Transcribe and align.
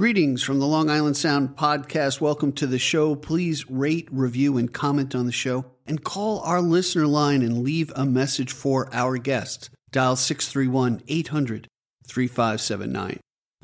Greetings 0.00 0.42
from 0.42 0.60
the 0.60 0.66
Long 0.66 0.88
Island 0.88 1.18
Sound 1.18 1.56
podcast. 1.56 2.22
Welcome 2.22 2.52
to 2.52 2.66
the 2.66 2.78
show. 2.78 3.14
Please 3.14 3.68
rate, 3.68 4.08
review, 4.10 4.56
and 4.56 4.72
comment 4.72 5.14
on 5.14 5.26
the 5.26 5.30
show, 5.30 5.66
and 5.86 6.02
call 6.02 6.40
our 6.40 6.62
listener 6.62 7.06
line 7.06 7.42
and 7.42 7.62
leave 7.62 7.92
a 7.94 8.06
message 8.06 8.50
for 8.50 8.88
our 8.94 9.18
guest. 9.18 9.68
Dial 9.92 10.16
631 10.16 11.02
800 11.06 11.68
3579. 12.06 13.20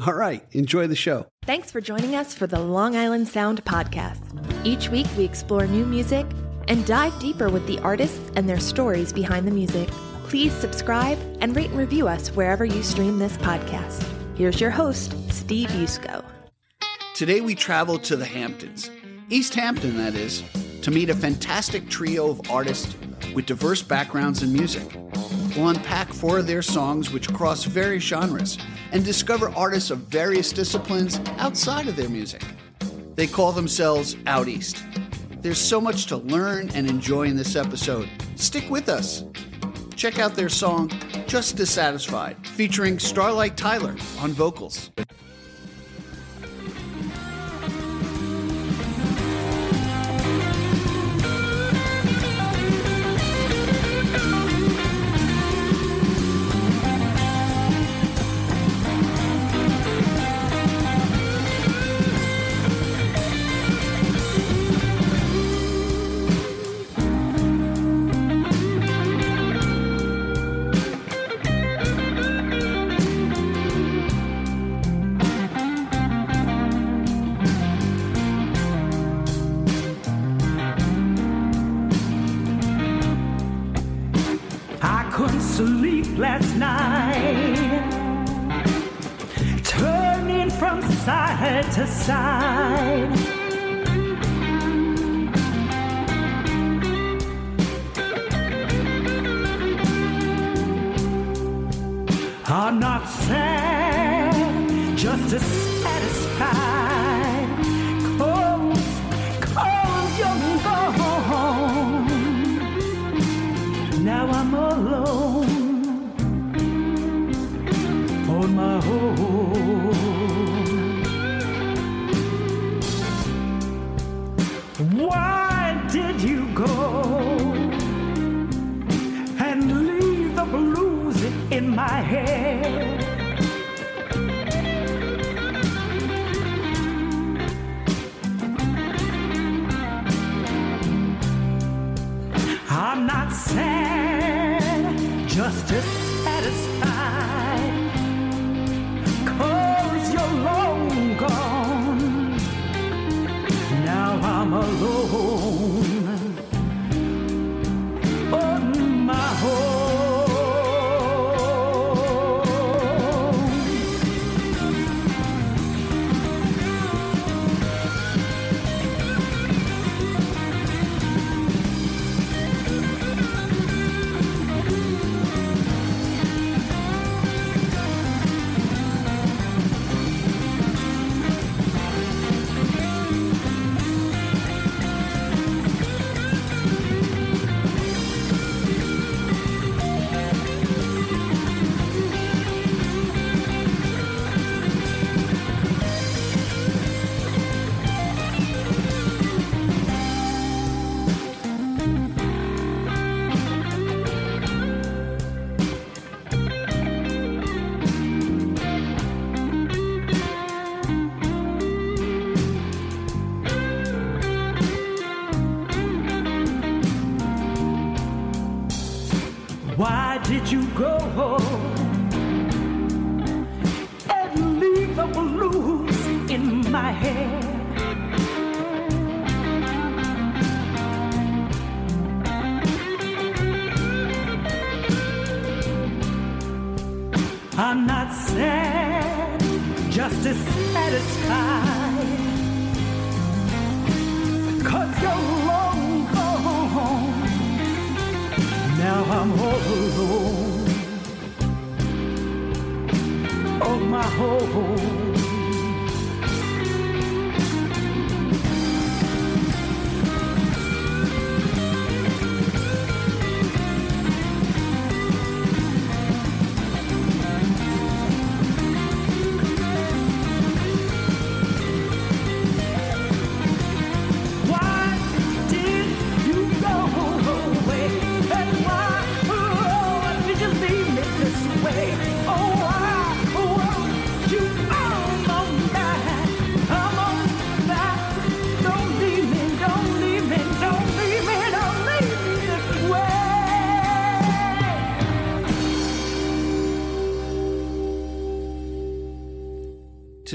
All 0.07 0.13
right, 0.13 0.45
enjoy 0.53 0.87
the 0.87 0.95
show. 0.95 1.27
Thanks 1.47 1.71
for 1.71 1.81
joining 1.81 2.15
us 2.15 2.35
for 2.35 2.47
the 2.47 2.61
Long 2.61 2.97
Island 2.97 3.29
Sound 3.29 3.65
podcast. 3.65 4.21
Each 4.63 4.91
week, 4.91 5.07
we 5.17 5.25
explore 5.25 5.67
new 5.67 5.87
music 5.87 6.27
and 6.69 6.85
dive 6.85 7.19
deeper 7.19 7.49
with 7.49 7.67
the 7.67 7.79
artists 7.79 8.31
and 8.37 8.47
their 8.47 8.61
stories 8.61 9.11
behind 9.11 9.47
the 9.47 9.53
music. 9.53 9.89
Please 10.25 10.53
subscribe 10.53 11.17
and 11.41 11.57
rate 11.57 11.71
and 11.71 11.79
review 11.79 12.07
us 12.07 12.29
wherever 12.29 12.67
you 12.67 12.83
stream 12.83 13.19
this 13.19 13.39
podcast. 13.39 14.16
Here's 14.37 14.61
your 14.61 14.71
host, 14.71 15.15
Steve 15.33 15.71
Yusko. 15.71 16.23
Today 17.15 17.41
we 17.41 17.55
travel 17.55 17.99
to 18.01 18.17
the 18.17 18.27
Hamptons, 18.27 18.91
East 19.31 19.55
Hampton, 19.55 19.97
that 19.97 20.15
is, 20.15 20.43
to 20.83 20.91
meet 20.91 21.09
a 21.09 21.15
fantastic 21.15 21.89
trio 21.89 22.29
of 22.29 22.51
artists 22.51 22.95
with 23.35 23.47
diverse 23.47 23.81
backgrounds 23.81 24.43
in 24.43 24.53
music. 24.53 24.87
We'll 25.57 25.71
unpack 25.71 26.13
four 26.13 26.37
of 26.41 26.47
their 26.47 26.61
songs 26.61 27.11
which 27.11 27.33
cross 27.33 27.65
various 27.65 28.03
genres 28.03 28.59
and 28.93 29.03
discover 29.03 29.49
artists 29.57 29.91
of 29.91 30.01
various 30.01 30.53
disciplines 30.53 31.19
outside 31.39 31.89
of 31.89 31.97
their 31.97 32.11
music. 32.11 32.45
They 33.15 33.27
call 33.27 33.53
themselves 33.53 34.19
Out 34.27 34.49
East. 34.49 34.85
There's 35.41 35.57
so 35.57 35.81
much 35.81 36.05
to 36.09 36.19
learn 36.19 36.69
and 36.75 36.87
enjoy 36.87 37.23
in 37.23 37.37
this 37.37 37.57
episode. 37.57 38.11
Stick 38.35 38.69
with 38.69 38.91
us. 38.91 39.25
Check 39.97 40.19
out 40.19 40.35
their 40.35 40.51
song, 40.51 40.91
Just 41.27 41.57
Dissatisfied, 41.57 42.37
featuring 42.49 42.99
Starlight 42.99 43.57
Tyler 43.57 43.97
on 44.21 44.33
vocals. 44.33 44.91
To 91.77 91.87
side. 91.87 93.36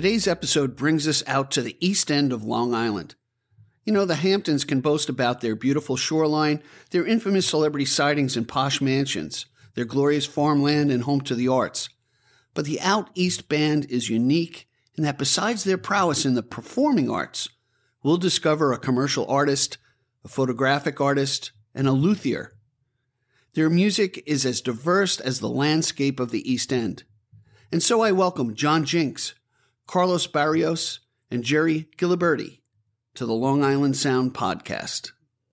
Today's 0.02 0.28
episode 0.28 0.76
brings 0.76 1.08
us 1.08 1.24
out 1.28 1.52
to 1.52 1.62
the 1.62 1.78
east 1.80 2.10
end 2.10 2.34
of 2.34 2.44
Long 2.44 2.74
Island. 2.74 3.14
You 3.86 3.94
know, 3.94 4.04
the 4.04 4.16
Hamptons 4.16 4.64
can 4.66 4.82
boast 4.82 5.10
about 5.10 5.42
their 5.42 5.56
beautiful 5.56 5.96
shoreline, 5.96 6.64
their 6.90 7.06
infamous 7.06 7.46
celebrity 7.46 7.86
sightings 7.86 8.36
and 8.36 8.48
posh 8.48 8.82
mansions, 8.82 9.46
their 9.76 9.86
glorious 9.86 10.26
farmland 10.26 10.90
and 10.90 11.04
home 11.04 11.22
to 11.22 11.36
the 11.36 11.50
arts. 11.50 11.88
But 12.56 12.66
the 12.66 12.82
Out 12.82 13.12
East 13.14 13.48
Band 13.48 13.86
is 13.92 14.10
unique 14.10 14.68
in 14.96 15.04
that 15.04 15.20
besides 15.20 15.66
their 15.66 15.78
prowess 15.78 16.26
in 16.26 16.34
the 16.34 16.42
performing 16.42 17.08
arts, 17.08 17.48
we'll 18.02 18.18
discover 18.18 18.74
a 18.74 18.80
commercial 18.80 19.28
artist, 19.28 19.78
a 20.26 20.28
photographic 20.28 21.00
artist, 21.00 21.52
and 21.76 21.88
a 21.88 21.92
luthier. 21.92 22.54
Their 23.54 23.70
music 23.70 24.24
is 24.26 24.48
as 24.48 24.62
diverse 24.62 25.20
as 25.20 25.40
the 25.42 25.48
landscape 25.48 26.20
of 26.20 26.32
the 26.32 26.52
East 26.52 26.74
End. 26.74 27.04
And 27.72 27.84
so 27.84 28.02
I 28.02 28.12
welcome 28.12 28.56
John 28.56 28.84
Jinks, 28.84 29.36
Carlos 29.88 30.28
Barrios, 30.28 31.00
and 31.30 31.44
Gerry 31.44 31.88
Giliberti 31.98 32.60
to 33.16 33.26
the 33.26 33.34
Long 33.34 33.64
Island 33.64 33.96
Sound 33.96 34.34
podcast. 34.34 35.12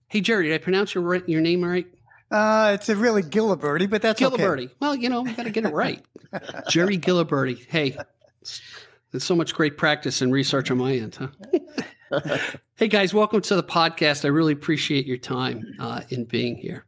Hey, 0.09 0.21
Gerry, 0.21 0.49
did 0.49 0.55
I 0.55 0.59
pronounce 0.59 0.95
your, 0.95 1.17
your 1.27 1.41
name 1.41 1.65
right? 1.65 1.87
Uh, 2.31 2.73
it's 2.75 2.89
a 2.89 2.97
really 2.97 3.23
Gilliberti, 3.23 3.89
but 3.89 4.03
that's 4.03 4.21
Gilliberti. 4.21 4.65
Okay. 4.65 4.75
Well, 4.81 4.95
you 4.95 5.09
know, 5.09 5.23
we 5.23 5.33
got 5.33 5.45
to 5.45 5.51
get 5.51 5.65
it 5.65 5.73
right. 5.73 6.05
Gerry 6.69 6.99
Giliberti. 6.99 7.67
Hey, 7.69 7.97
there's 9.11 9.25
so 9.25 9.35
much 9.35 9.55
great 9.55 9.79
practice 9.79 10.21
and 10.21 10.33
research 10.33 10.71
on 10.71 10.79
my 10.79 10.95
end, 10.95 11.17
huh? 11.17 12.39
hey, 12.77 12.89
guys, 12.89 13.15
welcome 13.15 13.41
to 13.41 13.57
the 13.57 13.63
podcast. 13.63 14.25
I 14.25 14.29
really 14.29 14.53
appreciate 14.53 15.07
your 15.07 15.17
time 15.17 15.75
uh, 15.79 16.03
in 16.11 16.25
being 16.25 16.57
here. 16.57 16.85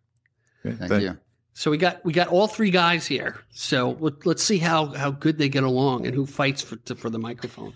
Thank 0.62 1.02
you. 1.02 1.18
So 1.54 1.70
we 1.70 1.78
got 1.78 2.04
we 2.04 2.12
got 2.12 2.28
all 2.28 2.46
three 2.46 2.70
guys 2.70 3.06
here. 3.06 3.40
So 3.50 3.96
let, 4.00 4.26
us 4.26 4.42
see 4.42 4.58
how 4.58 4.86
how 4.86 5.10
good 5.10 5.38
they 5.38 5.48
get 5.48 5.64
along 5.64 6.06
and 6.06 6.14
who 6.14 6.26
fights 6.26 6.62
for 6.62 6.76
to, 6.76 6.94
for 6.94 7.10
the 7.10 7.18
microphone. 7.18 7.74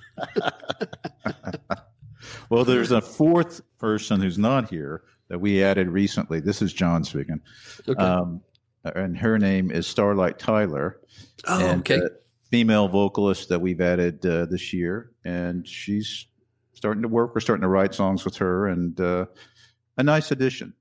well, 2.51 2.65
there's 2.65 2.93
a 2.93 3.01
fourth 3.01 3.61
person 3.79 4.21
who's 4.21 4.39
not 4.39 4.71
here 4.71 5.03
that 5.29 5.41
we 5.41 5.63
added 5.63 5.89
recently. 5.89 6.41
This 6.41 6.63
is 6.63 6.73
John 6.73 7.05
speaking, 7.05 7.41
okay. 7.89 8.03
um, 8.03 8.43
and 8.85 9.19
her 9.19 9.39
name 9.39 9.71
is 9.71 9.87
Starlight 9.87 10.39
Tyler. 10.39 11.01
Oh, 11.47 11.67
and, 11.67 11.81
okay. 11.81 11.99
Uh, 11.99 12.09
female 12.51 12.87
vocalist 12.89 13.49
that 13.49 13.61
we've 13.61 13.81
added 13.81 14.25
uh, 14.25 14.47
this 14.47 14.73
year, 14.73 15.11
and 15.25 15.67
she's 15.67 16.27
starting 16.75 17.03
to 17.03 17.09
work. 17.09 17.35
We're 17.35 17.41
starting 17.41 17.63
to 17.63 17.69
write 17.69 17.95
songs 17.95 18.25
with 18.25 18.37
her, 18.37 18.69
and 18.69 18.99
uh, 19.01 19.27
a 19.97 20.03
nice 20.03 20.31
addition. 20.31 20.75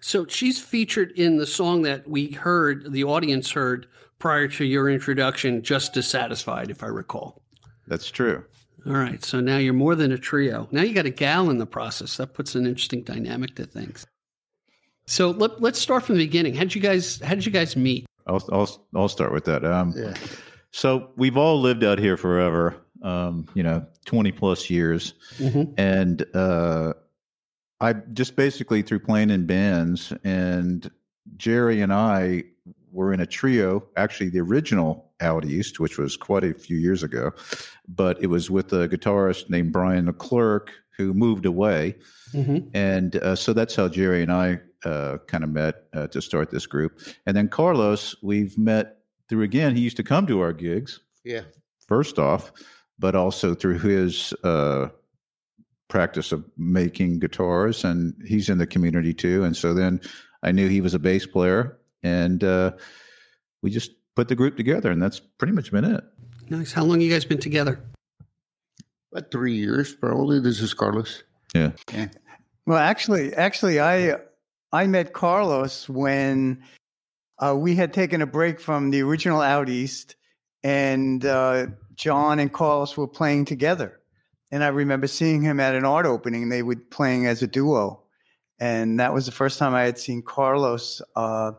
So 0.00 0.26
she's 0.26 0.58
featured 0.58 1.12
in 1.12 1.36
the 1.36 1.46
song 1.46 1.82
that 1.82 2.08
we 2.08 2.28
heard, 2.32 2.92
the 2.92 3.04
audience 3.04 3.50
heard 3.50 3.86
prior 4.18 4.48
to 4.48 4.64
your 4.64 4.88
introduction, 4.90 5.62
Just 5.62 5.92
Dissatisfied, 5.94 6.70
if 6.70 6.82
I 6.82 6.86
recall. 6.86 7.42
That's 7.86 8.10
true. 8.10 8.44
All 8.86 8.92
right. 8.94 9.22
So 9.24 9.40
now 9.40 9.58
you're 9.58 9.74
more 9.74 9.94
than 9.94 10.12
a 10.12 10.18
trio. 10.18 10.68
Now 10.70 10.82
you 10.82 10.94
got 10.94 11.06
a 11.06 11.10
gal 11.10 11.50
in 11.50 11.58
the 11.58 11.66
process. 11.66 12.16
That 12.16 12.34
puts 12.34 12.54
an 12.54 12.66
interesting 12.66 13.02
dynamic 13.02 13.54
to 13.56 13.66
things. 13.66 14.06
So 15.06 15.30
let, 15.32 15.60
let's 15.60 15.78
start 15.78 16.04
from 16.04 16.16
the 16.16 16.24
beginning. 16.24 16.54
How 16.54 16.60
did 16.60 16.74
you 16.74 16.80
guys 16.80 17.20
how 17.20 17.34
did 17.34 17.44
you 17.44 17.52
guys 17.52 17.76
meet? 17.76 18.06
I'll 18.26 18.42
I'll, 18.52 18.86
I'll 18.94 19.08
start 19.08 19.32
with 19.32 19.44
that. 19.46 19.64
Um, 19.64 19.92
Yeah. 19.96 20.14
So 20.70 21.10
we've 21.16 21.36
all 21.36 21.60
lived 21.60 21.82
out 21.82 21.98
here 21.98 22.16
forever, 22.16 22.76
um, 23.02 23.46
you 23.54 23.62
know, 23.64 23.84
20 24.04 24.30
plus 24.32 24.70
years. 24.70 25.14
Mhm. 25.38 25.74
And 25.76 26.24
uh, 26.34 26.92
I 27.80 27.94
just 28.12 28.36
basically 28.36 28.82
through 28.82 29.00
playing 29.00 29.30
in 29.30 29.46
bands, 29.46 30.12
and 30.24 30.90
Gerry 31.36 31.80
and 31.80 31.92
I 31.92 32.44
were 32.92 33.12
in 33.12 33.20
a 33.20 33.26
trio, 33.26 33.84
actually 33.96 34.30
the 34.30 34.40
original 34.40 35.10
Out 35.20 35.44
East, 35.44 35.78
which 35.80 35.96
was 35.98 36.16
quite 36.16 36.44
a 36.44 36.52
few 36.54 36.76
years 36.76 37.02
ago, 37.02 37.30
but 37.88 38.20
it 38.22 38.26
was 38.26 38.50
with 38.50 38.72
a 38.72 38.88
guitarist 38.88 39.48
named 39.48 39.72
Brian 39.72 40.06
Leclerc 40.06 40.70
who 40.96 41.14
moved 41.14 41.46
away. 41.46 41.96
Mhm. 42.32 42.68
And 42.74 43.16
uh, 43.16 43.36
so 43.36 43.52
that's 43.52 43.74
how 43.76 43.88
Gerry 43.88 44.22
and 44.22 44.32
I 44.32 44.60
uh, 44.84 45.18
kind 45.26 45.44
of 45.44 45.50
met 45.50 45.84
uh, 45.92 46.06
to 46.08 46.20
start 46.20 46.50
this 46.50 46.66
group. 46.66 47.00
And 47.26 47.36
then 47.36 47.48
Carlos, 47.48 48.16
we've 48.22 48.56
met 48.58 48.98
through 49.28 49.42
again, 49.42 49.76
he 49.76 49.82
used 49.82 49.96
to 49.98 50.02
come 50.02 50.26
to 50.26 50.40
our 50.40 50.52
gigs 50.52 51.00
Yeah. 51.24 51.42
first 51.86 52.18
off, 52.18 52.50
but 52.98 53.14
also 53.14 53.54
through 53.54 53.78
his 53.78 54.32
uh, 54.42 54.88
practice 55.90 56.32
of 56.32 56.44
making 56.56 57.18
guitars. 57.18 57.84
And 57.84 58.14
he's 58.26 58.48
in 58.48 58.56
the 58.56 58.66
community 58.66 59.12
too. 59.12 59.44
And 59.44 59.54
so 59.54 59.74
then 59.74 60.00
I 60.42 60.52
knew 60.52 60.68
he 60.68 60.80
was 60.80 60.94
a 60.94 60.98
bass 60.98 61.26
player. 61.26 61.78
And 62.02 62.42
uh, 62.42 62.72
we 63.60 63.70
just 63.70 63.90
put 64.16 64.28
the 64.28 64.34
group 64.34 64.56
together. 64.56 64.90
And 64.90 65.02
that's 65.02 65.20
pretty 65.20 65.52
much 65.52 65.70
been 65.70 65.84
it. 65.84 66.04
Nice. 66.48 66.72
How 66.72 66.84
long 66.84 67.00
you 67.00 67.10
guys 67.10 67.26
been 67.26 67.38
together? 67.38 67.80
About 69.12 69.30
three 69.30 69.54
years, 69.54 69.92
probably. 69.92 70.40
This 70.40 70.60
is 70.60 70.72
Carlos. 70.72 71.22
Yeah. 71.54 71.72
Well, 72.66 72.78
actually, 72.78 73.34
actually, 73.34 73.80
I 73.80 74.16
I 74.72 74.86
met 74.86 75.12
Carlos 75.12 75.88
when 75.88 76.62
uh, 77.38 77.56
we 77.56 77.74
had 77.74 77.92
taken 77.92 78.22
a 78.22 78.26
break 78.26 78.60
from 78.60 78.90
the 78.90 79.02
original 79.02 79.40
Out 79.40 79.68
East, 79.68 80.14
and 80.62 81.24
uh, 81.24 81.66
John 81.94 82.38
and 82.38 82.52
Carlos 82.52 82.96
were 82.96 83.08
playing 83.08 83.46
together. 83.46 83.99
And 84.50 84.64
I 84.64 84.68
remember 84.68 85.06
seeing 85.06 85.42
him 85.42 85.60
at 85.60 85.74
an 85.74 85.84
art 85.84 86.06
opening. 86.06 86.48
They 86.48 86.62
were 86.62 86.76
playing 86.76 87.26
as 87.26 87.42
a 87.42 87.46
duo, 87.46 88.02
and 88.58 88.98
that 88.98 89.14
was 89.14 89.26
the 89.26 89.32
first 89.32 89.58
time 89.58 89.74
I 89.74 89.82
had 89.82 89.98
seen 89.98 90.22
Carlos. 90.22 91.02
Uh, 91.14 91.52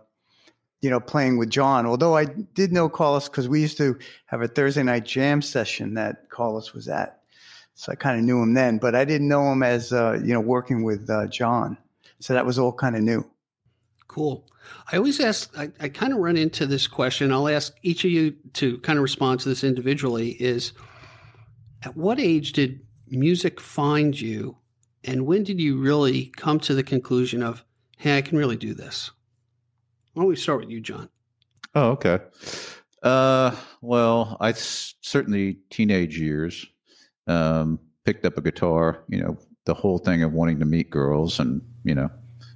you 0.82 0.90
know, 0.90 1.00
playing 1.00 1.38
with 1.38 1.52
John. 1.52 1.86
Although 1.86 2.18
I 2.18 2.26
did 2.26 2.72
know 2.72 2.90
Carlos 2.90 3.30
because 3.30 3.48
we 3.48 3.62
used 3.62 3.78
to 3.78 4.00
have 4.26 4.42
a 4.42 4.48
Thursday 4.48 4.82
night 4.82 5.06
jam 5.06 5.42
session 5.42 5.94
that 5.94 6.30
Carlos 6.30 6.74
was 6.74 6.88
at. 6.88 7.22
So 7.76 7.92
I 7.92 7.96
kind 7.96 8.18
of 8.20 8.26
knew 8.26 8.42
him 8.42 8.54
then, 8.54 8.80
but 8.80 8.96
I 8.96 9.06
didn't 9.06 9.28
know 9.28 9.52
him 9.52 9.64
as 9.64 9.94
uh, 9.94 10.20
you 10.24 10.34
know 10.34 10.42
working 10.42 10.84
with 10.84 11.10
uh, 11.10 11.28
John. 11.28 11.78
So 12.20 12.34
that 12.34 12.46
was 12.46 12.60
all 12.60 12.74
kind 12.74 12.96
of 12.96 13.04
new. 13.04 13.26
Cool. 14.08 14.46
I 14.92 14.98
always 14.98 15.20
ask, 15.20 15.58
I, 15.58 15.72
I 15.80 15.90
kind 15.90 16.14
of 16.14 16.20
run 16.20 16.38
into 16.38 16.66
this 16.66 16.86
question. 16.86 17.32
I'll 17.32 17.48
ask 17.48 17.74
each 17.82 18.06
of 18.06 18.12
you 18.12 18.36
to 18.54 18.78
kind 18.80 19.00
of 19.00 19.04
respond 19.04 19.40
to 19.42 19.50
this 19.50 19.64
individually 19.64 20.32
is 20.32 20.74
at 21.84 21.96
what 21.96 22.20
age 22.20 22.54
did 22.54 22.82
music 23.08 23.60
find 23.60 24.20
you? 24.20 24.58
And 25.04 25.26
when 25.26 25.44
did 25.44 25.60
you 25.60 25.78
really 25.78 26.32
come 26.38 26.60
to 26.62 26.76
the 26.76 26.84
conclusion 26.84 27.42
of, 27.42 27.64
hey, 27.98 28.18
I 28.18 28.22
can 28.22 28.38
really 28.38 28.58
do 28.58 28.74
this? 28.74 29.12
Why 30.14 30.22
don't 30.22 30.30
we 30.30 30.36
start 30.36 30.60
with 30.60 30.70
you, 30.70 30.82
John? 30.82 31.10
Oh, 31.74 31.92
okay. 31.92 32.20
Uh, 33.02 33.56
well, 33.82 34.38
I 34.40 34.52
certainly 34.52 35.58
teenage 35.70 36.20
years 36.20 36.66
um, 37.28 37.80
picked 38.06 38.26
up 38.26 38.38
a 38.38 38.42
guitar. 38.42 39.04
You 39.08 39.24
know, 39.24 39.38
the 39.66 39.74
whole 39.74 39.98
thing 39.98 40.22
of 40.24 40.34
wanting 40.34 40.60
to 40.60 40.66
meet 40.66 40.90
girls, 40.90 41.40
and 41.40 41.62
you 41.84 41.96
know, 41.96 42.10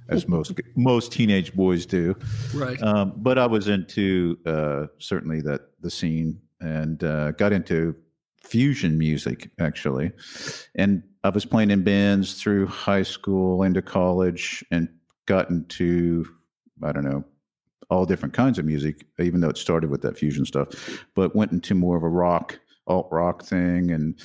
as 0.08 0.28
most 0.28 0.52
most 0.76 1.12
teenage 1.12 1.54
boys 1.54 1.86
do. 1.86 2.14
Right. 2.54 2.80
Um, 2.82 3.14
but 3.16 3.38
I 3.38 3.46
was 3.46 3.68
into 3.68 4.38
uh, 4.46 4.86
certainly 4.98 5.40
that 5.42 5.62
the 5.80 5.90
scene 5.90 6.40
and 6.60 7.02
uh, 7.02 7.32
got 7.32 7.52
into 7.52 7.96
fusion 8.46 8.98
music 8.98 9.50
actually, 9.58 10.12
and 10.74 11.02
I 11.24 11.30
was 11.30 11.44
playing 11.44 11.70
in 11.70 11.82
bands 11.82 12.40
through 12.40 12.66
high 12.66 13.02
school 13.02 13.62
into 13.62 13.82
college 13.82 14.64
and 14.70 14.88
gotten 15.26 15.64
to 15.66 16.26
I 16.82 16.92
don't 16.92 17.04
know 17.04 17.24
all 17.90 18.04
different 18.04 18.34
kinds 18.34 18.58
of 18.58 18.64
music, 18.64 19.06
even 19.18 19.40
though 19.40 19.48
it 19.48 19.58
started 19.58 19.90
with 19.90 20.02
that 20.02 20.18
fusion 20.18 20.44
stuff, 20.44 20.68
but 21.14 21.36
went 21.36 21.52
into 21.52 21.74
more 21.74 21.96
of 21.96 22.02
a 22.02 22.08
rock, 22.08 22.58
alt 22.86 23.08
rock 23.10 23.44
thing. 23.44 23.90
And, 23.90 24.18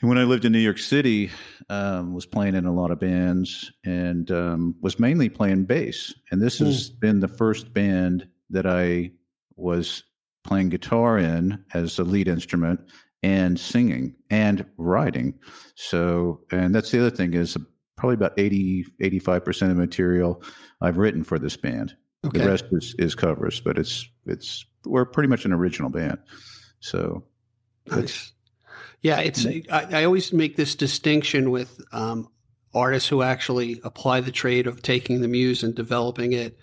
and 0.00 0.08
when 0.08 0.18
I 0.18 0.24
lived 0.24 0.44
in 0.44 0.52
New 0.52 0.58
York 0.58 0.78
City, 0.78 1.30
um, 1.68 2.12
was 2.12 2.26
playing 2.26 2.54
in 2.54 2.66
a 2.66 2.72
lot 2.72 2.90
of 2.90 2.98
bands 2.98 3.70
and 3.84 4.30
um, 4.30 4.74
was 4.80 4.98
mainly 4.98 5.28
playing 5.28 5.64
bass. 5.64 6.12
And 6.30 6.42
this 6.42 6.58
has 6.58 6.90
been 6.90 7.20
the 7.20 7.28
first 7.28 7.72
band 7.72 8.26
that 8.50 8.66
I 8.66 9.12
was 9.56 10.02
playing 10.44 10.70
guitar 10.70 11.18
in 11.18 11.64
as 11.72 11.98
a 11.98 12.04
lead 12.04 12.26
instrument 12.26 12.80
and 13.22 13.58
singing 13.58 14.14
and 14.30 14.64
writing. 14.76 15.34
So, 15.74 16.40
and 16.50 16.74
that's 16.74 16.90
the 16.90 17.00
other 17.00 17.14
thing 17.14 17.34
is 17.34 17.56
probably 17.96 18.14
about 18.14 18.32
80, 18.38 18.86
85% 19.00 19.70
of 19.70 19.76
material 19.76 20.42
I've 20.80 20.96
written 20.96 21.22
for 21.24 21.38
this 21.38 21.56
band. 21.56 21.96
Okay. 22.24 22.40
The 22.40 22.48
rest 22.48 22.64
is, 22.72 22.94
is 22.98 23.14
covers, 23.14 23.60
but 23.60 23.78
it's 23.78 24.08
it's 24.26 24.64
we're 24.84 25.04
pretty 25.04 25.28
much 25.28 25.44
an 25.44 25.52
original 25.52 25.90
band. 25.90 26.18
So 26.78 27.24
Nice. 27.86 28.32
Yeah, 29.00 29.18
it's. 29.20 29.44
I, 29.44 29.62
I 29.70 30.04
always 30.04 30.32
make 30.32 30.56
this 30.56 30.74
distinction 30.74 31.50
with 31.50 31.80
um, 31.92 32.28
artists 32.72 33.08
who 33.08 33.22
actually 33.22 33.80
apply 33.82 34.20
the 34.20 34.30
trade 34.30 34.66
of 34.66 34.82
taking 34.82 35.20
the 35.20 35.28
muse 35.28 35.62
and 35.62 35.74
developing 35.74 36.32
it, 36.32 36.56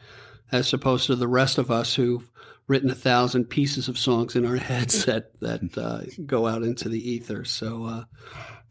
as 0.51 0.73
opposed 0.73 1.07
to 1.07 1.15
the 1.15 1.27
rest 1.27 1.57
of 1.57 1.69
us 1.69 1.95
who've 1.95 2.29
written 2.69 2.91
a 2.91 2.95
thousand 2.95 3.45
pieces 3.45 3.89
of 3.89 3.97
songs 3.97 4.35
in 4.35 4.45
our 4.45 4.55
heads 4.55 5.03
that 5.05 5.37
that 5.41 5.77
uh, 5.77 6.01
go 6.25 6.47
out 6.47 6.63
into 6.63 6.87
the 6.87 7.11
ether. 7.11 7.43
So 7.43 7.83
uh, 7.83 8.03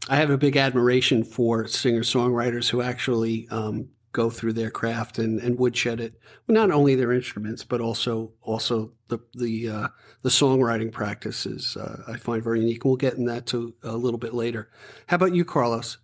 I 0.09 0.15
have 0.15 0.31
a 0.31 0.37
big 0.37 0.57
admiration 0.57 1.23
for 1.23 1.67
singer 1.67 2.01
songwriters 2.01 2.69
who 2.69 2.81
actually 2.81 3.47
um, 3.49 3.89
go 4.13 4.29
through 4.29 4.53
their 4.53 4.71
craft 4.71 5.19
and, 5.19 5.39
and 5.39 5.59
woodshed 5.59 5.99
it. 5.99 6.15
Not 6.47 6.71
only 6.71 6.95
their 6.95 7.11
instruments, 7.11 7.63
but 7.63 7.81
also 7.81 8.31
also 8.41 8.93
the 9.09 9.19
the 9.33 9.69
uh, 9.69 9.87
the 10.23 10.29
songwriting 10.29 10.91
practices. 10.91 11.77
Uh, 11.77 12.01
I 12.07 12.17
find 12.17 12.43
very 12.43 12.61
unique. 12.61 12.85
We'll 12.85 12.95
get 12.95 13.15
in 13.15 13.25
that 13.25 13.45
to 13.47 13.75
a 13.83 13.95
little 13.95 14.17
bit 14.17 14.33
later. 14.33 14.69
How 15.07 15.15
about 15.15 15.35
you, 15.35 15.45
Carlos? 15.45 15.97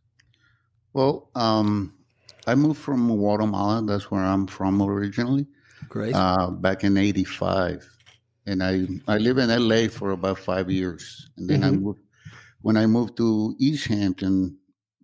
Well, 0.94 1.30
um, 1.34 1.94
I 2.46 2.56
moved 2.56 2.80
from 2.80 3.08
Guatemala. 3.08 3.82
That's 3.86 4.12
where 4.12 4.22
I'm 4.22 4.48
from 4.48 4.82
originally. 4.82 5.48
Great. 5.96 6.16
Uh, 6.16 6.52
back 6.52 6.84
in 6.84 6.98
'85, 6.98 7.88
and 8.46 8.64
I 8.64 8.88
I 9.08 9.18
lived 9.18 9.40
in 9.40 9.50
LA 9.50 9.88
for 9.90 10.12
about 10.12 10.40
five 10.40 10.70
years, 10.72 11.30
and 11.38 11.50
then 11.50 11.64
I 11.64 11.72
Mhm. 11.72 11.80
moved. 11.80 12.02
When 12.62 12.78
I 12.78 12.86
moved 12.88 13.18
to 13.18 13.56
East 13.60 13.88
Hampton 13.88 14.58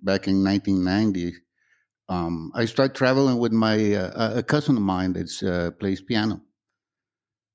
back 0.03 0.27
in 0.27 0.43
1990, 0.43 1.33
um, 2.09 2.51
I 2.55 2.65
started 2.65 2.95
traveling 2.95 3.39
with 3.39 3.53
my 3.53 3.95
uh, 3.95 4.39
a 4.39 4.43
cousin 4.43 4.77
of 4.77 4.83
mine 4.83 5.13
that 5.13 5.31
uh, 5.43 5.71
plays 5.79 6.01
piano. 6.01 6.41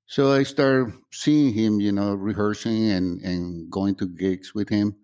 So 0.07 0.33
I 0.33 0.43
started 0.45 0.95
seeing 1.13 1.53
him, 1.53 1.81
you 1.81 1.93
know, 1.93 2.15
rehearsing 2.15 2.91
and 2.91 3.21
and 3.23 3.71
going 3.71 3.95
to 3.97 4.07
gigs 4.07 4.55
with 4.55 4.69
him. 4.69 4.97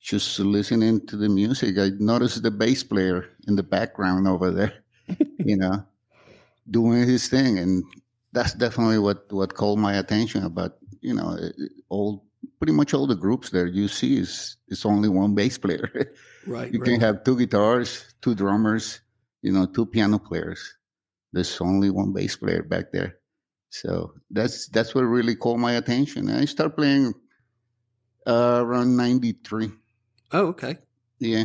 Just 0.00 0.38
listening 0.40 1.06
to 1.08 1.16
the 1.16 1.28
music, 1.28 1.78
I 1.78 1.90
noticed 1.98 2.42
the 2.42 2.50
bass 2.52 2.84
player 2.84 3.30
in 3.48 3.56
the 3.56 3.62
background 3.64 4.28
over 4.28 4.50
there, 4.52 4.74
you 5.44 5.56
know, 5.56 5.84
doing 6.70 7.06
his 7.06 7.28
thing, 7.28 7.58
and 7.58 7.84
that's 8.32 8.54
definitely 8.54 8.98
what 8.98 9.30
what 9.32 9.54
called 9.54 9.78
my 9.78 9.94
attention 9.94 10.44
about 10.44 10.76
you 11.00 11.14
know 11.14 11.36
all 11.88 12.24
pretty 12.58 12.72
much 12.72 12.94
all 12.94 13.06
the 13.06 13.14
groups 13.14 13.50
there 13.50 13.66
you 13.66 13.88
see 13.88 14.18
is 14.18 14.56
is 14.68 14.84
only 14.84 15.08
one 15.08 15.34
bass 15.34 15.58
player 15.58 15.90
right. 16.46 16.72
you 16.72 16.80
right. 16.80 16.88
can 16.88 17.00
have 17.00 17.24
two 17.24 17.36
guitars 17.36 18.14
two 18.22 18.34
drummers 18.34 19.00
you 19.42 19.52
know 19.52 19.66
two 19.66 19.86
piano 19.86 20.18
players 20.18 20.76
there's 21.32 21.60
only 21.60 21.90
one 21.90 22.12
bass 22.12 22.36
player 22.36 22.62
back 22.62 22.92
there 22.92 23.16
so 23.70 24.12
that's 24.30 24.68
that's 24.68 24.94
what 24.94 25.02
really 25.02 25.34
called 25.34 25.60
my 25.60 25.72
attention 25.72 26.28
and 26.28 26.38
i 26.38 26.44
started 26.44 26.76
playing 26.76 27.12
uh, 28.26 28.60
around 28.62 28.96
93 28.96 29.70
oh, 30.32 30.46
okay. 30.48 30.76
yeah 31.18 31.44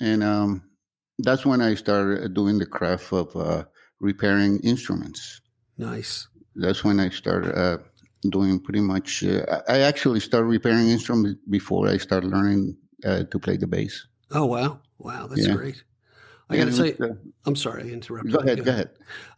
and 0.00 0.22
um 0.22 0.62
that's 1.18 1.46
when 1.46 1.60
i 1.60 1.74
started 1.74 2.32
doing 2.34 2.58
the 2.58 2.66
craft 2.66 3.12
of 3.12 3.34
uh, 3.36 3.64
repairing 4.00 4.58
instruments 4.60 5.40
Nice. 5.78 6.28
that's 6.56 6.84
when 6.84 7.00
I 7.00 7.08
started 7.10 7.56
uh, 7.58 7.78
doing 8.30 8.58
pretty 8.60 8.80
much. 8.80 9.24
Uh, 9.24 9.44
I 9.68 9.80
actually 9.80 10.20
started 10.20 10.46
repairing 10.46 10.88
instruments 10.88 11.40
before 11.50 11.88
I 11.88 11.96
started 11.98 12.30
learning 12.30 12.76
uh, 13.04 13.24
to 13.24 13.38
play 13.38 13.56
the 13.56 13.66
bass. 13.66 14.06
Oh, 14.30 14.46
wow. 14.46 14.80
Wow. 14.98 15.26
That's 15.26 15.46
Yeah. 15.46 15.54
great. 15.54 15.82
I 16.50 16.56
got 16.58 16.66
to 16.66 16.76
tell 16.76 16.86
you, 16.86 17.18
I'm 17.46 17.56
sorry, 17.56 17.84
I 17.84 17.86
interrupted. 17.86 18.34
uh, 18.34 18.38
go 18.38 18.44
ahead, 18.44 18.64
go 18.64 18.70
ahead. 18.70 18.90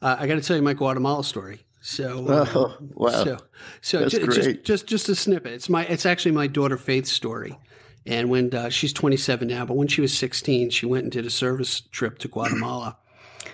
Uh, 0.03 0.17
I 0.19 0.27
got 0.27 0.35
to 0.35 0.41
tell 0.41 0.57
you 0.57 0.63
my 0.63 0.75
Guatemala 0.75 1.23
story. 1.25 1.65
So, 1.81 2.27
uh, 2.29 2.47
Oh, 2.55 2.77
wow. 2.95 3.09
so, 3.25 3.39
so 3.81 4.01
That's 4.01 4.19
great. 4.19 4.31
just, 4.35 4.65
just, 4.65 4.87
just 4.89 5.09
a 5.09 5.15
snippet. 5.15 5.53
It's 5.53 5.69
my, 5.69 5.85
it's 5.87 6.05
actually 6.05 6.33
my 6.33 6.49
daughter 6.49 6.77
Faith's 6.77 7.13
story. 7.13 7.59
And 8.05 8.29
when 8.29 8.53
uh, 8.55 8.69
she's 8.71 8.93
27 8.93 9.49
now, 9.49 9.65
but 9.65 9.75
when 9.77 9.89
she 9.89 10.01
was 10.01 10.17
16, 10.17 10.71
she 10.71 10.85
went 10.87 11.05
and 11.05 11.13
did 11.13 11.25
a 11.27 11.31
service 11.31 11.81
trip 11.81 12.19
to 12.19 12.29
Guatemala, 12.29 12.99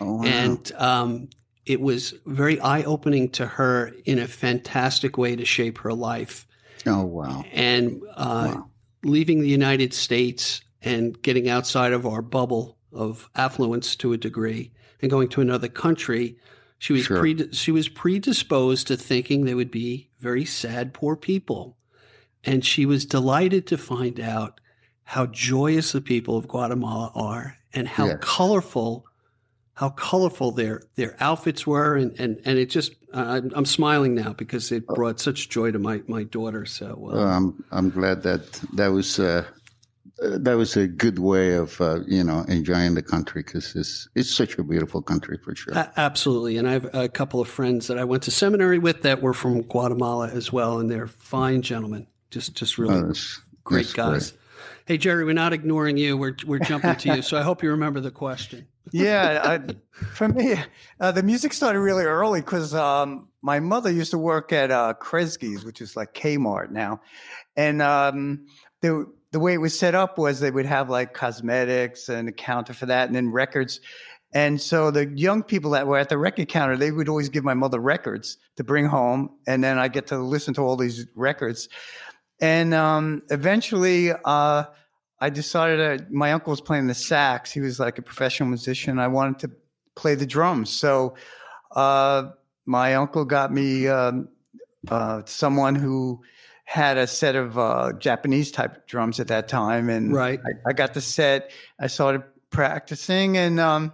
Oh, 0.00 0.16
wow. 0.16 0.24
and 0.24 0.72
um, 0.76 1.28
it 1.66 1.80
was 1.80 2.14
very 2.26 2.60
eye 2.60 2.82
opening 2.82 3.28
to 3.30 3.46
her 3.46 3.92
in 4.04 4.18
a 4.18 4.26
fantastic 4.26 5.16
way 5.18 5.36
to 5.36 5.44
shape 5.44 5.78
her 5.78 5.92
life. 5.92 6.46
oh 6.86 7.04
wow. 7.04 7.44
And 7.52 8.02
uh, 8.16 8.52
Wow. 8.54 8.70
leaving 9.04 9.40
the 9.40 9.48
United 9.48 9.94
States 9.94 10.62
and 10.82 11.20
getting 11.22 11.48
outside 11.48 11.92
of 11.92 12.06
our 12.06 12.22
bubble 12.22 12.76
of 12.92 13.28
affluence 13.36 13.94
to 13.96 14.12
a 14.12 14.16
degree 14.18 14.72
and 15.00 15.10
going 15.10 15.28
to 15.28 15.40
another 15.40 15.68
country, 15.68 16.36
she 16.78 16.92
was 16.92 17.04
Sure. 17.04 17.18
pre- 17.20 17.52
she 17.52 17.70
was 17.70 17.88
predisposed 17.88 18.88
to 18.88 18.96
thinking 18.96 19.44
they 19.44 19.54
would 19.54 19.70
be 19.70 20.08
very 20.18 20.44
sad, 20.44 20.92
poor 20.92 21.14
people, 21.16 21.76
and 22.44 22.64
she 22.64 22.84
was 22.86 23.06
delighted 23.06 23.66
to 23.68 23.78
find 23.78 24.18
out 24.18 24.60
how 25.04 25.26
joyous 25.26 25.92
the 25.92 26.00
people 26.00 26.36
of 26.36 26.48
Guatemala 26.48 27.12
are 27.14 27.58
and 27.72 27.86
how 27.86 28.06
Yes. 28.06 28.18
colorful. 28.20 29.04
How 29.74 29.88
colorful 29.88 30.50
their 30.52 30.82
their 30.96 31.16
outfits 31.20 31.66
were, 31.66 31.96
and 31.96 32.18
and, 32.20 32.38
and 32.44 32.58
it 32.58 32.66
just 32.70 32.92
I'm, 33.14 33.50
I'm 33.54 33.64
smiling 33.64 34.14
now 34.14 34.32
because 34.34 34.70
it 34.70 34.84
Oh. 34.88 34.94
brought 34.94 35.18
such 35.20 35.48
joy 35.48 35.70
to 35.72 35.78
my 35.78 36.02
my 36.06 36.24
daughter. 36.24 36.66
So 36.66 36.86
uh, 36.92 36.96
Well, 36.98 37.18
I'm 37.28 37.64
I'm 37.70 37.90
glad 37.90 38.22
that 38.22 38.52
that 38.74 38.88
was 38.88 39.18
uh, 39.18 39.44
that 40.18 40.54
was 40.58 40.76
a 40.76 40.86
good 40.86 41.18
way 41.18 41.54
of 41.54 41.80
uh, 41.80 42.00
you 42.06 42.22
know 42.22 42.44
enjoying 42.48 42.94
the 42.94 43.02
country 43.02 43.42
because 43.42 43.74
it's 43.74 44.08
it's 44.14 44.30
such 44.30 44.58
a 44.58 44.62
beautiful 44.62 45.00
country 45.00 45.38
for 45.42 45.54
sure. 45.56 45.72
A- 45.74 45.90
absolutely. 45.96 46.58
And 46.58 46.68
I 46.68 46.72
have 46.72 46.94
a 46.94 47.08
couple 47.08 47.40
of 47.40 47.48
friends 47.48 47.86
that 47.86 47.98
I 47.98 48.04
went 48.04 48.22
to 48.24 48.30
seminary 48.30 48.78
with 48.78 49.02
that 49.02 49.22
were 49.22 49.34
from 49.34 49.62
Guatemala 49.62 50.28
as 50.28 50.52
well, 50.52 50.80
and 50.80 50.90
they're 50.90 51.06
fine 51.08 51.62
gentlemen, 51.62 52.06
just 52.30 52.54
just 52.54 52.76
really 52.76 52.94
Oh, 52.96 53.00
that's- 53.00 53.40
great 53.64 53.86
that's 53.86 53.92
guys. 53.94 54.32
Hey 54.84 54.98
Gerry, 54.98 55.24
we're 55.24 55.32
not 55.32 55.52
ignoring 55.54 55.96
you. 55.96 56.18
We're 56.18 56.36
we're 56.46 56.58
jumping 56.58 56.96
to 56.96 57.16
you. 57.16 57.22
So 57.22 57.38
I 57.38 57.42
hope 57.42 57.62
you 57.62 57.70
remember 57.70 58.00
the 58.00 58.10
question. 58.10 58.66
Yeah, 58.90 59.40
I, 59.44 59.74
for 59.92 60.28
me, 60.28 60.56
uh, 61.00 61.12
the 61.12 61.22
music 61.22 61.52
started 61.52 61.80
really 61.80 62.04
early 62.04 62.40
because 62.40 62.74
um, 62.74 63.28
my 63.40 63.60
mother 63.60 63.90
used 63.90 64.10
to 64.10 64.18
work 64.18 64.52
at 64.52 64.70
uh, 64.70 64.94
Kresge's, 65.00 65.64
which 65.64 65.80
is 65.80 65.96
like 65.96 66.14
Kmart 66.14 66.70
now, 66.70 67.00
and 67.56 67.80
um, 67.80 68.46
the 68.80 69.06
the 69.30 69.40
way 69.40 69.54
it 69.54 69.58
was 69.58 69.78
set 69.78 69.94
up 69.94 70.18
was 70.18 70.40
they 70.40 70.50
would 70.50 70.66
have 70.66 70.90
like 70.90 71.14
cosmetics 71.14 72.08
and 72.08 72.28
a 72.28 72.32
counter 72.32 72.74
for 72.74 72.86
that, 72.86 73.06
and 73.06 73.16
then 73.16 73.30
records. 73.30 73.80
And 74.34 74.60
so 74.60 74.90
the 74.90 75.06
young 75.10 75.42
people 75.42 75.72
that 75.72 75.86
were 75.86 75.98
at 75.98 76.08
the 76.08 76.16
record 76.16 76.48
counter, 76.48 76.76
they 76.76 76.90
would 76.90 77.08
always 77.08 77.28
give 77.28 77.44
my 77.44 77.54
mother 77.54 77.78
records 77.78 78.38
to 78.56 78.64
bring 78.64 78.86
home, 78.86 79.30
and 79.46 79.62
then 79.62 79.78
I 79.78 79.88
get 79.88 80.06
to 80.08 80.18
listen 80.18 80.54
to 80.54 80.62
all 80.62 80.76
these 80.76 81.06
records. 81.14 81.68
And 82.40 82.74
um, 82.74 83.22
eventually, 83.30 84.10
uh, 84.24 84.64
I 85.22 85.30
decided 85.30 85.78
that 85.78 86.10
my 86.10 86.32
uncle 86.32 86.50
was 86.50 86.60
playing 86.60 86.88
the 86.88 86.94
sax. 86.94 87.52
He 87.52 87.60
was 87.60 87.78
like 87.78 87.96
a 87.96 88.02
professional 88.02 88.48
musician. 88.48 88.98
I 88.98 89.06
wanted 89.06 89.38
to 89.38 89.52
play 89.94 90.16
the 90.16 90.26
drums. 90.26 90.68
So 90.68 91.14
uh, 91.76 92.30
my 92.66 92.96
uncle 92.96 93.24
got 93.24 93.52
me 93.52 93.86
um, 93.86 94.30
uh, 94.88 95.22
someone 95.26 95.76
who 95.76 96.22
had 96.64 96.98
a 96.98 97.06
set 97.06 97.36
of 97.36 97.56
uh, 97.56 97.92
Japanese 98.00 98.50
type 98.50 98.88
drums 98.88 99.20
at 99.20 99.28
that 99.28 99.46
time. 99.46 99.88
And 99.88 100.12
Right. 100.12 100.40
I, 100.44 100.70
I 100.70 100.72
got 100.72 100.92
the 100.92 101.00
set. 101.00 101.52
I 101.78 101.86
started 101.86 102.24
practicing 102.50 103.36
and 103.36 103.60
um, 103.60 103.92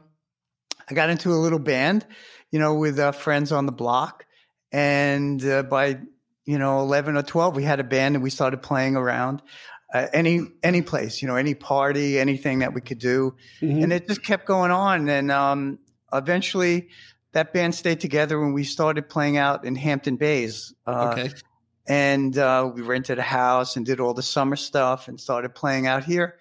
I 0.88 0.94
got 0.94 1.10
into 1.10 1.34
a 1.34 1.36
little 1.36 1.58
band, 1.58 2.06
you 2.50 2.58
know, 2.58 2.72
with 2.72 2.98
uh, 2.98 3.12
friends 3.12 3.52
on 3.52 3.66
the 3.66 3.72
block. 3.72 4.24
And 4.72 5.44
uh, 5.44 5.64
by, 5.64 5.98
you 6.46 6.58
know, 6.58 6.80
11 6.80 7.18
or 7.18 7.22
12, 7.22 7.54
we 7.54 7.64
had 7.64 7.80
a 7.80 7.84
band 7.84 8.14
and 8.14 8.22
we 8.22 8.30
started 8.30 8.62
playing 8.62 8.96
around 8.96 9.42
uh, 9.94 10.06
any 10.12 10.40
any 10.62 10.82
place, 10.82 11.22
you 11.22 11.28
know, 11.28 11.36
any 11.36 11.54
party, 11.54 12.18
anything 12.18 12.58
that 12.60 12.74
we 12.74 12.80
could 12.80 12.98
do, 12.98 13.34
Mhm. 13.62 13.84
and 13.84 13.92
it 13.92 14.06
just 14.06 14.22
kept 14.22 14.46
going 14.46 14.70
on. 14.70 15.08
And 15.08 15.30
um, 15.32 15.78
eventually, 16.12 16.88
that 17.32 17.52
band 17.52 17.74
stayed 17.74 18.00
together, 18.00 18.38
when 18.40 18.52
we 18.52 18.64
started 18.64 19.08
playing 19.08 19.36
out 19.36 19.64
in 19.64 19.74
Hampton 19.76 20.16
Bays. 20.16 20.74
Uh, 20.86 21.10
okay. 21.12 21.32
and 21.86 22.36
uh, 22.36 22.70
we 22.74 22.82
rented 22.82 23.18
a 23.18 23.22
house 23.22 23.76
and 23.76 23.86
did 23.86 23.98
all 23.98 24.12
the 24.12 24.22
summer 24.22 24.56
stuff 24.56 25.08
and 25.08 25.18
started 25.18 25.54
playing 25.54 25.86
out 25.86 26.04
here. 26.04 26.36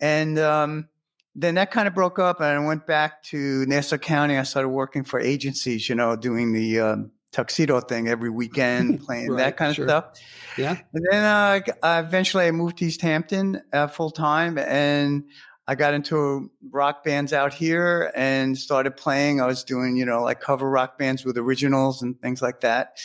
And 0.00 0.36
um, 0.40 0.88
then 1.36 1.54
that 1.54 1.70
kind 1.70 1.86
of 1.86 1.94
broke 1.94 2.18
up, 2.18 2.40
and 2.40 2.48
I 2.48 2.58
went 2.66 2.84
back 2.86 3.22
to 3.24 3.64
Nassau 3.66 3.96
County. 3.98 4.36
I 4.36 4.42
started 4.42 4.70
working 4.70 5.04
for 5.04 5.20
agencies, 5.20 5.88
you 5.88 5.94
know, 5.94 6.16
doing 6.16 6.52
the 6.52 6.80
um, 6.80 7.12
tuxedo 7.32 7.80
thing 7.80 8.08
every 8.08 8.30
weekend, 8.30 9.00
playing 9.06 9.30
Right, 9.30 9.38
that 9.38 9.56
kind 9.56 9.70
of 9.70 9.76
sure. 9.76 9.88
stuff. 9.88 10.20
Yeah. 10.56 10.76
And 10.92 11.06
then 11.10 11.24
uh, 11.24 11.60
uh, 11.82 12.02
eventually 12.06 12.46
I 12.46 12.50
moved 12.50 12.78
to 12.78 12.84
East 12.84 13.00
Hampton 13.00 13.62
uh, 13.72 13.86
full 13.88 14.10
time 14.10 14.58
and 14.58 15.24
I 15.66 15.74
got 15.74 15.94
into 15.94 16.50
rock 16.70 17.04
bands 17.04 17.32
out 17.32 17.54
here 17.54 18.12
and 18.14 18.56
started 18.58 18.96
playing. 18.96 19.40
I 19.40 19.46
was 19.46 19.64
doing, 19.64 19.96
you 19.96 20.04
know, 20.04 20.22
like 20.22 20.40
cover 20.40 20.68
rock 20.68 20.98
bands 20.98 21.24
with 21.24 21.38
originals 21.38 22.02
and 22.02 22.20
things 22.20 22.42
like 22.42 22.60
that. 22.60 22.98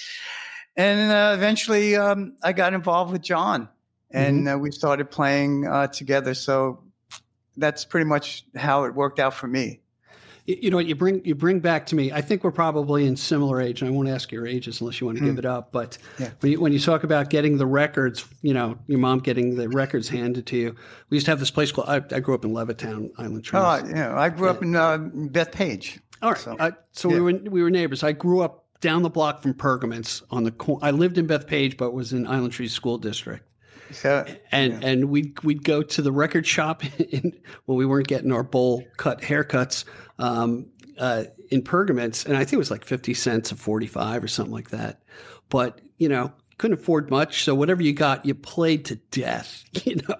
And 0.75 1.11
uh, 1.11 1.33
eventually 1.35 1.95
um, 1.95 2.35
I 2.43 2.53
got 2.53 2.73
involved 2.73 3.11
with 3.11 3.21
John 3.21 3.69
and 4.11 4.47
uh, 4.49 4.57
we 4.57 4.71
started 4.71 5.09
playing 5.09 5.67
uh, 5.67 5.87
together. 5.87 6.33
So 6.33 6.83
that's 7.55 7.85
pretty 7.85 8.05
much 8.05 8.45
how 8.55 8.83
it 8.85 8.93
worked 8.93 9.19
out 9.19 9.33
for 9.33 9.47
me. 9.47 9.81
You 10.47 10.69
know 10.69 10.77
what 10.77 10.85
you 10.85 10.95
bring 10.95 11.23
you 11.25 11.35
bring 11.35 11.59
back 11.59 11.85
to 11.87 11.95
me. 11.95 12.09
I 12.13 12.21
think 12.21 12.45
we're 12.45 12.51
probably 12.51 13.05
in 13.05 13.17
similar 13.17 13.59
age, 13.59 13.81
and 13.81 13.89
I 13.89 13.93
won't 13.93 14.07
ask 14.07 14.31
your 14.31 14.47
ages 14.47 14.79
unless 14.79 15.01
you 15.01 15.05
want 15.05 15.17
to 15.17 15.25
give 15.25 15.37
it 15.37 15.45
up. 15.45 15.73
But 15.73 15.97
Yeah. 16.17 16.29
when 16.39 16.51
you 16.53 16.61
when 16.61 16.71
you 16.71 16.79
talk 16.79 17.03
about 17.03 17.29
getting 17.29 17.57
the 17.57 17.65
records, 17.65 18.23
you 18.41 18.53
know, 18.53 18.77
your 18.87 18.97
mom 18.99 19.19
getting 19.19 19.55
the 19.57 19.67
records 19.67 20.07
handed 20.07 20.45
to 20.47 20.55
you. 20.57 20.75
We 21.09 21.17
used 21.17 21.25
to 21.25 21.31
have 21.33 21.39
this 21.39 21.51
place 21.51 21.73
called. 21.73 21.89
I, 21.89 21.97
I 22.15 22.21
grew 22.21 22.33
up 22.33 22.45
in 22.45 22.51
Levittown, 22.51 23.09
Island 23.17 23.43
Trees. 23.43 23.61
Oh, 23.61 23.81
know, 23.91 24.15
I 24.17 24.29
grew 24.29 24.47
up 24.49 24.61
in 24.61 24.73
uh, 24.73 24.97
Bethpage. 24.97 25.99
All 26.21 26.31
right. 26.31 26.39
So, 26.39 26.55
So, 26.57 26.71
so 26.93 27.09
we 27.09 27.19
were 27.19 27.33
we 27.33 27.61
were 27.61 27.69
neighbors. 27.69 28.01
I 28.03 28.13
grew 28.13 28.41
up 28.41 28.63
down 28.79 29.01
the 29.01 29.09
block 29.09 29.41
from 29.41 29.53
Pergaments 29.53 30.23
on 30.31 30.43
the. 30.45 30.79
I 30.81 30.91
lived 30.91 31.17
in 31.17 31.27
Bethpage, 31.27 31.75
but 31.75 31.91
was 31.91 32.13
in 32.13 32.25
Island 32.25 32.53
Trees 32.53 32.71
School 32.71 32.97
District. 32.97 33.43
So, 33.91 34.25
And 34.51 34.83
and 34.83 35.05
we'd 35.05 35.41
we'd 35.43 35.63
go 35.63 35.81
to 35.81 36.01
the 36.01 36.11
record 36.11 36.45
shop 36.45 36.83
in, 36.99 37.33
when 37.65 37.77
we 37.77 37.85
weren't 37.85 38.07
getting 38.07 38.31
our 38.31 38.43
bowl 38.43 38.83
cut 38.97 39.21
haircuts. 39.21 39.85
Um, 40.19 40.67
uh, 40.97 41.25
in 41.49 41.61
Pergaments, 41.61 42.25
and 42.25 42.35
I 42.35 42.39
think 42.39 42.53
it 42.53 42.57
was 42.57 42.71
like 42.71 42.83
fifty 42.83 43.13
cents 43.13 43.51
a 43.51 43.55
forty-five 43.55 44.23
or 44.23 44.27
something 44.27 44.53
like 44.53 44.71
that. 44.71 45.01
But 45.49 45.79
you 45.97 46.09
know, 46.09 46.31
couldn't 46.57 46.79
afford 46.79 47.09
much, 47.11 47.43
so 47.43 47.53
whatever 47.53 47.83
you 47.83 47.93
got, 47.93 48.25
you 48.25 48.33
played 48.33 48.85
to 48.85 48.95
death. 49.11 49.63
You 49.85 50.01
know, 50.09 50.17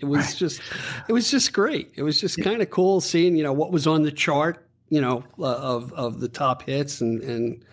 it 0.00 0.04
was 0.04 0.34
just, 0.34 0.60
it 1.08 1.12
was 1.12 1.30
just 1.30 1.52
great. 1.52 1.92
It 1.94 2.02
was 2.02 2.20
just 2.20 2.42
kind 2.42 2.60
of 2.60 2.70
cool 2.70 3.00
seeing 3.00 3.36
you 3.36 3.42
know 3.44 3.52
what 3.52 3.72
was 3.72 3.86
on 3.86 4.02
the 4.02 4.10
chart, 4.10 4.68
you 4.88 5.00
know, 5.00 5.24
uh, 5.38 5.56
of 5.56 5.92
of 5.92 6.20
the 6.20 6.28
top 6.28 6.62
hits, 6.62 7.00
and 7.00 7.22
and 7.22 7.64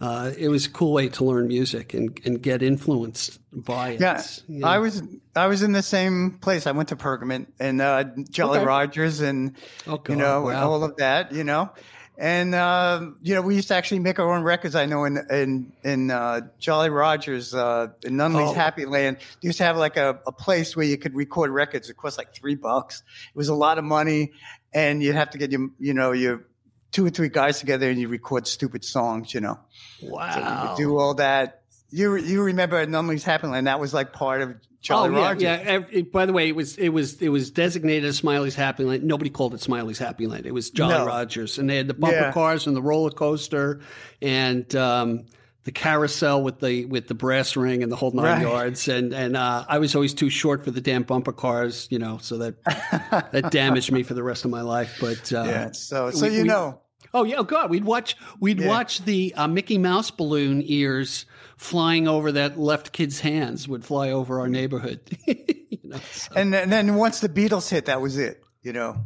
uh, 0.00 0.30
it 0.36 0.48
was 0.48 0.66
a 0.66 0.70
cool 0.70 0.92
way 0.92 1.08
to 1.08 1.24
learn 1.24 1.48
music 1.48 1.94
and 1.94 2.20
and 2.24 2.42
get 2.42 2.62
influenced 2.62 3.38
by 3.52 3.90
it. 3.90 4.00
Yeah, 4.00 4.22
you 4.48 4.60
know. 4.60 4.68
I 4.68 4.78
was 4.78 5.02
I 5.34 5.46
was 5.46 5.62
in 5.62 5.72
the 5.72 5.82
same 5.82 6.38
place. 6.40 6.66
I 6.66 6.72
went 6.72 6.90
to 6.90 6.96
Pergament 6.96 7.52
and 7.58 7.80
uh, 7.80 8.04
Jolly 8.30 8.58
Okay. 8.58 8.66
Rogers 8.66 9.20
and 9.20 9.56
Oh, 9.86 10.00
you 10.08 10.16
know 10.16 10.42
wow. 10.42 10.70
all 10.70 10.84
of 10.84 10.96
that. 10.96 11.32
You 11.32 11.44
know, 11.44 11.70
and 12.18 12.54
uh, 12.54 13.08
you 13.22 13.34
know 13.34 13.40
we 13.40 13.54
used 13.56 13.68
to 13.68 13.74
actually 13.74 14.00
make 14.00 14.18
our 14.18 14.30
own 14.34 14.42
records. 14.42 14.74
I 14.74 14.84
know 14.84 15.04
in 15.04 15.18
in 15.30 15.72
in 15.82 16.10
uh, 16.10 16.42
Jolly 16.58 16.90
Rogers 16.90 17.54
uh, 17.54 17.88
in 18.04 18.16
Nunley's 18.16 18.50
Oh. 18.50 18.54
Happy 18.54 18.84
Land, 18.84 19.16
they 19.40 19.46
used 19.48 19.58
to 19.58 19.64
have 19.64 19.78
like 19.78 19.96
a, 19.96 20.20
a 20.26 20.32
place 20.32 20.76
where 20.76 20.84
you 20.86 20.98
could 20.98 21.14
record 21.14 21.50
records. 21.50 21.88
It 21.88 21.96
cost 21.96 22.18
like 22.18 22.34
three 22.34 22.54
bucks. 22.54 23.02
It 23.30 23.36
was 23.36 23.48
a 23.48 23.54
lot 23.54 23.78
of 23.78 23.84
money, 23.84 24.32
and 24.74 25.02
you'd 25.02 25.14
have 25.16 25.30
to 25.30 25.38
get 25.38 25.50
your 25.52 25.70
you 25.78 25.94
know 25.94 26.12
your 26.12 26.44
two 26.92 27.06
or 27.06 27.10
three 27.10 27.28
guys 27.28 27.60
together 27.60 27.90
and 27.90 28.00
you 28.00 28.08
record 28.08 28.46
stupid 28.46 28.84
songs. 28.84 29.34
You 29.34 29.40
know. 29.40 29.58
So 30.00 30.06
you 30.06 30.12
wow. 30.12 30.74
do 30.76 30.98
all 30.98 31.14
that. 31.14 31.62
You 31.90 32.16
you 32.16 32.42
remember 32.42 32.76
at 32.76 32.88
Nunley's 32.88 33.24
Happy 33.24 33.46
Land? 33.46 33.66
That 33.66 33.80
was 33.80 33.94
like 33.94 34.12
part 34.12 34.42
of 34.42 34.56
Jolly 34.80 35.10
oh, 35.10 35.18
yeah, 35.18 35.26
Rogers. 35.26 35.92
yeah. 35.92 36.02
By 36.12 36.26
the 36.26 36.32
way, 36.32 36.48
it 36.48 36.54
was 36.54 36.76
it 36.76 36.90
was 36.90 37.20
it 37.20 37.28
was 37.28 37.50
designated 37.50 38.04
as 38.04 38.16
Smiley's 38.16 38.54
Happy 38.54 38.84
Land. 38.84 39.02
Nobody 39.04 39.30
called 39.30 39.54
it 39.54 39.60
Smiley's 39.60 39.98
Happy 39.98 40.26
Land. 40.26 40.46
It 40.46 40.54
was 40.54 40.70
Jolly 40.70 40.94
No. 40.94 41.06
Rogers, 41.06 41.58
and 41.58 41.68
they 41.68 41.76
had 41.76 41.88
the 41.88 41.94
bumper 41.94 42.16
Yeah. 42.16 42.32
cars 42.32 42.66
and 42.66 42.76
the 42.76 42.82
roller 42.82 43.10
coaster 43.10 43.80
and 44.22 44.74
um, 44.76 45.26
the 45.66 45.72
carousel 45.72 46.42
with 46.42 46.60
the 46.60 46.86
with 46.86 47.08
the 47.08 47.14
brass 47.14 47.56
ring 47.56 47.82
and 47.82 47.92
the 47.92 47.96
whole 47.96 48.12
nine 48.12 48.24
Right. 48.24 48.42
yards. 48.42 48.88
And 48.88 49.12
and 49.12 49.36
uh, 49.36 49.64
I 49.68 49.78
was 49.78 49.94
always 49.94 50.14
too 50.14 50.30
short 50.30 50.64
for 50.64 50.70
the 50.70 50.80
damn 50.80 51.02
bumper 51.02 51.32
cars, 51.32 51.86
you 51.90 51.98
know, 51.98 52.18
so 52.22 52.38
that 52.38 52.64
that 53.32 53.50
damaged 53.50 53.90
me 53.92 54.02
for 54.02 54.14
the 54.14 54.22
rest 54.22 54.44
of 54.44 54.50
my 54.50 54.62
life. 54.62 54.96
But 55.00 55.32
uh, 55.32 55.42
Yeah. 55.44 55.72
So 55.72 56.10
so 56.10 56.26
we- 56.28 56.36
you 56.36 56.42
we- 56.42 56.48
know. 56.48 56.80
Oh 57.12 57.24
yeah, 57.24 57.36
oh 57.38 57.44
god, 57.44 57.70
we'd 57.70 57.84
watch 57.84 58.16
we'd 58.40 58.60
Yeah. 58.60 58.68
watch 58.68 59.04
the 59.04 59.34
uh, 59.36 59.46
Mickey 59.48 59.78
Mouse 59.78 60.10
balloon 60.10 60.62
ears 60.64 61.26
flying 61.56 62.06
over 62.08 62.32
that 62.32 62.58
left 62.58 62.92
kid's 62.92 63.20
hands 63.20 63.66
would 63.68 63.84
fly 63.84 64.10
over 64.10 64.40
our 64.40 64.48
neighborhood. 64.48 65.00
you 65.26 65.78
know, 65.84 65.98
so- 66.12 66.32
And 66.36 66.52
then, 66.52 66.62
and 66.64 66.72
then 66.72 66.94
once 66.94 67.20
the 67.20 67.28
Beatles 67.28 67.68
hit, 67.70 67.86
that 67.86 68.00
was 68.00 68.18
it. 68.18 68.42
You 68.62 68.72
know. 68.72 68.96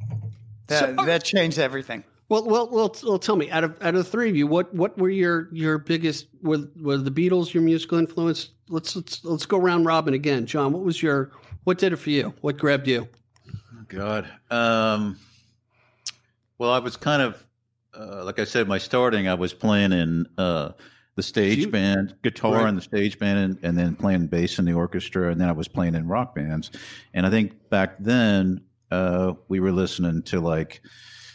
That 0.67 0.99
So- 0.99 1.05
that 1.07 1.25
changed 1.25 1.59
everything. 1.59 2.05
Well, 2.31 2.45
well, 2.47 2.69
well, 2.71 2.95
well, 3.05 3.19
tell 3.19 3.37
me 3.37 3.51
out 3.51 3.65
of 3.65 3.77
out 3.83 3.95
of 3.95 4.05
the 4.05 4.05
three 4.05 4.31
of 4.31 4.37
you, 4.37 4.47
what 4.47 4.73
what 4.75 4.97
were 4.97 5.11
your 5.11 5.49
your 5.53 5.79
biggest 5.79 6.29
were 6.43 6.61
were 6.81 6.97
the 6.97 7.11
Beatles 7.11 7.53
your 7.53 7.63
musical 7.63 7.99
influence? 7.99 8.51
Let's 8.69 8.95
let's 8.97 9.25
let's 9.25 9.45
go 9.45 9.59
round 9.59 9.85
robin 9.85 10.15
again, 10.15 10.47
John. 10.47 10.73
What 10.73 10.83
was 10.85 11.03
your 11.03 11.33
what 11.65 11.77
did 11.79 11.93
it 11.93 11.97
for 11.97 12.11
you? 12.11 12.33
What 12.41 12.57
grabbed 12.57 12.87
you? 12.89 13.09
God. 13.89 14.29
Um, 14.51 15.19
well, 16.59 16.71
I 16.71 16.79
was 16.79 16.97
kind 16.97 17.21
of, 17.23 17.45
uh, 17.99 18.25
like 18.25 18.39
I 18.39 18.45
said, 18.45 18.69
my 18.69 18.79
starting, 18.79 19.27
I 19.27 19.35
was 19.35 19.53
playing 19.53 19.93
in 19.93 20.27
uh, 20.39 20.71
the 21.17 21.23
stage 21.25 21.59
You- 21.59 21.69
band, 21.71 22.15
guitar 22.23 22.55
Right. 22.59 22.69
in 22.69 22.77
the 22.77 22.83
stage 22.83 23.19
band, 23.19 23.39
and, 23.39 23.59
and 23.65 23.77
then 23.77 23.97
playing 23.97 24.29
bass 24.29 24.61
in 24.61 24.65
the 24.65 24.75
orchestra. 24.75 25.33
And 25.33 25.41
then 25.41 25.49
I 25.49 25.53
was 25.53 25.67
playing 25.67 25.97
in 25.97 26.07
rock 26.07 26.37
bands. 26.37 26.71
And 27.13 27.27
I 27.27 27.31
think 27.31 27.69
back 27.69 27.97
then, 27.99 28.61
uh, 28.93 29.35
we 29.49 29.59
were 29.59 29.73
listening 29.73 30.23
to 30.25 30.41
like 30.41 30.83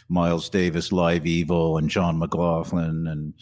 Miles 0.08 0.48
Davis, 0.48 0.92
Live 0.92 1.26
Evil, 1.26 1.78
and 1.78 1.90
John 1.90 2.18
McLaughlin, 2.18 3.06
and 3.06 3.34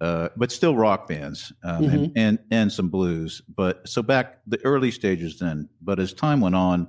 uh, 0.00 0.28
but 0.36 0.52
still 0.52 0.76
rock 0.76 1.08
bands 1.08 1.52
um, 1.64 1.84
and, 1.84 2.12
and 2.16 2.38
and 2.50 2.72
some 2.72 2.88
blues. 2.88 3.42
But 3.48 3.88
so 3.88 4.02
back 4.02 4.40
the 4.46 4.64
early 4.64 4.90
stages 4.90 5.38
then. 5.38 5.68
But 5.80 5.98
as 6.00 6.12
time 6.12 6.40
went 6.40 6.54
on, 6.54 6.88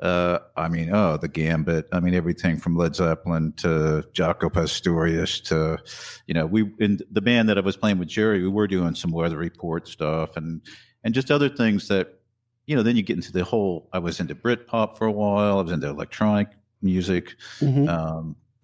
uh, 0.00 0.38
I 0.56 0.68
mean, 0.68 0.94
oh, 0.94 1.16
the 1.16 1.28
gambit. 1.28 1.88
I 1.92 2.00
mean, 2.00 2.14
everything 2.14 2.58
from 2.58 2.76
Led 2.76 2.96
Zeppelin 2.96 3.52
to 3.58 4.04
Jaco 4.12 4.52
Pastorius 4.52 5.40
to, 5.42 5.78
you 6.26 6.34
know, 6.34 6.46
we 6.46 6.72
in 6.78 7.00
the 7.10 7.20
band 7.20 7.48
that 7.48 7.58
I 7.58 7.62
was 7.62 7.76
playing 7.76 7.98
with 7.98 8.08
Gerry, 8.08 8.42
we 8.42 8.48
were 8.48 8.66
doing 8.66 8.94
some 8.94 9.12
weather 9.12 9.36
report 9.36 9.88
stuff 9.88 10.36
and 10.36 10.62
and 11.04 11.14
just 11.14 11.30
other 11.30 11.48
things 11.48 11.88
that, 11.88 12.20
you 12.66 12.74
know, 12.74 12.82
then 12.82 12.96
you 12.96 13.02
get 13.02 13.16
into 13.16 13.32
the 13.32 13.44
whole. 13.44 13.88
I 13.92 13.98
was 13.98 14.20
into 14.20 14.34
Britpop 14.34 14.98
for 14.98 15.06
a 15.06 15.12
while. 15.12 15.58
I 15.58 15.62
was 15.62 15.72
into 15.72 15.88
electronic 15.88 16.48
music 16.82 17.36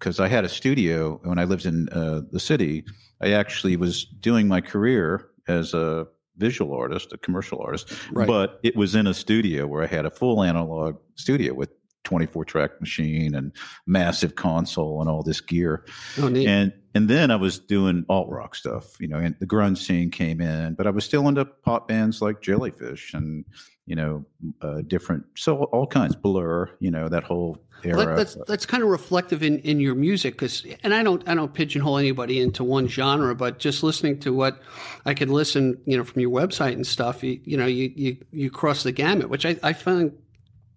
because 0.01 0.19
I 0.19 0.27
had 0.27 0.43
a 0.43 0.49
studio 0.49 1.19
when 1.23 1.37
I 1.37 1.43
lived 1.43 1.67
in 1.67 1.87
uh, 1.89 2.21
the 2.31 2.39
city. 2.39 2.83
I 3.21 3.33
actually 3.33 3.75
was 3.77 4.03
doing 4.03 4.47
my 4.47 4.59
career 4.59 5.27
as 5.47 5.75
a 5.75 6.07
visual 6.37 6.73
artist, 6.75 7.13
a 7.13 7.19
commercial 7.19 7.59
artist, 7.61 7.93
Right. 8.11 8.25
but 8.27 8.59
it 8.63 8.75
was 8.75 8.95
in 8.95 9.05
a 9.05 9.13
studio 9.13 9.67
where 9.67 9.83
I 9.83 9.85
had 9.85 10.07
a 10.07 10.09
full 10.09 10.41
analog 10.43 10.97
studio 11.15 11.53
with 11.53 11.69
24 12.03 12.45
track 12.45 12.71
machine 12.79 13.35
and 13.35 13.51
massive 13.85 14.33
console 14.33 15.01
and 15.01 15.07
all 15.09 15.21
this 15.21 15.39
gear. 15.39 15.85
Oh, 16.19 16.29
neat. 16.29 16.47
And 16.47 16.73
and 16.93 17.09
then 17.09 17.31
I 17.31 17.35
was 17.35 17.59
doing 17.59 18.05
alt 18.09 18.29
rock 18.29 18.55
stuff, 18.55 18.99
you 18.99 19.07
know, 19.07 19.17
and 19.17 19.35
the 19.39 19.45
grunge 19.45 19.77
scene 19.77 20.11
came 20.11 20.41
in, 20.41 20.73
but 20.73 20.87
I 20.87 20.89
was 20.89 21.05
still 21.05 21.27
into 21.27 21.45
pop 21.45 21.87
bands 21.87 22.21
like 22.21 22.41
Jellyfish 22.41 23.13
and 23.13 23.45
you 23.85 23.95
know 23.95 24.25
uh, 24.61 24.81
different, 24.87 25.25
so 25.35 25.63
all 25.65 25.87
kinds, 25.87 26.15
Blur, 26.15 26.69
you 26.79 26.91
know, 26.91 27.09
that 27.09 27.23
whole 27.23 27.57
era. 27.83 28.05
That, 28.05 28.15
that's 28.15 28.37
that's 28.47 28.65
kind 28.65 28.83
of 28.83 28.89
reflective 28.89 29.43
in, 29.43 29.59
in 29.59 29.79
your 29.79 29.95
music 29.95 30.33
because 30.33 30.65
and 30.83 30.93
I 30.93 31.03
don't 31.03 31.27
I 31.27 31.33
don't 31.33 31.53
pigeonhole 31.53 31.97
anybody 31.97 32.39
into 32.39 32.63
one 32.63 32.87
genre 32.87 33.35
but 33.35 33.59
just 33.59 33.83
listening 33.83 34.19
to 34.19 34.33
what 34.33 34.61
I 35.05 35.13
could 35.13 35.29
listen 35.29 35.81
you 35.85 35.97
know 35.97 36.03
from 36.03 36.21
your 36.21 36.31
website 36.31 36.73
and 36.73 36.85
stuff 36.85 37.23
you, 37.23 37.39
you 37.43 37.57
know 37.57 37.65
you, 37.65 37.91
you 37.95 38.17
you 38.31 38.51
cross 38.51 38.83
the 38.83 38.91
gamut 38.91 39.29
which 39.29 39.45
I, 39.45 39.57
I 39.63 39.73
find 39.73 40.13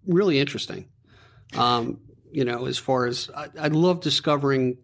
really 0.07 0.39
interesting 0.39 0.87
um, 1.55 1.99
you 2.31 2.45
know 2.45 2.65
as 2.65 2.77
far 2.77 3.05
as 3.05 3.29
I, 3.35 3.49
I 3.59 3.67
love 3.67 4.01
discovering 4.01 4.77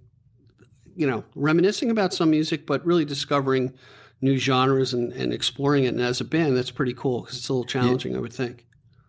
you 1.01 1.07
know 1.07 1.23
reminiscing 1.35 1.89
about 1.89 2.13
some 2.13 2.29
music 2.29 2.65
but 2.65 2.85
really 2.85 3.05
discovering 3.05 3.73
new 4.21 4.37
genres 4.37 4.93
and, 4.93 5.11
and 5.13 5.33
exploring 5.33 5.83
it 5.85 5.87
and 5.87 6.01
as 6.01 6.21
a 6.21 6.23
band 6.23 6.55
that's 6.55 6.69
pretty 6.71 6.93
cool 6.93 7.21
because 7.21 7.37
it's 7.37 7.49
a 7.49 7.53
little 7.53 7.65
challenging 7.65 8.15
I 8.15 8.19
would 8.19 8.33
think 8.33 8.65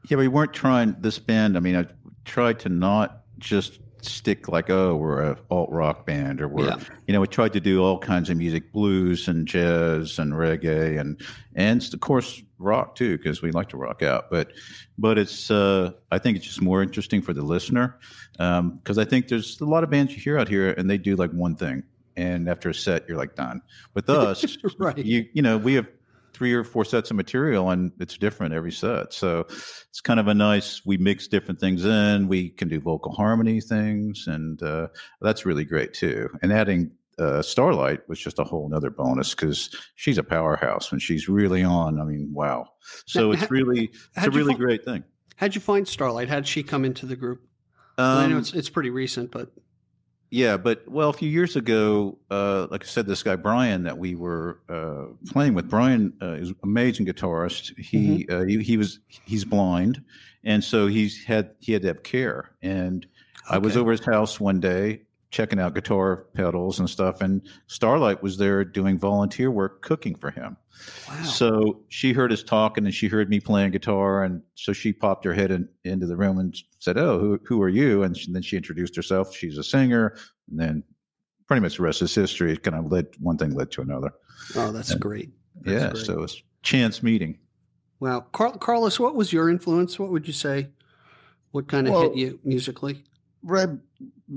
Yeah, 0.08 0.16
we 0.18 0.28
weren't 0.28 0.52
trying 0.52 0.96
this 0.98 1.18
band. 1.18 1.56
I 1.56 1.60
mean, 1.60 1.76
I 1.76 1.86
tried 2.24 2.58
to 2.60 2.68
not 2.68 3.22
just 3.38 3.78
stick 4.04 4.48
like, 4.48 4.70
oh, 4.70 4.96
we're 4.96 5.22
a 5.22 5.38
alt 5.50 5.70
rock 5.70 6.06
band, 6.06 6.40
or 6.40 6.48
we're, 6.48 6.66
Yeah. 6.66 6.78
you 7.06 7.12
know, 7.14 7.20
we 7.20 7.26
tried 7.26 7.52
to 7.54 7.60
do 7.60 7.82
all 7.82 7.98
kinds 7.98 8.30
of 8.30 8.36
music, 8.36 8.72
blues 8.72 9.28
and 9.28 9.46
jazz 9.46 10.18
and 10.18 10.32
reggae, 10.32 10.98
and 11.00 11.20
and 11.54 11.82
of 11.94 12.00
course 12.00 12.42
rock 12.58 12.94
too, 12.94 13.16
because 13.16 13.42
we 13.42 13.50
like 13.50 13.68
to 13.70 13.76
rock 13.76 14.02
out. 14.02 14.30
But 14.30 14.52
but 14.98 15.18
it's, 15.18 15.50
uh, 15.50 15.92
I 16.10 16.18
think 16.18 16.36
it's 16.36 16.46
just 16.46 16.62
more 16.62 16.82
interesting 16.82 17.22
for 17.22 17.32
the 17.32 17.42
listener, 17.42 17.98
Um 18.38 18.78
because 18.82 18.98
I 18.98 19.04
think 19.04 19.28
there's 19.28 19.60
a 19.60 19.64
lot 19.64 19.84
of 19.84 19.90
bands 19.90 20.12
you 20.14 20.20
hear 20.20 20.38
out 20.38 20.48
here, 20.48 20.70
and 20.72 20.88
they 20.90 20.98
do 20.98 21.16
like 21.16 21.30
one 21.32 21.56
thing, 21.56 21.82
and 22.16 22.48
after 22.48 22.68
a 22.70 22.74
set, 22.74 23.08
you're 23.08 23.18
like 23.18 23.34
done. 23.36 23.62
With 23.94 24.08
us, 24.22 24.44
Right. 24.78 24.98
you 24.98 25.26
you 25.32 25.42
know, 25.42 25.58
we 25.58 25.74
have 25.74 25.86
three 26.32 26.52
or 26.52 26.64
four 26.64 26.84
sets 26.84 27.10
of 27.10 27.16
material 27.16 27.70
and 27.70 27.92
it's 28.00 28.16
different 28.16 28.54
every 28.54 28.72
set. 28.72 29.12
So 29.12 29.40
it's 29.48 30.00
kind 30.02 30.18
of 30.18 30.28
a 30.28 30.34
nice, 30.34 30.84
we 30.86 30.96
mix 30.96 31.28
different 31.28 31.60
things 31.60 31.84
in. 31.84 32.28
We 32.28 32.50
can 32.50 32.68
do 32.68 32.80
vocal 32.80 33.12
harmony 33.12 33.60
things 33.60 34.26
and 34.26 34.62
uh, 34.62 34.88
that's 35.20 35.44
really 35.46 35.64
great 35.64 35.94
too. 35.94 36.28
And 36.42 36.52
adding 36.52 36.90
uh, 37.18 37.42
Starlight 37.42 38.08
was 38.08 38.18
just 38.18 38.38
a 38.38 38.44
whole 38.44 38.68
nother 38.68 38.90
bonus 38.90 39.34
because 39.34 39.70
she's 39.96 40.18
a 40.18 40.22
powerhouse 40.22 40.90
when 40.90 40.98
she's 40.98 41.28
really 41.28 41.62
on. 41.62 42.00
I 42.00 42.04
mean, 42.04 42.32
wow. 42.32 42.68
So 43.06 43.26
Now, 43.26 43.32
it's 43.32 43.50
really, 43.50 43.90
it's 44.16 44.26
a 44.26 44.30
really 44.30 44.54
great 44.54 44.84
thing. 44.84 45.04
how'd 45.36 45.54
you 45.54 45.60
find 45.60 45.88
Starlight 45.88 46.28
how'd 46.28 46.46
she 46.46 46.62
come 46.62 46.84
into 46.84 47.04
the 47.06 47.16
group 47.16 47.40
I 47.98 48.26
know 48.26 48.34
Um, 48.36 48.40
it's 48.40 48.52
it's 48.54 48.70
pretty 48.70 48.90
recent 48.90 49.30
but 49.30 49.50
Yeah, 50.32 50.56
but 50.56 50.88
well, 50.88 51.10
a 51.10 51.12
few 51.12 51.28
years 51.28 51.56
ago, 51.56 52.16
uh, 52.30 52.66
like 52.70 52.84
I 52.84 52.86
said, 52.86 53.06
this 53.06 53.22
guy 53.22 53.36
Brian 53.36 53.82
that 53.82 53.98
we 53.98 54.14
were 54.14 54.60
uh, 54.66 55.12
playing 55.30 55.52
with, 55.52 55.68
Brian 55.68 56.14
uh, 56.22 56.32
is 56.32 56.48
an 56.48 56.56
amazing 56.64 57.04
guitarist. 57.04 57.78
He, 57.78 58.26
uh, 58.30 58.40
he 58.44 58.62
he 58.62 58.78
was 58.78 59.00
he's 59.08 59.44
blind, 59.44 60.02
and 60.42 60.64
so 60.64 60.86
he's 60.86 61.22
had 61.22 61.54
he 61.60 61.74
had 61.74 61.82
to 61.82 61.88
have 61.88 62.02
care. 62.02 62.52
And 62.62 63.06
I 63.50 63.58
was 63.58 63.76
over 63.76 63.90
his 63.90 64.02
house 64.02 64.40
one 64.40 64.58
day 64.58 65.02
checking 65.32 65.58
out 65.58 65.74
guitar 65.74 66.26
pedals 66.34 66.78
and 66.78 66.88
stuff, 66.88 67.22
and 67.22 67.40
Starlight 67.66 68.22
was 68.22 68.36
there 68.36 68.64
doing 68.64 68.98
volunteer 68.98 69.50
work 69.50 69.80
cooking 69.82 70.14
for 70.14 70.30
him. 70.30 70.56
wow 71.08 71.22
So 71.24 71.80
she 71.88 72.12
heard 72.12 72.32
us 72.32 72.42
talking 72.42 72.84
and 72.84 72.94
she 72.94 73.08
heard 73.08 73.30
me 73.30 73.40
playing 73.40 73.72
guitar. 73.72 74.22
And 74.22 74.42
so 74.54 74.72
she 74.74 74.92
popped 74.92 75.24
her 75.24 75.32
head 75.32 75.50
in, 75.50 75.68
into 75.84 76.06
the 76.06 76.16
room 76.16 76.38
and 76.38 76.54
said, 76.78 76.98
Oh, 76.98 77.18
who, 77.18 77.40
who 77.44 77.62
are 77.62 77.70
you? 77.70 78.02
And 78.02 78.16
she, 78.16 78.30
then 78.30 78.42
she 78.42 78.56
introduced 78.58 78.94
herself. 78.94 79.34
She's 79.34 79.56
a 79.56 79.64
singer. 79.64 80.14
And 80.50 80.60
then 80.60 80.84
pretty 81.48 81.62
much 81.62 81.78
the 81.78 81.82
rest 81.82 82.02
is 82.02 82.14
history. 82.14 82.52
It 82.52 82.62
kind 82.62 82.76
of 82.76 82.92
led, 82.92 83.06
one 83.18 83.38
thing 83.38 83.54
led 83.54 83.70
to 83.72 83.80
another. 83.80 84.12
Oh, 84.54 84.70
that's 84.70 84.94
great. 84.94 85.30
That's 85.62 85.82
yeah. 85.82 85.90
great. 85.92 86.04
So 86.04 86.22
it's 86.24 86.42
chance 86.62 87.02
meeting. 87.02 87.38
wow, 88.00 88.20
Carl, 88.32 88.52
Carlos, 88.58 89.00
what 89.00 89.14
was 89.14 89.32
your 89.32 89.48
influence? 89.48 89.98
What 89.98 90.10
would 90.10 90.26
you 90.26 90.34
say? 90.34 90.68
What 91.52 91.68
kind 91.68 91.86
of 91.88 91.94
Well- 91.94 92.02
hit 92.02 92.16
you 92.16 92.38
musically? 92.44 93.04
Right 93.42 93.70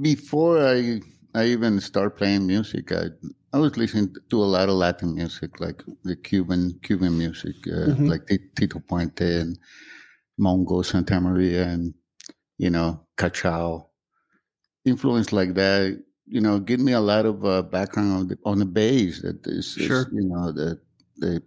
before 0.02 0.65
I 0.65 1.02
I 1.36 1.46
even 1.46 1.80
start 1.80 2.18
playing 2.18 2.48
music. 2.48 2.91
I 2.91 3.06
I 3.54 3.60
was 3.60 3.78
listening 3.78 4.15
to 4.30 4.44
a 4.44 4.46
lot 4.56 4.68
of 4.70 4.76
Latin 4.76 5.13
music, 5.15 5.60
like 5.60 5.84
the 6.04 6.15
Cuban 6.15 6.80
Cuban 6.82 7.18
music, 7.18 7.56
uh, 7.68 7.94
Mhm. 7.94 8.08
like 8.08 8.24
Tito 8.56 8.80
Puente 8.80 9.41
and 9.41 9.58
Mongo 10.39 10.84
Santamaria, 10.84 11.68
and 11.68 11.94
you 12.58 12.70
know 12.70 13.06
Cachao. 13.18 13.88
Influence 14.86 15.34
like 15.34 15.56
that, 15.56 16.04
you 16.28 16.41
know, 16.41 16.60
give 16.60 16.80
me 16.80 16.94
a 16.94 17.00
lot 17.02 17.26
of 17.26 17.44
uh, 17.46 17.63
background 17.63 18.12
on 18.13 18.28
the, 18.28 18.38
on 18.46 18.60
the 18.60 18.65
bass. 18.65 19.22
That 19.22 19.46
is, 19.48 19.78
is, 19.78 19.88
Sure. 19.88 20.10
you 20.13 20.30
know, 20.30 20.52
the 20.52 20.80
the 21.18 21.41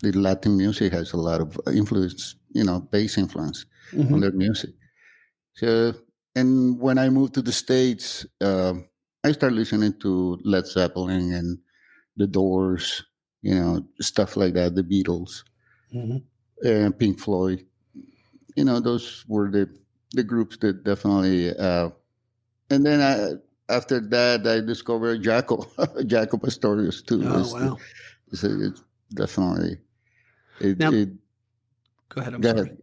the 0.00 0.12
Latin 0.12 0.56
music 0.56 0.92
has 0.92 1.12
a 1.12 1.16
lot 1.16 1.40
of 1.40 1.58
influence, 1.74 2.36
you 2.52 2.64
know, 2.64 2.80
bass 2.80 3.18
influence 3.18 3.66
Mhm. 3.92 4.14
on 4.14 4.20
their 4.20 4.32
music. 4.32 4.74
So, 5.54 5.94
and 6.36 6.78
when 6.80 6.98
I 6.98 7.08
moved 7.10 7.34
to 7.34 7.42
the 7.42 7.52
States, 7.52 8.26
um 8.40 8.86
I 9.24 9.32
started 9.32 9.56
listening 9.56 9.94
to 10.00 10.38
Led 10.44 10.66
Zeppelin 10.66 11.32
and 11.32 11.58
The 12.16 12.26
Doors, 12.26 13.02
you 13.40 13.54
know, 13.54 13.80
stuff 14.00 14.36
like 14.36 14.52
that, 14.54 14.74
the 14.74 14.82
Beatles, 14.84 15.42
Mhm. 15.94 16.22
and 16.62 16.98
Pink 16.98 17.18
Floyd. 17.20 17.64
You 18.56 18.64
know, 18.64 18.80
those 18.80 19.24
were 19.28 19.50
the 19.50 19.68
the 20.12 20.22
groups 20.22 20.56
that 20.58 20.84
definitely. 20.84 21.56
Uh, 21.56 21.90
and 22.70 22.84
then 22.86 23.00
I, 23.00 23.34
after 23.72 23.98
that, 24.00 24.46
I 24.46 24.60
discovered 24.60 25.22
Jaco, 25.22 25.66
Jaco 26.06 26.40
Pastorius 26.40 27.02
too. 27.02 27.22
Oh 27.24 27.40
It's- 27.40 27.52
wow! 27.52 27.78
it's, 28.30 28.44
it's 28.44 28.82
definitely. 29.14 29.78
It, 30.60 30.78
Now- 30.78 30.92
it, 30.92 31.08
Go 32.10 32.20
ahead. 32.20 32.34
I'm 32.34 32.40
go 32.42 32.48
sorry. 32.50 32.60
ahead. 32.60 32.78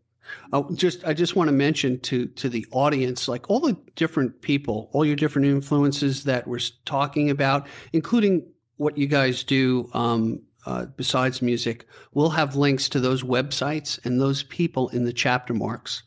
Oh, 0.54 0.74
just 0.74 1.06
I 1.06 1.14
just 1.14 1.36
want 1.36 1.48
to 1.48 1.54
mention 1.54 2.00
to 2.02 2.28
to 2.28 2.50
the 2.50 2.66
audience, 2.72 3.28
like 3.28 3.50
all 3.50 3.60
the 3.60 3.78
different 3.96 4.42
people, 4.42 4.90
all 4.94 5.06
your 5.06 5.16
different 5.16 5.48
influences 5.48 6.24
that 6.26 6.48
we're 6.48 6.60
talking 6.86 7.30
about, 7.30 7.68
including 7.94 8.48
what 8.78 8.98
you 8.98 9.08
guys 9.08 9.44
do 9.44 9.90
um, 9.94 10.42
uh, 10.66 10.86
besides 10.98 11.42
music. 11.42 11.86
We'll 12.14 12.32
have 12.32 12.56
links 12.56 12.90
to 12.90 13.00
those 13.00 13.24
websites 13.24 14.04
and 14.06 14.20
those 14.20 14.44
people 14.44 14.90
in 14.90 15.06
the 15.06 15.14
chapter 15.14 15.54
marks. 15.54 16.04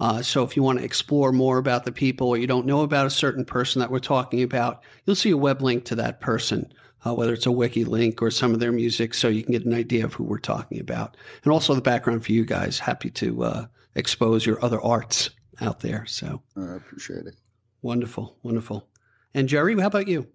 Uh, 0.00 0.22
so 0.22 0.42
if 0.42 0.56
you 0.56 0.62
want 0.62 0.78
to 0.78 0.84
explore 0.84 1.32
more 1.32 1.58
about 1.58 1.84
the 1.84 1.92
people, 1.92 2.28
or 2.28 2.36
you 2.36 2.46
don't 2.46 2.66
know 2.66 2.82
about 2.82 3.06
a 3.06 3.10
certain 3.10 3.44
person 3.44 3.80
that 3.80 3.90
we're 3.90 4.00
talking 4.00 4.42
about, 4.42 4.82
you'll 5.04 5.14
see 5.16 5.30
a 5.30 5.36
web 5.36 5.62
link 5.62 5.84
to 5.84 5.94
that 5.94 6.20
person, 6.20 6.72
uh, 7.04 7.14
whether 7.14 7.32
it's 7.32 7.46
a 7.46 7.52
wiki 7.52 7.84
link 7.84 8.22
or 8.22 8.30
some 8.30 8.54
of 8.54 8.60
their 8.60 8.72
music, 8.72 9.14
so 9.14 9.28
you 9.28 9.42
can 9.42 9.52
get 9.52 9.64
an 9.64 9.74
idea 9.74 10.04
of 10.04 10.14
who 10.14 10.24
we're 10.24 10.38
talking 10.38 10.80
about 10.80 11.16
and 11.42 11.52
also 11.52 11.74
the 11.74 11.80
background 11.80 12.24
for 12.24 12.32
you 12.32 12.44
guys. 12.44 12.78
Happy 12.78 13.10
to 13.10 13.44
uh, 13.44 13.66
expose 13.94 14.46
your 14.46 14.62
other 14.64 14.80
arts 14.80 15.30
out 15.60 15.80
there. 15.80 16.04
So 16.06 16.42
I 16.56 16.76
appreciate 16.76 17.26
it. 17.26 17.34
wonderful, 17.82 18.36
wonderful. 18.42 18.88
And 19.34 19.48
Gerry, 19.48 19.78
how 19.78 19.88
about 19.88 20.08
you? 20.08 20.28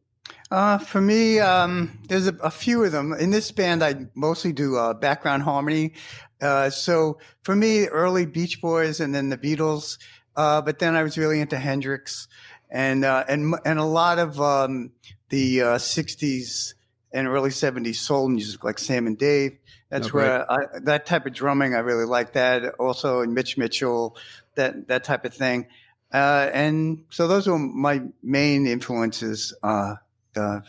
Uh, 0.52 0.78
for 0.78 1.02
me, 1.02 1.40
um, 1.40 2.00
there's 2.08 2.28
a, 2.28 2.36
a 2.44 2.52
few 2.52 2.84
of 2.84 2.92
them. 2.92 3.14
In 3.14 3.32
this 3.32 3.52
band, 3.52 3.84
I 3.84 4.08
mostly 4.16 4.52
do 4.52 4.78
uh, 4.78 4.94
background 4.94 5.44
harmony. 5.44 5.94
Uh, 6.42 6.70
so 6.70 7.18
for 7.44 7.56
me, 7.56 7.88
early 7.88 8.26
Beach 8.26 8.62
Boys 8.62 9.00
and 9.00 9.14
then 9.14 9.30
the 9.30 9.38
Beatles. 9.38 9.98
Uh, 10.36 10.62
but 10.62 10.80
then 10.80 10.96
I 10.96 11.04
was 11.04 11.18
really 11.18 11.42
into 11.42 11.58
Hendrix 11.58 12.28
and 12.70 13.04
uh, 13.04 13.26
and 13.28 13.56
and 13.66 13.80
a 13.80 13.84
lot 13.84 14.20
of 14.20 14.40
um, 14.40 14.92
the 15.30 15.62
uh, 15.62 15.66
'60s 15.78 16.74
and 17.12 17.28
early 17.28 17.50
'70s 17.50 17.96
soul 17.96 18.30
music, 18.30 18.64
like 18.64 18.80
Sam 18.80 19.08
and 19.08 19.18
Dave. 19.18 19.58
That's 19.90 20.08
Oh, 20.08 20.12
where 20.12 20.52
I, 20.52 20.58
that 20.84 21.06
type 21.06 21.26
of 21.26 21.34
drumming 21.34 21.74
I 21.74 21.80
really 21.80 22.06
like. 22.06 22.34
That 22.34 22.76
also 22.76 23.22
and 23.22 23.34
Mitch 23.34 23.58
Mitchell, 23.58 24.16
that 24.56 24.88
that 24.88 25.04
type 25.04 25.26
of 25.26 25.34
thing. 25.34 25.68
Uh, 26.12 26.50
and 26.54 27.04
so 27.10 27.28
those 27.28 27.48
were 27.48 27.58
my 27.60 28.02
main 28.24 28.66
influences 28.66 29.54
uh, 29.62 29.96
uh, 30.36 30.60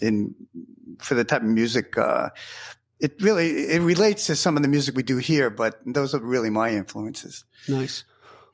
in 0.00 0.34
for 0.98 1.14
the 1.14 1.24
type 1.24 1.42
of 1.42 1.48
music. 1.48 1.96
Uh, 1.96 2.30
it 2.98 3.20
really 3.20 3.48
it 3.68 3.80
relates 3.80 4.26
to 4.26 4.36
some 4.36 4.56
of 4.56 4.62
the 4.62 4.68
music 4.68 4.94
we 4.94 5.02
do 5.02 5.16
here, 5.16 5.48
but 5.50 5.80
those 5.86 6.14
are 6.14 6.20
really 6.20 6.50
my 6.50 6.70
influences. 6.70 7.44
Nice. 7.68 8.04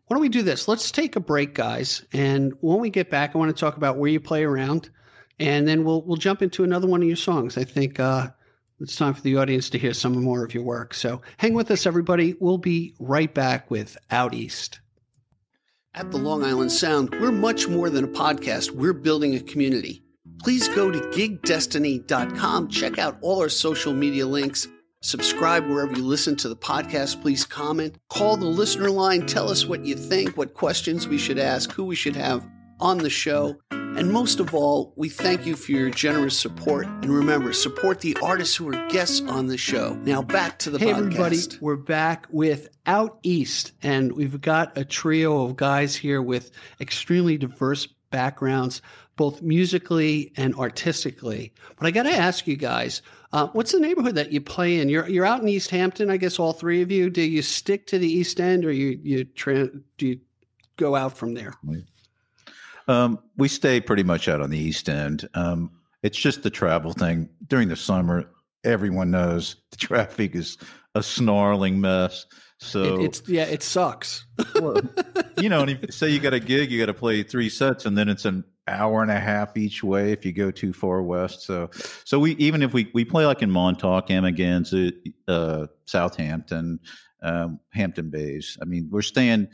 Why 0.06 0.14
don't 0.14 0.20
we 0.22 0.28
do 0.28 0.42
this? 0.42 0.68
Let's 0.68 0.92
take 0.92 1.16
a 1.16 1.20
break, 1.20 1.54
guys. 1.54 2.04
And 2.12 2.52
when 2.60 2.78
we 2.78 2.90
get 2.90 3.10
back, 3.10 3.34
I 3.34 3.38
want 3.38 3.54
to 3.56 3.60
talk 3.60 3.76
about 3.76 3.96
where 3.98 4.08
you 4.08 4.20
play 4.20 4.44
around, 4.44 4.88
and 5.38 5.66
then 5.66 5.84
we'll 5.84 6.02
we'll 6.02 6.16
jump 6.16 6.42
into 6.42 6.64
another 6.64 6.86
one 6.86 7.02
of 7.02 7.08
your 7.08 7.16
songs. 7.16 7.58
I 7.58 7.64
think 7.64 8.00
uh, 8.00 8.28
it's 8.80 8.96
time 8.96 9.14
for 9.14 9.22
the 9.22 9.36
audience 9.36 9.70
to 9.70 9.78
hear 9.78 9.94
some 9.94 10.22
more 10.22 10.44
of 10.44 10.54
your 10.54 10.62
work. 10.62 10.94
So 10.94 11.22
hang 11.38 11.54
with 11.54 11.70
us, 11.70 11.86
everybody. 11.86 12.34
We'll 12.40 12.58
be 12.58 12.94
right 12.98 13.32
back 13.32 13.70
with 13.70 13.96
Out 14.10 14.34
East. 14.34 14.80
At 15.94 16.10
the 16.10 16.18
Long 16.18 16.44
Island 16.44 16.72
Sound, 16.72 17.10
we're 17.20 17.32
much 17.32 17.68
more 17.68 17.88
than 17.88 18.04
a 18.04 18.08
podcast. 18.08 18.70
We're 18.70 18.92
building 18.92 19.34
a 19.34 19.40
community. 19.40 20.02
Please 20.42 20.68
go 20.68 20.90
to 20.90 20.98
gigdestiny.com, 20.98 22.68
check 22.68 22.98
out 22.98 23.16
all 23.22 23.40
our 23.40 23.48
social 23.48 23.94
media 23.94 24.26
links, 24.26 24.68
subscribe 25.00 25.66
wherever 25.66 25.92
you 25.92 26.04
listen 26.04 26.36
to 26.36 26.48
the 26.50 26.56
podcast. 26.56 27.22
Please 27.22 27.46
comment, 27.46 27.96
call 28.10 28.36
the 28.36 28.44
listener 28.44 28.90
line, 28.90 29.24
tell 29.24 29.50
us 29.50 29.64
what 29.64 29.86
you 29.86 29.94
think, 29.94 30.36
what 30.36 30.52
questions 30.52 31.08
we 31.08 31.16
should 31.16 31.38
ask, 31.38 31.72
who 31.72 31.84
we 31.84 31.96
should 31.96 32.16
have 32.16 32.46
on 32.78 32.98
the 32.98 33.08
show. 33.08 33.56
And 33.96 34.12
most 34.12 34.40
of 34.40 34.54
all, 34.54 34.92
we 34.96 35.08
thank 35.08 35.46
you 35.46 35.56
for 35.56 35.72
your 35.72 35.88
generous 35.88 36.38
support. 36.38 36.86
And 36.86 37.08
remember, 37.08 37.54
support 37.54 38.00
the 38.00 38.14
artists 38.22 38.54
who 38.54 38.68
are 38.68 38.88
guests 38.88 39.22
on 39.22 39.46
the 39.46 39.56
show. 39.56 39.94
Now 40.04 40.20
back 40.20 40.58
to 40.60 40.70
the 40.70 40.78
Hey, 40.78 40.92
podcast. 40.92 40.98
everybody. 40.98 41.38
We're 41.62 41.76
back 41.76 42.26
with 42.30 42.68
Out 42.84 43.18
East, 43.22 43.72
and 43.82 44.12
we've 44.12 44.38
got 44.38 44.76
a 44.76 44.84
trio 44.84 45.44
of 45.44 45.56
guys 45.56 45.96
here 45.96 46.20
with 46.20 46.50
extremely 46.78 47.38
diverse 47.38 47.86
backgrounds, 48.10 48.82
both 49.16 49.40
musically 49.40 50.30
and 50.36 50.54
artistically. 50.56 51.54
But 51.78 51.86
I 51.86 51.90
got 51.90 52.02
to 52.02 52.12
ask 52.12 52.46
you 52.46 52.56
guys, 52.56 53.00
uh, 53.32 53.46
what's 53.54 53.72
the 53.72 53.80
neighborhood 53.80 54.16
that 54.16 54.30
you 54.30 54.42
play 54.42 54.78
in? 54.78 54.90
You're 54.90 55.08
you're 55.08 55.24
out 55.24 55.40
in 55.40 55.48
East 55.48 55.70
Hampton, 55.70 56.10
I 56.10 56.18
guess. 56.18 56.38
All 56.38 56.52
three 56.52 56.82
of 56.82 56.90
you. 56.90 57.08
Do 57.08 57.22
you 57.22 57.40
stick 57.40 57.86
to 57.88 57.98
the 57.98 58.10
East 58.10 58.40
End, 58.40 58.66
or 58.66 58.72
you 58.72 59.00
you 59.02 59.24
tra- 59.24 59.70
do 59.96 60.06
you 60.06 60.20
go 60.76 60.94
out 60.94 61.16
from 61.16 61.32
there? 61.32 61.54
Um, 62.88 63.18
we 63.36 63.48
stay 63.48 63.80
pretty 63.80 64.02
much 64.02 64.28
out 64.28 64.40
on 64.40 64.50
the 64.50 64.58
east 64.58 64.88
end. 64.88 65.28
Um, 65.34 65.70
it's 66.02 66.18
just 66.18 66.42
the 66.42 66.50
travel 66.50 66.92
thing. 66.92 67.28
During 67.46 67.68
the 67.68 67.76
summer, 67.76 68.30
everyone 68.64 69.10
knows 69.10 69.56
the 69.70 69.76
traffic 69.76 70.34
is 70.34 70.58
a 70.94 71.02
snarling 71.02 71.80
mess. 71.80 72.26
So 72.58 73.00
It, 73.00 73.04
it's 73.04 73.22
yeah, 73.28 73.44
it 73.44 73.62
sucks. 73.62 74.26
well, 74.54 74.80
you 75.38 75.48
know, 75.48 75.60
and 75.60 75.70
if, 75.70 75.92
say 75.94 76.08
you 76.08 76.20
got 76.20 76.32
a 76.32 76.40
gig, 76.40 76.70
you 76.70 76.78
got 76.78 76.86
to 76.86 76.94
play 76.94 77.22
three 77.22 77.50
sets, 77.50 77.84
and 77.84 77.98
then 77.98 78.08
it's 78.08 78.24
an 78.24 78.44
hour 78.66 79.02
and 79.02 79.10
a 79.10 79.20
half 79.20 79.56
each 79.56 79.84
way 79.84 80.12
if 80.12 80.24
you 80.24 80.32
go 80.32 80.50
too 80.50 80.72
far 80.72 81.02
west. 81.02 81.42
So, 81.42 81.70
so 82.04 82.18
we 82.18 82.32
even 82.36 82.62
if 82.62 82.72
we 82.72 82.90
we 82.94 83.04
play 83.04 83.26
like 83.26 83.42
in 83.42 83.50
Montauk, 83.50 84.08
Amagansett, 84.08 85.12
uh, 85.28 85.66
Southampton, 85.84 86.80
um, 87.22 87.60
Hampton 87.74 88.08
Bays. 88.08 88.56
I 88.62 88.64
mean, 88.64 88.88
we're 88.90 89.02
staying. 89.02 89.48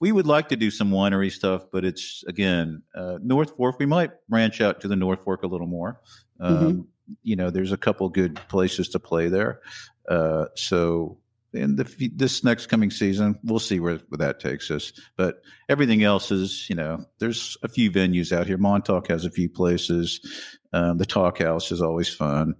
We 0.00 0.12
would 0.12 0.26
like 0.26 0.48
to 0.50 0.56
do 0.56 0.70
some 0.70 0.90
winery 0.90 1.32
stuff, 1.32 1.66
but 1.72 1.84
it's 1.84 2.22
again 2.28 2.82
uh, 2.94 3.18
North 3.22 3.56
Fork. 3.56 3.78
We 3.78 3.86
might 3.86 4.10
branch 4.28 4.60
out 4.60 4.80
to 4.82 4.88
the 4.88 4.96
North 4.96 5.24
Fork 5.24 5.42
a 5.42 5.46
little 5.46 5.66
more. 5.66 6.00
Um, 6.40 6.88
You 7.22 7.36
know, 7.36 7.50
there's 7.50 7.70
a 7.72 7.76
couple 7.76 8.08
good 8.08 8.34
places 8.48 8.88
to 8.90 8.98
play 8.98 9.28
there. 9.28 9.60
Uh, 10.08 10.46
so 10.56 11.18
in 11.52 11.76
the 11.76 12.10
this 12.14 12.42
next 12.44 12.66
coming 12.66 12.90
season, 12.90 13.38
we'll 13.44 13.60
see 13.60 13.78
where, 13.80 13.98
where 14.08 14.18
that 14.18 14.40
takes 14.40 14.70
us. 14.70 14.92
But 15.16 15.40
everything 15.68 16.02
else 16.02 16.30
is, 16.32 16.68
you 16.68 16.74
know, 16.74 17.04
there's 17.20 17.56
a 17.62 17.68
few 17.68 17.90
venues 17.92 18.32
out 18.32 18.46
here. 18.48 18.58
Montauk 18.58 19.06
has 19.08 19.24
a 19.24 19.30
few 19.30 19.48
places. 19.48 20.20
Um, 20.72 20.98
the 20.98 21.06
Talkhouse 21.06 21.70
is 21.72 21.80
always 21.80 22.12
fun, 22.12 22.54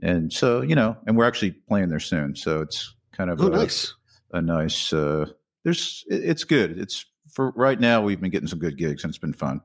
and 0.00 0.32
so 0.32 0.62
you 0.62 0.74
know, 0.76 0.96
and 1.06 1.16
we're 1.18 1.26
actually 1.26 1.50
playing 1.68 1.88
there 1.90 2.00
soon. 2.00 2.34
So 2.36 2.62
it's 2.62 2.94
kind 3.12 3.30
of 3.30 3.40
Oh, 3.42 3.48
a, 3.48 3.50
nice. 3.50 3.94
a 4.32 4.40
nice. 4.40 4.92
Uh, 4.92 5.26
there's 5.64 6.04
it's 6.08 6.44
good. 6.44 6.78
It's 6.78 7.04
for 7.30 7.50
right 7.56 7.78
now. 7.78 8.02
We've 8.02 8.20
been 8.20 8.30
getting 8.30 8.48
some 8.48 8.58
good 8.58 8.76
gigs, 8.76 9.04
and 9.04 9.10
it's 9.10 9.18
been 9.18 9.32
fun. 9.34 9.60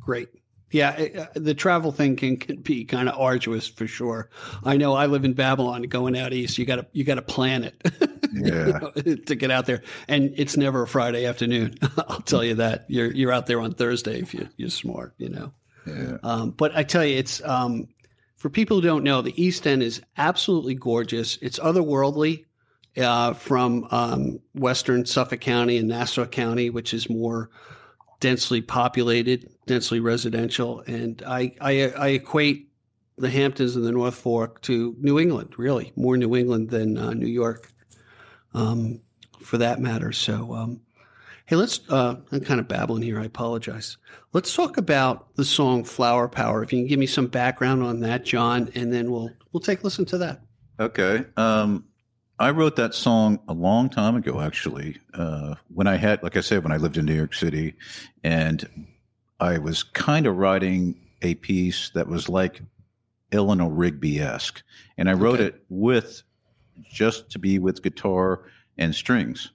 Great. 0.00 0.28
Yeah, 0.70 0.92
it, 0.92 1.16
uh, 1.16 1.26
the 1.34 1.52
travel 1.52 1.92
thing 1.92 2.16
can, 2.16 2.38
can 2.38 2.56
be 2.62 2.86
kind 2.86 3.06
of 3.06 3.18
arduous 3.20 3.68
for 3.68 3.86
sure. 3.86 4.30
I 4.64 4.78
know 4.78 4.94
I 4.94 5.04
live 5.04 5.26
in 5.26 5.34
Babylon. 5.34 5.82
Going 5.82 6.16
out 6.16 6.32
east, 6.32 6.56
you 6.56 6.64
got 6.64 6.76
to 6.76 6.86
you 6.92 7.04
got 7.04 7.16
to 7.16 7.22
plan 7.22 7.64
it 7.64 7.74
you 8.32 8.46
Yeah. 8.46 8.78
know, 8.78 8.90
to 9.26 9.34
get 9.34 9.50
out 9.50 9.66
there, 9.66 9.82
and 10.08 10.32
it's 10.36 10.56
never 10.56 10.82
a 10.82 10.86
Friday 10.88 11.26
afternoon. 11.26 11.74
I'll 12.08 12.22
tell 12.22 12.42
you 12.42 12.54
that. 12.54 12.86
You're 12.88 13.12
you're 13.12 13.32
out 13.32 13.46
there 13.46 13.60
on 13.60 13.74
Thursday 13.74 14.20
if 14.20 14.32
you, 14.32 14.48
you're 14.56 14.70
smart. 14.70 15.14
You 15.18 15.28
know. 15.28 15.52
Yeah. 15.86 16.16
Um, 16.22 16.50
but 16.52 16.74
I 16.74 16.84
tell 16.84 17.04
you, 17.04 17.18
it's 17.18 17.42
um, 17.44 17.88
for 18.36 18.48
people 18.48 18.78
who 18.80 18.86
don't 18.86 19.04
know, 19.04 19.20
the 19.20 19.40
East 19.42 19.66
End 19.66 19.82
is 19.82 20.00
absolutely 20.16 20.74
gorgeous. 20.74 21.36
It's 21.42 21.58
otherworldly 21.58 22.46
uh, 22.96 23.32
from 23.34 23.86
um, 23.90 24.40
Western 24.54 25.04
Suffolk 25.04 25.40
County 25.40 25.78
and 25.78 25.88
Nassau 25.88 26.26
County, 26.26 26.70
which 26.70 26.92
is 26.92 27.08
more 27.08 27.50
densely 28.20 28.60
populated, 28.60 29.50
densely 29.66 30.00
residential. 30.00 30.80
And 30.86 31.22
I, 31.26 31.54
I, 31.60 31.90
I 31.90 32.08
equate 32.08 32.68
the 33.16 33.30
Hamptons 33.30 33.76
and 33.76 33.84
the 33.84 33.92
North 33.92 34.14
Fork 34.14 34.60
to 34.62 34.96
New 34.98 35.18
England, 35.18 35.54
really 35.58 35.92
more 35.96 36.16
New 36.16 36.36
England 36.36 36.70
than 36.70 36.98
uh, 36.98 37.12
New 37.12 37.26
York, 37.26 37.70
um, 38.54 39.00
for 39.40 39.58
that 39.58 39.80
matter. 39.80 40.12
So, 40.12 40.54
um, 40.54 40.80
Hey, 41.46 41.56
let's. 41.56 41.80
Uh, 41.90 42.16
I'm 42.30 42.40
kind 42.40 42.60
of 42.60 42.68
babbling 42.68 43.02
here. 43.02 43.20
I 43.20 43.24
apologize. 43.24 43.98
Let's 44.32 44.54
talk 44.54 44.78
about 44.78 45.34
the 45.34 45.44
song 45.44 45.84
"Flower 45.84 46.26
Power." 46.26 46.62
If 46.62 46.72
you 46.72 46.78
can 46.78 46.86
give 46.86 46.98
me 46.98 47.06
some 47.06 47.26
background 47.26 47.82
on 47.82 48.00
that, 48.00 48.24
John, 48.24 48.70
and 48.74 48.92
then 48.92 49.10
we'll 49.10 49.30
we'll 49.52 49.60
take 49.60 49.80
a 49.80 49.84
listen 49.84 50.04
to 50.06 50.18
that. 50.18 50.40
Okay. 50.80 51.24
Um, 51.36 51.84
I 52.42 52.50
wrote 52.50 52.74
that 52.74 52.92
song 52.92 53.38
a 53.46 53.52
long 53.52 53.88
time 53.88 54.16
ago, 54.16 54.40
actually. 54.40 54.98
Uh, 55.14 55.54
when 55.72 55.86
I 55.86 55.94
had, 55.94 56.24
like 56.24 56.36
I 56.36 56.40
said, 56.40 56.64
when 56.64 56.72
I 56.72 56.76
lived 56.76 56.96
in 56.96 57.04
New 57.04 57.14
York 57.14 57.34
City, 57.34 57.74
and 58.24 58.88
I 59.38 59.58
was 59.58 59.84
kind 59.84 60.26
of 60.26 60.36
writing 60.36 60.98
a 61.22 61.36
piece 61.36 61.90
that 61.90 62.08
was 62.08 62.28
like 62.28 62.60
Eleanor 63.30 63.70
Rigby 63.70 64.18
esque, 64.18 64.60
and 64.98 65.08
I 65.08 65.12
wrote 65.12 65.34
Okay. 65.38 65.56
it 65.56 65.62
with 65.68 66.24
just 66.82 67.30
to 67.30 67.38
be 67.38 67.60
with 67.60 67.80
guitar 67.80 68.50
and 68.76 68.92
strings, 68.92 69.52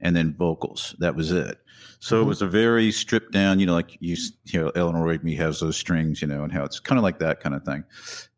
and 0.00 0.14
then 0.14 0.32
vocals. 0.32 0.94
That 1.00 1.16
was 1.16 1.32
it. 1.32 1.58
So 1.98 2.20
it 2.20 2.24
was 2.24 2.40
a 2.40 2.46
very 2.46 2.92
stripped 2.92 3.32
down, 3.32 3.58
you 3.58 3.66
know, 3.66 3.74
like 3.74 3.96
you, 3.98 4.16
you 4.44 4.60
know, 4.60 4.70
Eleanor 4.76 5.04
Rigby 5.04 5.34
has 5.34 5.58
those 5.58 5.76
strings, 5.76 6.22
you 6.22 6.28
know, 6.28 6.44
and 6.44 6.52
how 6.52 6.62
it's 6.62 6.78
kind 6.78 7.00
of 7.00 7.02
like 7.02 7.18
that 7.18 7.40
kind 7.40 7.56
of 7.56 7.64
thing. 7.64 7.82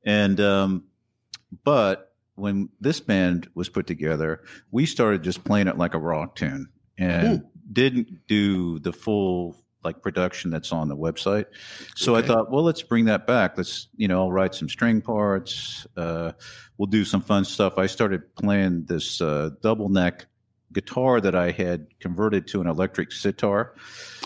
And 0.06 0.40
um, 0.40 0.84
but 1.64 2.09
when 2.40 2.68
this 2.80 3.00
band 3.00 3.48
was 3.54 3.68
put 3.68 3.86
together, 3.86 4.42
we 4.70 4.86
started 4.86 5.22
just 5.22 5.44
playing 5.44 5.68
it 5.68 5.78
like 5.78 5.94
a 5.94 5.98
rock 5.98 6.36
tune 6.36 6.68
and 6.98 7.44
didn't 7.72 8.26
do 8.26 8.78
the 8.80 8.92
full 8.92 9.56
like 9.82 10.02
production 10.02 10.50
that's 10.50 10.72
on 10.72 10.88
the 10.88 10.96
website. 10.96 11.46
So 11.96 12.14
I 12.14 12.22
thought, 12.22 12.50
well, 12.50 12.62
let's 12.62 12.82
bring 12.82 13.06
that 13.06 13.26
back. 13.26 13.56
Let's, 13.56 13.88
you 13.96 14.08
know, 14.08 14.20
I'll 14.20 14.32
write 14.32 14.54
some 14.54 14.68
string 14.68 15.00
parts. 15.00 15.86
Uh, 15.96 16.32
we'll 16.76 16.86
do 16.86 17.04
some 17.04 17.22
fun 17.22 17.44
stuff. 17.44 17.78
I 17.78 17.86
started 17.86 18.34
playing 18.34 18.84
this 18.84 19.20
uh, 19.20 19.50
double 19.62 19.88
neck 19.88 20.26
guitar 20.72 21.20
that 21.20 21.34
I 21.34 21.50
had 21.50 21.86
converted 21.98 22.46
to 22.48 22.60
an 22.60 22.66
electric 22.66 23.10
sitar. 23.12 23.74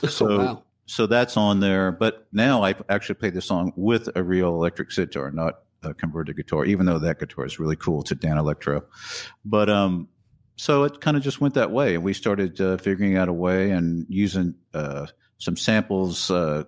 So 0.09 0.29
oh, 0.29 0.39
wow. 0.39 0.63
so 0.87 1.07
that's 1.07 1.37
on 1.37 1.61
there. 1.61 1.93
But 1.93 2.27
now 2.33 2.65
I 2.65 2.75
actually 2.89 3.15
play 3.17 3.31
the 3.31 3.41
song 3.41 3.73
with 3.77 4.09
a 4.17 4.23
real 4.23 4.49
electric 4.49 4.91
sitar, 4.91 5.31
not 5.31 5.61
a 5.85 5.95
converted 5.95 6.37
guitar, 6.37 6.65
even 6.65 6.87
though 6.87 6.99
that 6.99 7.19
guitar 7.19 7.45
is 7.45 7.59
really 7.59 7.77
cool. 7.77 8.03
to 8.03 8.17
Danelectro. 8.17 8.85
But 9.45 9.69
um, 9.69 10.09
so 10.57 10.85
it 10.85 11.01
kind 11.01 11.17
of 11.17 11.23
just 11.23 11.41
went 11.41 11.55
that 11.55 11.71
way. 11.71 11.95
And 11.95 12.05
we 12.05 12.13
started 12.13 12.61
uh, 12.61 12.77
figuring 12.77 13.17
out 13.17 13.29
a 13.29 13.33
way 13.33 13.71
and 13.71 14.07
using 14.09 14.55
uh, 14.73 15.07
some 15.39 15.57
samples. 15.57 16.31
Uh, 16.31 16.65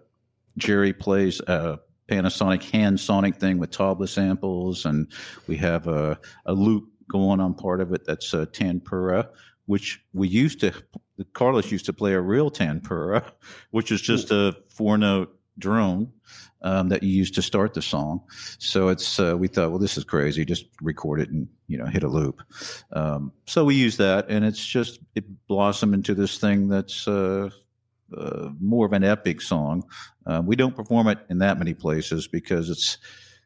Gerry 0.58 0.92
plays 0.92 1.40
a 1.40 1.80
Panasonic 2.08 2.62
hand 2.70 3.00
sonic 3.00 3.36
thing 3.36 3.58
with 3.58 3.70
tabla 3.70 4.08
samples, 4.08 4.84
and 4.84 5.10
we 5.46 5.56
have 5.56 5.86
a, 5.88 6.18
a 6.44 6.52
loop 6.52 6.88
going 7.08 7.40
on 7.40 7.54
part 7.54 7.80
of 7.80 7.92
it 7.92 8.04
that's 8.04 8.32
a 8.32 8.46
Tanpura, 8.46 9.28
which 9.66 10.00
we 10.12 10.28
used 10.28 10.60
to, 10.60 10.72
Carlos 11.32 11.70
used 11.70 11.86
to 11.86 11.92
play 11.92 12.12
a 12.12 12.20
real 12.20 12.50
Tanpura, 12.50 13.28
which 13.70 13.90
is 13.90 14.00
just 14.00 14.30
a 14.30 14.56
four 14.68 14.96
note 14.96 15.36
drone 15.58 16.12
um, 16.66 16.88
that 16.88 17.04
you 17.04 17.10
use 17.10 17.30
to 17.30 17.42
start 17.42 17.74
the 17.74 17.80
song. 17.80 18.20
So 18.58 18.88
it's 18.88 19.20
uh, 19.20 19.36
we 19.38 19.46
thought, 19.46 19.70
well, 19.70 19.78
this 19.78 19.96
is 19.96 20.02
crazy. 20.02 20.44
Just 20.44 20.66
record 20.82 21.20
it 21.20 21.30
and 21.30 21.46
you 21.68 21.78
know 21.78 21.86
hit 21.86 22.02
a 22.02 22.08
loop. 22.08 22.42
Um, 22.92 23.32
so 23.46 23.64
we 23.64 23.76
use 23.76 23.96
that, 23.98 24.28
and 24.28 24.44
it's 24.44 24.64
just 24.66 24.98
it 25.14 25.24
blossomed 25.46 25.94
into 25.94 26.12
this 26.12 26.38
thing 26.38 26.68
that's 26.68 27.06
uh, 27.06 27.50
uh, 28.16 28.48
more 28.60 28.84
of 28.84 28.92
an 28.92 29.04
epic 29.04 29.42
song. 29.42 29.84
Uh, 30.26 30.42
we 30.44 30.56
don't 30.56 30.74
perform 30.74 31.06
it 31.06 31.18
in 31.30 31.38
that 31.38 31.56
many 31.56 31.72
places 31.72 32.26
because 32.26 32.68
it's 32.68 32.98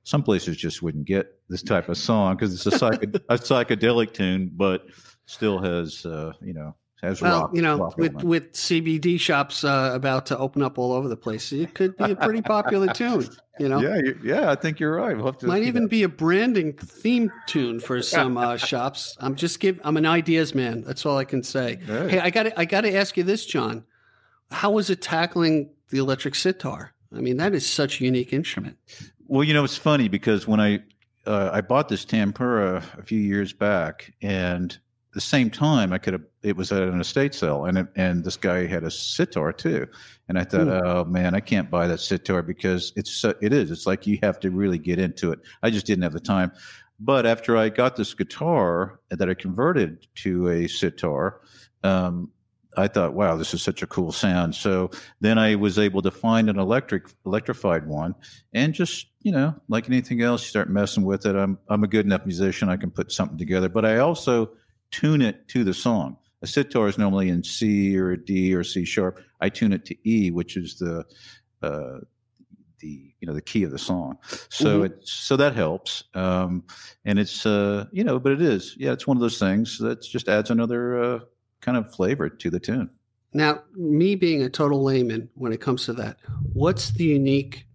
some 0.05 0.23
places 0.23 0.57
just 0.57 0.81
wouldn't 0.81 1.05
get 1.05 1.39
this 1.51 1.63
type 1.63 1.91
of 1.91 1.99
song 1.99 2.37
because 2.37 2.55
it's 2.55 2.75
a, 2.75 2.79
psych- 2.79 3.03
a 3.29 3.37
psychedelic 3.37 4.15
tune, 4.15 4.51
but 4.55 4.87
still 5.27 5.59
has 5.59 6.07
uh, 6.07 6.33
you 6.41 6.55
know 6.55 6.75
has 7.03 7.21
Well, 7.23 7.43
rock. 7.43 7.51
you 7.55 7.63
know, 7.63 7.79
rock 7.79 7.97
with 7.97 8.23
with 8.23 8.53
CBD 8.53 9.19
shops 9.19 9.65
uh, 9.65 9.93
about 9.95 10.27
to 10.27 10.39
open 10.39 10.63
up 10.63 10.79
all 10.79 10.93
over 10.93 11.09
the 11.09 11.17
place, 11.17 11.53
it 11.53 11.75
could 11.75 11.97
be 11.97 12.11
a 12.11 12.17
pretty 12.17 12.43
popular 12.43 12.89
tune. 12.95 13.29
You 13.59 13.69
know, 13.69 13.81
yeah, 13.81 14.13
yeah, 14.23 14.51
I 14.51 14.55
think 14.55 14.81
you're 14.81 14.95
right. 14.95 15.15
We'll 15.15 15.27
have 15.27 15.39
to, 15.39 15.47
might 15.47 15.65
even 15.65 15.83
know, 15.83 15.89
be 15.89 16.03
a 16.03 16.09
branding 16.09 16.73
theme 16.73 17.31
tune 17.47 17.79
for 17.81 18.01
some 18.01 18.39
uh, 18.39 18.57
shops. 18.57 19.17
I'm 19.21 19.35
just 19.35 19.61
give. 19.61 19.79
I'm 19.85 19.97
an 19.99 20.07
ideas 20.07 20.55
man. 20.55 20.83
That's 20.83 21.05
all 21.05 21.19
I 21.19 21.25
can 21.25 21.43
say. 21.43 21.79
Hey. 21.85 22.09
Hey, 22.09 22.21
I 22.21 22.31
got 22.31 22.59
I 22.59 22.65
got 22.65 22.83
to 22.83 22.95
ask 22.95 23.17
you 23.17 23.23
this, 23.23 23.45
John. 23.45 23.85
How 24.51 24.71
was 24.71 24.89
it 24.91 25.03
tackling 25.03 25.71
the 25.91 25.99
electric 25.99 26.35
sitar? 26.35 26.93
I 27.15 27.21
mean, 27.21 27.37
that 27.37 27.55
is 27.55 27.69
such 27.69 28.01
a 28.01 28.05
unique 28.05 28.33
instrument. 28.33 28.79
Well, 29.27 29.45
you 29.45 29.53
know, 29.53 29.65
it's 29.65 29.77
funny 29.77 30.09
because 30.09 30.47
when 30.49 30.61
I 30.61 30.81
uh, 31.27 31.51
I 31.53 31.61
bought 31.61 31.89
this 31.89 32.05
Tanpura 32.05 32.83
a 32.99 33.03
few 33.03 33.21
years 33.21 33.53
back, 33.53 34.15
and 34.23 34.77
the 35.13 35.21
same 35.21 35.51
time 35.51 35.93
I 35.93 35.99
could 35.99 36.15
have 36.15 36.23
it 36.43 36.57
was 36.57 36.73
at 36.73 36.83
an 36.83 37.01
estate 37.01 37.35
sale, 37.35 37.65
and 37.65 37.79
it, 37.79 37.87
and 37.97 38.25
this 38.25 38.37
guy 38.37 38.67
had 38.67 38.85
a 38.85 38.91
sitar 38.91 39.53
too, 39.53 39.87
and 40.29 40.39
I 40.39 40.45
thought, 40.45 40.69
oh 40.69 41.05
man, 41.05 41.35
I 41.35 41.41
can't 41.41 41.71
buy 41.71 41.87
that 41.89 42.01
sitar 42.01 42.43
because 42.43 42.93
it's 42.97 43.11
so, 43.11 43.35
it 43.43 43.53
is 43.53 43.71
it's 43.71 43.87
like 43.87 44.07
you 44.07 44.19
have 44.23 44.41
to 44.41 44.51
really 44.51 44.79
get 44.79 44.99
into 44.99 45.33
it. 45.33 45.41
I 45.63 45.71
just 45.71 45.87
didn't 45.87 46.03
have 46.03 46.13
the 46.13 46.21
time. 46.21 46.53
But 46.99 47.25
after 47.25 47.57
I 47.57 47.71
got 47.71 47.97
this 47.97 48.13
guitar 48.13 49.01
that 49.09 49.29
I 49.29 49.35
converted 49.35 50.07
to 50.17 50.49
a 50.49 50.69
sitar, 50.69 51.41
um, 51.83 52.31
I 52.77 52.89
thought, 52.89 53.15
wow, 53.15 53.37
this 53.37 53.55
is 53.55 53.63
such 53.63 53.83
a 53.83 53.87
cool 53.87 54.13
sound. 54.13 54.55
So 54.55 54.91
then 55.21 55.39
I 55.39 55.55
was 55.55 55.79
able 55.79 56.03
to 56.03 56.11
find 56.11 56.51
an 56.51 56.59
electric 56.59 57.11
electrified 57.25 57.87
one 57.87 58.15
and 58.53 58.75
just 58.75 59.07
you 59.23 59.33
know 59.33 59.55
like 59.69 59.89
anything 59.89 60.23
else 60.23 60.43
you 60.43 60.49
start 60.49 60.71
messing 60.71 61.05
with 61.05 61.27
it 61.27 61.37
i'm 61.37 61.59
i'm 61.69 61.85
a 61.85 61.87
good 61.87 62.07
enough 62.07 62.25
musician 62.25 62.69
i 62.71 62.77
can 62.77 62.91
put 62.91 63.13
something 63.13 63.37
together 63.37 63.69
but 63.69 63.85
i 63.85 63.99
also 63.99 64.51
tune 64.91 65.23
it 65.23 65.49
to 65.49 65.65
the 65.65 65.75
song. 65.75 66.17
A 66.43 66.47
sitar 66.47 66.89
is 66.89 66.99
normally 66.99 67.29
in 67.29 67.43
c 67.45 67.97
or 67.99 68.13
a 68.13 68.25
d 68.25 68.55
or 68.55 68.65
c 68.65 68.85
sharp. 68.85 69.21
I 69.41 69.49
tune 69.49 69.73
it 69.73 69.85
to 69.87 69.97
e 70.09 70.31
which 70.31 70.57
is 70.57 70.79
the 70.79 71.05
uh 71.63 71.99
the 72.81 73.13
you 73.21 73.27
know 73.29 73.35
the 73.35 73.43
key 73.43 73.63
of 73.63 73.71
the 73.71 73.79
song. 73.79 74.17
So 74.49 74.81
Mhm. 74.81 74.87
it 74.87 74.99
so 75.03 75.37
that 75.37 75.55
helps. 75.55 76.05
Um 76.15 76.65
and 77.05 77.19
it's 77.19 77.45
uh 77.45 77.87
you 77.93 78.05
know 78.05 78.19
but 78.19 78.33
it 78.33 78.41
is 78.43 78.75
yeah 78.79 78.93
it's 78.93 79.07
one 79.07 79.17
of 79.17 79.21
those 79.21 79.39
things 79.39 79.79
that 79.79 80.03
just 80.03 80.29
adds 80.29 80.51
another 80.51 81.03
uh 81.03 81.19
kind 81.61 81.77
of 81.77 81.93
flavor 81.95 82.29
to 82.31 82.51
the 82.51 82.59
tune. 82.61 82.89
Now, 83.33 83.63
me 83.77 84.17
being 84.17 84.43
a 84.43 84.49
total 84.51 84.83
layman 84.83 85.29
when 85.35 85.53
it 85.53 85.61
comes 85.61 85.85
to 85.85 85.93
that, 85.93 86.17
what's 86.53 86.91
the 86.91 87.05
unique 87.05 87.67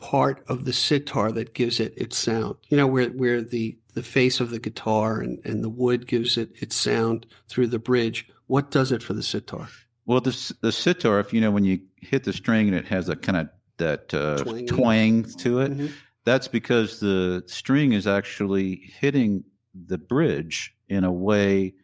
part 0.00 0.42
of 0.48 0.64
the 0.64 0.72
sitar 0.72 1.30
that 1.32 1.54
gives 1.54 1.80
it 1.80 1.92
its 1.96 2.16
sound? 2.18 2.56
You 2.68 2.76
know, 2.76 2.86
where 2.86 3.10
where 3.10 3.42
the 3.42 3.76
the 3.98 4.04
face 4.04 4.38
of 4.40 4.50
the 4.50 4.60
guitar 4.60 5.20
and, 5.20 5.40
and 5.44 5.64
the 5.64 5.68
wood 5.68 6.06
gives 6.06 6.36
it 6.36 6.50
its 6.62 6.76
sound 6.76 7.26
through 7.48 7.66
the 7.66 7.78
bridge. 7.80 8.28
What 8.46 8.70
does 8.70 8.92
it 8.92 9.02
for 9.02 9.12
the 9.12 9.22
sitar? 9.24 9.68
Well, 10.06 10.20
the 10.20 10.54
the 10.60 10.70
sitar, 10.72 11.18
if 11.18 11.32
you 11.32 11.40
know 11.40 11.50
when 11.50 11.64
you 11.64 11.80
hit 11.96 12.22
the 12.24 12.32
string 12.32 12.68
and 12.68 12.76
it 12.76 12.86
has 12.86 13.08
a 13.08 13.16
kind 13.16 13.36
of 13.38 13.48
that 13.78 14.14
uh, 14.14 14.42
twang 14.66 15.24
to 15.38 15.60
it, 15.60 15.72
Mhm. 15.76 15.90
that's 16.24 16.48
because 16.48 17.00
the 17.00 17.42
string 17.46 17.92
is 17.92 18.06
actually 18.06 18.76
hitting 19.00 19.44
the 19.74 19.98
bridge 19.98 20.74
in 20.88 21.04
a 21.04 21.12
way 21.12 21.74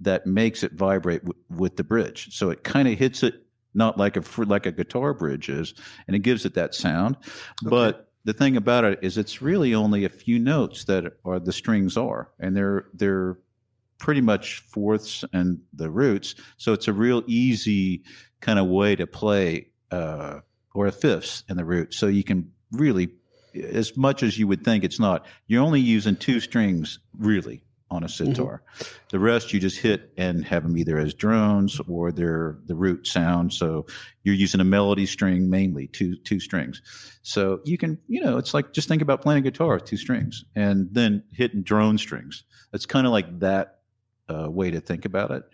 that 0.00 0.26
makes 0.26 0.62
it 0.62 0.72
vibrate 0.72 1.22
w- 1.24 1.40
with 1.50 1.76
the 1.76 1.84
bridge. 1.84 2.28
So 2.36 2.50
it 2.50 2.64
kind 2.64 2.88
of 2.88 2.98
hits 2.98 3.22
it 3.22 3.34
not 3.74 3.96
like 3.98 4.16
a 4.16 4.22
like 4.44 4.64
a 4.66 4.72
guitar 4.72 5.12
bridge 5.14 5.48
is, 5.50 5.74
and 6.06 6.16
it 6.16 6.20
gives 6.20 6.44
it 6.46 6.54
that 6.54 6.74
sound. 6.74 7.16
But 7.62 8.05
the 8.26 8.32
thing 8.32 8.56
about 8.56 8.82
it 8.84 8.98
is, 9.02 9.16
it's 9.16 9.40
really 9.40 9.72
only 9.72 10.04
a 10.04 10.08
few 10.08 10.40
notes 10.40 10.84
that 10.84 11.04
are 11.24 11.38
the 11.38 11.52
strings 11.52 11.96
are, 11.96 12.28
and 12.40 12.56
they're 12.56 12.86
they're 12.92 13.38
pretty 13.98 14.20
much 14.20 14.58
fourths 14.68 15.24
and 15.32 15.60
the 15.72 15.88
roots. 15.88 16.34
So 16.56 16.72
it's 16.72 16.88
a 16.88 16.92
real 16.92 17.22
easy 17.28 18.02
kind 18.40 18.58
of 18.58 18.66
way 18.66 18.96
to 18.96 19.06
play, 19.06 19.68
uh, 19.92 20.40
or 20.74 20.88
a 20.88 20.92
fifths 20.92 21.44
and 21.48 21.56
the 21.56 21.64
root. 21.64 21.94
So 21.94 22.08
you 22.08 22.24
can 22.24 22.50
really, 22.72 23.10
as 23.54 23.96
much 23.96 24.24
as 24.24 24.36
you 24.36 24.48
would 24.48 24.64
think 24.64 24.82
it's 24.82 24.98
not, 24.98 25.24
you're 25.46 25.62
only 25.62 25.80
using 25.80 26.16
two 26.16 26.40
strings 26.40 26.98
really 27.16 27.62
on 27.90 28.02
a 28.02 28.06
mm-hmm. 28.06 28.32
sitar. 28.32 28.62
The 29.10 29.18
rest 29.18 29.52
you 29.52 29.60
just 29.60 29.78
hit 29.78 30.12
and 30.16 30.44
have 30.44 30.62
them 30.62 30.76
either 30.76 30.98
as 30.98 31.14
drones 31.14 31.80
or 31.88 32.12
they're 32.12 32.58
the 32.66 32.74
root 32.74 33.06
sound. 33.06 33.52
So 33.52 33.86
you're 34.24 34.34
using 34.34 34.60
a 34.60 34.64
melody 34.64 35.06
string 35.06 35.48
mainly, 35.48 35.86
two 35.88 36.16
two 36.16 36.40
strings. 36.40 36.82
So 37.22 37.60
you 37.64 37.78
can, 37.78 37.98
you 38.08 38.20
know, 38.20 38.38
it's 38.38 38.54
like 38.54 38.72
just 38.72 38.88
think 38.88 39.02
about 39.02 39.22
playing 39.22 39.38
a 39.38 39.50
guitar 39.50 39.74
with 39.74 39.84
two 39.84 39.96
strings 39.96 40.44
and 40.54 40.88
then 40.92 41.22
hitting 41.32 41.62
drone 41.62 41.98
strings. 41.98 42.44
It's 42.72 42.86
kind 42.86 43.06
of 43.06 43.12
like 43.12 43.40
that 43.40 43.80
uh, 44.28 44.50
way 44.50 44.70
to 44.70 44.80
think 44.80 45.04
about 45.04 45.30
it. 45.30 45.44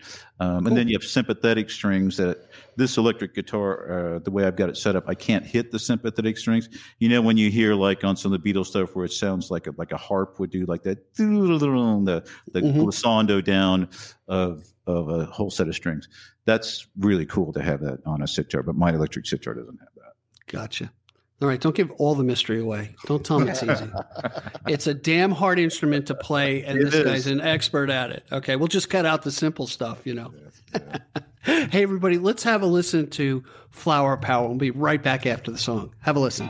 Um, 0.41 0.67
And 0.67 0.77
then 0.77 0.89
you 0.89 0.97
have 0.99 1.05
sympathetic 1.05 1.69
strings 1.71 2.17
that 2.17 2.49
this 2.77 2.97
electric 2.97 3.35
guitar, 3.35 4.17
uh, 4.17 4.19
the 4.21 4.31
way 4.31 4.45
I've 4.47 4.57
got 4.57 4.69
it 4.71 4.77
set 4.77 4.97
up, 4.97 5.05
I 5.07 5.15
can't 5.15 5.45
hit 5.45 5.71
the 5.73 5.79
sympathetic 5.79 6.39
strings. 6.39 6.69
You 6.99 7.09
know, 7.11 7.21
when 7.21 7.37
you 7.37 7.51
hear 7.51 7.75
like 7.75 8.03
on 8.03 8.17
some 8.17 8.33
of 8.33 8.43
the 8.43 8.53
Beatles 8.53 8.67
stuff 8.67 8.97
where 8.97 9.05
it 9.05 9.13
sounds 9.13 9.51
like 9.51 9.67
a, 9.67 9.75
like 9.77 9.93
a 9.93 9.97
harp 9.99 10.41
would 10.41 10.51
do, 10.51 10.65
like 10.67 10.83
that, 10.85 11.15
the 11.17 11.25
the 12.53 12.61
Mhm. 12.61 12.83
glissando 12.85 13.45
down 13.45 13.89
of 14.29 14.67
of 14.87 15.09
a 15.09 15.27
whole 15.27 15.51
set 15.51 15.69
of 15.69 15.75
strings. 15.75 16.09
That's 16.45 16.89
really 16.99 17.27
cool 17.27 17.53
to 17.53 17.63
have 17.63 17.81
that 17.83 18.01
on 18.07 18.23
a 18.23 18.27
sitar, 18.27 18.63
but 18.63 18.75
my 18.75 18.93
electric 18.93 19.27
sitar 19.27 19.55
doesn't 19.55 19.79
have 19.79 19.95
that. 19.97 20.13
Gotcha. 20.49 20.91
All 21.43 21.49
right, 21.49 21.61
don't 21.61 21.75
give 21.75 21.91
all 21.93 22.15
the 22.15 22.23
mystery 22.23 22.61
away. 22.61 22.95
Don't 23.07 23.27
tell 23.27 23.41
me 23.41 23.51
it's 23.51 23.65
easy. 23.65 23.91
it's 24.69 24.87
a 24.87 24.95
damn 24.95 25.33
hard 25.33 25.59
instrument 25.59 26.07
to 26.07 26.15
play, 26.15 26.63
and 26.65 26.79
It 26.79 26.85
this 26.85 26.95
is. 26.95 27.05
guy's 27.05 27.27
an 27.27 27.41
expert 27.41 27.91
at 27.91 28.11
it. 28.11 28.25
Okay, 28.31 28.55
we'll 28.55 28.69
just 28.69 28.89
cut 28.89 29.05
out 29.05 29.23
the 29.23 29.33
simple 29.33 29.67
stuff, 29.67 30.07
you 30.07 30.15
know. 30.15 30.33
Hey, 31.45 31.83
everybody, 31.83 32.19
let's 32.19 32.45
have 32.45 32.63
a 32.63 32.67
listen 32.67 33.11
to 33.11 33.43
Flower 33.71 34.17
Power. 34.17 34.47
We'll 34.47 34.59
be 34.59 34.71
right 34.71 35.03
back 35.03 35.27
after 35.27 35.51
the 35.51 35.59
song. 35.59 35.93
Have 35.99 36.15
a 36.15 36.21
listen. 36.21 36.49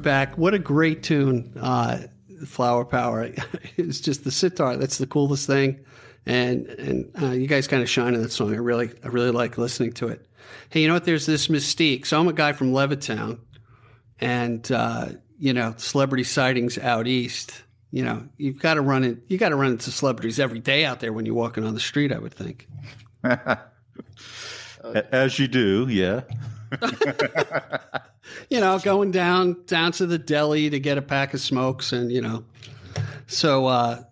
Back. 0.00 0.36
What 0.38 0.54
a 0.54 0.58
great 0.58 1.02
tune, 1.02 1.52
uh, 1.60 1.98
"Flower 2.46 2.84
Power." 2.84 3.30
it's 3.76 4.00
just 4.00 4.24
the 4.24 4.30
sitar. 4.30 4.76
That's 4.76 4.98
the 4.98 5.06
coolest 5.06 5.46
thing, 5.46 5.84
and 6.24 6.66
and 6.66 7.10
uh, 7.20 7.30
you 7.30 7.46
guys 7.46 7.66
kind 7.66 7.82
of 7.82 7.88
shine 7.88 8.14
in 8.14 8.22
that 8.22 8.32
song. 8.32 8.54
I 8.54 8.58
really, 8.58 8.90
I 9.04 9.08
really 9.08 9.30
like 9.30 9.58
listening 9.58 9.92
to 9.94 10.08
it. 10.08 10.26
Hey, 10.70 10.82
you 10.82 10.88
know 10.88 10.94
what? 10.94 11.04
There's 11.04 11.26
this 11.26 11.48
mystique. 11.48 12.06
So 12.06 12.20
I'm 12.20 12.28
a 12.28 12.32
guy 12.32 12.52
from 12.52 12.72
Levittown, 12.72 13.38
and 14.20 14.70
uh, 14.70 15.08
you 15.38 15.52
know, 15.52 15.74
celebrity 15.76 16.24
sightings 16.24 16.78
out 16.78 17.06
east. 17.06 17.62
You 17.90 18.04
know, 18.04 18.28
you've 18.36 18.58
got 18.58 18.74
to 18.74 18.80
run 18.80 19.04
in. 19.04 19.22
You 19.28 19.38
got 19.38 19.50
to 19.50 19.56
run 19.56 19.72
into 19.72 19.90
celebrities 19.90 20.40
every 20.40 20.60
day 20.60 20.84
out 20.84 21.00
there 21.00 21.12
when 21.12 21.26
you're 21.26 21.34
walking 21.34 21.64
on 21.64 21.74
the 21.74 21.80
street. 21.80 22.12
I 22.12 22.18
would 22.18 22.34
think. 22.34 22.68
As 25.12 25.38
you 25.38 25.48
do, 25.48 25.86
yeah. 25.88 26.22
you 28.50 28.60
know, 28.60 28.78
going 28.78 29.10
down 29.10 29.62
down 29.66 29.92
to 29.92 30.06
the 30.06 30.18
deli 30.18 30.70
to 30.70 30.80
get 30.80 30.98
a 30.98 31.02
pack 31.02 31.34
of 31.34 31.40
smokes, 31.40 31.92
and 31.92 32.10
you 32.10 32.20
know, 32.20 32.44
so 33.26 33.66
uh, 33.66 34.02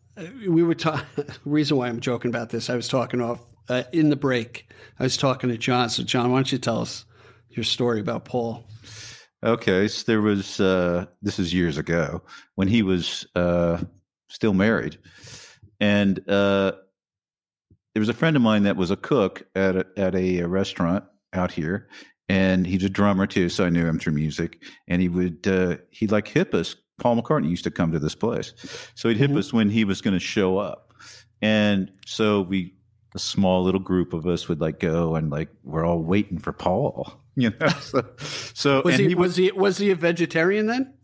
we 0.46 0.62
were 0.62 0.74
talking. 0.74 1.24
reason 1.44 1.76
why 1.76 1.88
I'm 1.88 2.00
joking 2.00 2.30
about 2.30 2.50
this, 2.50 2.70
I 2.70 2.76
was 2.76 2.88
talking 2.88 3.20
off 3.20 3.40
uh, 3.68 3.84
in 3.92 4.10
the 4.10 4.16
break. 4.16 4.70
I 4.98 5.02
was 5.02 5.16
talking 5.16 5.50
to 5.50 5.58
John. 5.58 5.90
So, 5.90 6.02
John, 6.02 6.30
why 6.30 6.38
don't 6.38 6.52
you 6.52 6.58
tell 6.58 6.80
us 6.80 7.04
your 7.50 7.64
story 7.64 8.00
about 8.00 8.24
Paul? 8.24 8.64
Okay, 9.42 9.88
so 9.88 10.04
there 10.06 10.22
was 10.22 10.58
uh, 10.58 11.06
this 11.20 11.38
is 11.38 11.52
years 11.52 11.76
ago 11.76 12.22
when 12.54 12.68
he 12.68 12.82
was 12.82 13.26
uh, 13.34 13.78
still 14.28 14.54
married, 14.54 14.96
and 15.80 16.18
uh, 16.28 16.72
there 17.92 18.00
was 18.00 18.08
a 18.08 18.14
friend 18.14 18.36
of 18.36 18.42
mine 18.42 18.62
that 18.62 18.76
was 18.76 18.90
a 18.90 18.96
cook 18.96 19.46
at 19.54 19.76
a, 19.76 19.86
at 19.96 20.14
a 20.14 20.42
restaurant 20.44 21.04
out 21.32 21.52
here, 21.52 21.88
and 22.28 22.66
he's 22.66 22.84
a 22.84 22.88
drummer 22.88 23.26
too, 23.26 23.48
so 23.48 23.64
I 23.64 23.70
knew 23.70 23.86
him 23.86 23.98
through 23.98 24.14
music. 24.14 24.62
And 24.88 25.00
he 25.02 25.08
would 25.08 25.46
uh, 25.46 25.76
he'd 25.90 26.12
like 26.12 26.28
hip 26.28 26.54
us. 26.54 26.76
Paul 26.98 27.20
McCartney 27.20 27.50
used 27.50 27.64
to 27.64 27.70
come 27.72 27.90
to 27.92 27.98
this 27.98 28.14
place, 28.14 28.52
so 28.94 29.08
he'd 29.08 29.18
hip 29.18 29.30
Mhm. 29.32 29.38
us 29.38 29.52
when 29.52 29.68
he 29.70 29.84
was 29.84 30.00
going 30.00 30.14
to 30.14 30.20
show 30.20 30.58
up, 30.58 30.92
and 31.42 31.90
so 32.06 32.42
we 32.42 32.74
a 33.16 33.18
small 33.18 33.62
little 33.62 33.80
group 33.80 34.12
of 34.12 34.26
us 34.26 34.48
would 34.48 34.60
like 34.60 34.80
go 34.80 35.14
and 35.16 35.30
like 35.30 35.48
we're 35.62 35.84
all 35.84 36.00
waiting 36.02 36.38
for 36.38 36.52
Paul, 36.52 37.12
you 37.36 37.50
know. 37.60 37.68
So, 37.80 38.04
so 38.18 38.82
Was 38.84 38.98
and 38.98 39.08
he, 39.08 39.14
was 39.14 39.36
he 39.36 39.50
was 39.52 39.78
he 39.78 39.90
a 39.90 39.96
vegetarian 39.96 40.66
then? 40.66 40.94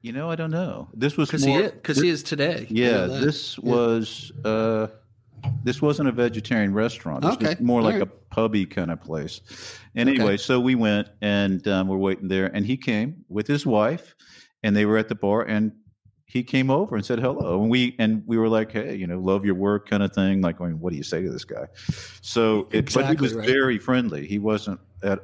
you 0.00 0.12
know, 0.12 0.30
I 0.30 0.36
don't 0.36 0.52
know. 0.52 0.88
This 0.94 1.16
was 1.16 1.28
Because 1.28 1.42
he 1.44 1.60
because 1.60 2.00
he 2.00 2.08
is 2.08 2.22
today. 2.22 2.66
Yeah, 2.70 2.90
know 2.92 3.08
that. 3.08 3.20
this 3.24 3.58
Yeah. 3.60 3.70
was 3.74 4.32
uh 4.44 4.86
this 5.64 5.82
wasn't 5.82 6.08
a 6.08 6.12
vegetarian 6.12 6.72
restaurant. 6.72 7.22
This 7.22 7.36
was 7.38 7.48
Okay, 7.50 7.62
more 7.62 7.82
like 7.82 7.96
all 7.96 8.02
a 8.02 8.06
pubby 8.06 8.66
kind 8.66 8.90
of 8.90 9.00
place. 9.00 9.40
Anyway, 9.96 10.36
so 10.36 10.60
we 10.60 10.74
went 10.74 11.08
and 11.20 11.66
um, 11.68 11.88
we're 11.88 11.96
waiting 11.96 12.28
there, 12.28 12.46
and 12.46 12.64
he 12.64 12.76
came 12.76 13.24
with 13.28 13.46
his 13.46 13.66
wife, 13.66 14.14
and 14.62 14.76
they 14.76 14.86
were 14.86 14.98
at 14.98 15.08
the 15.08 15.14
bar, 15.14 15.42
and 15.42 15.72
he 16.26 16.42
came 16.42 16.70
over 16.70 16.94
and 16.94 17.04
said 17.06 17.18
hello, 17.18 17.62
and 17.62 17.70
we 17.70 17.96
and 17.98 18.22
we 18.26 18.36
were 18.36 18.48
like, 18.48 18.72
hey, 18.72 18.94
you 18.94 19.06
know, 19.06 19.18
love 19.18 19.46
your 19.46 19.54
work, 19.54 19.88
kind 19.88 20.02
of 20.02 20.12
thing. 20.12 20.42
Like, 20.42 20.60
I 20.60 20.66
mean, 20.66 20.78
what 20.78 20.90
do 20.90 20.96
you 20.96 21.02
say 21.02 21.22
to 21.22 21.30
this 21.30 21.44
guy? 21.44 21.66
So, 22.20 22.68
it, 22.70 22.92
but 22.92 23.08
he 23.08 23.16
was 23.16 23.34
right. 23.34 23.46
very 23.46 23.78
friendly. 23.78 24.26
He 24.26 24.38
wasn't 24.38 24.78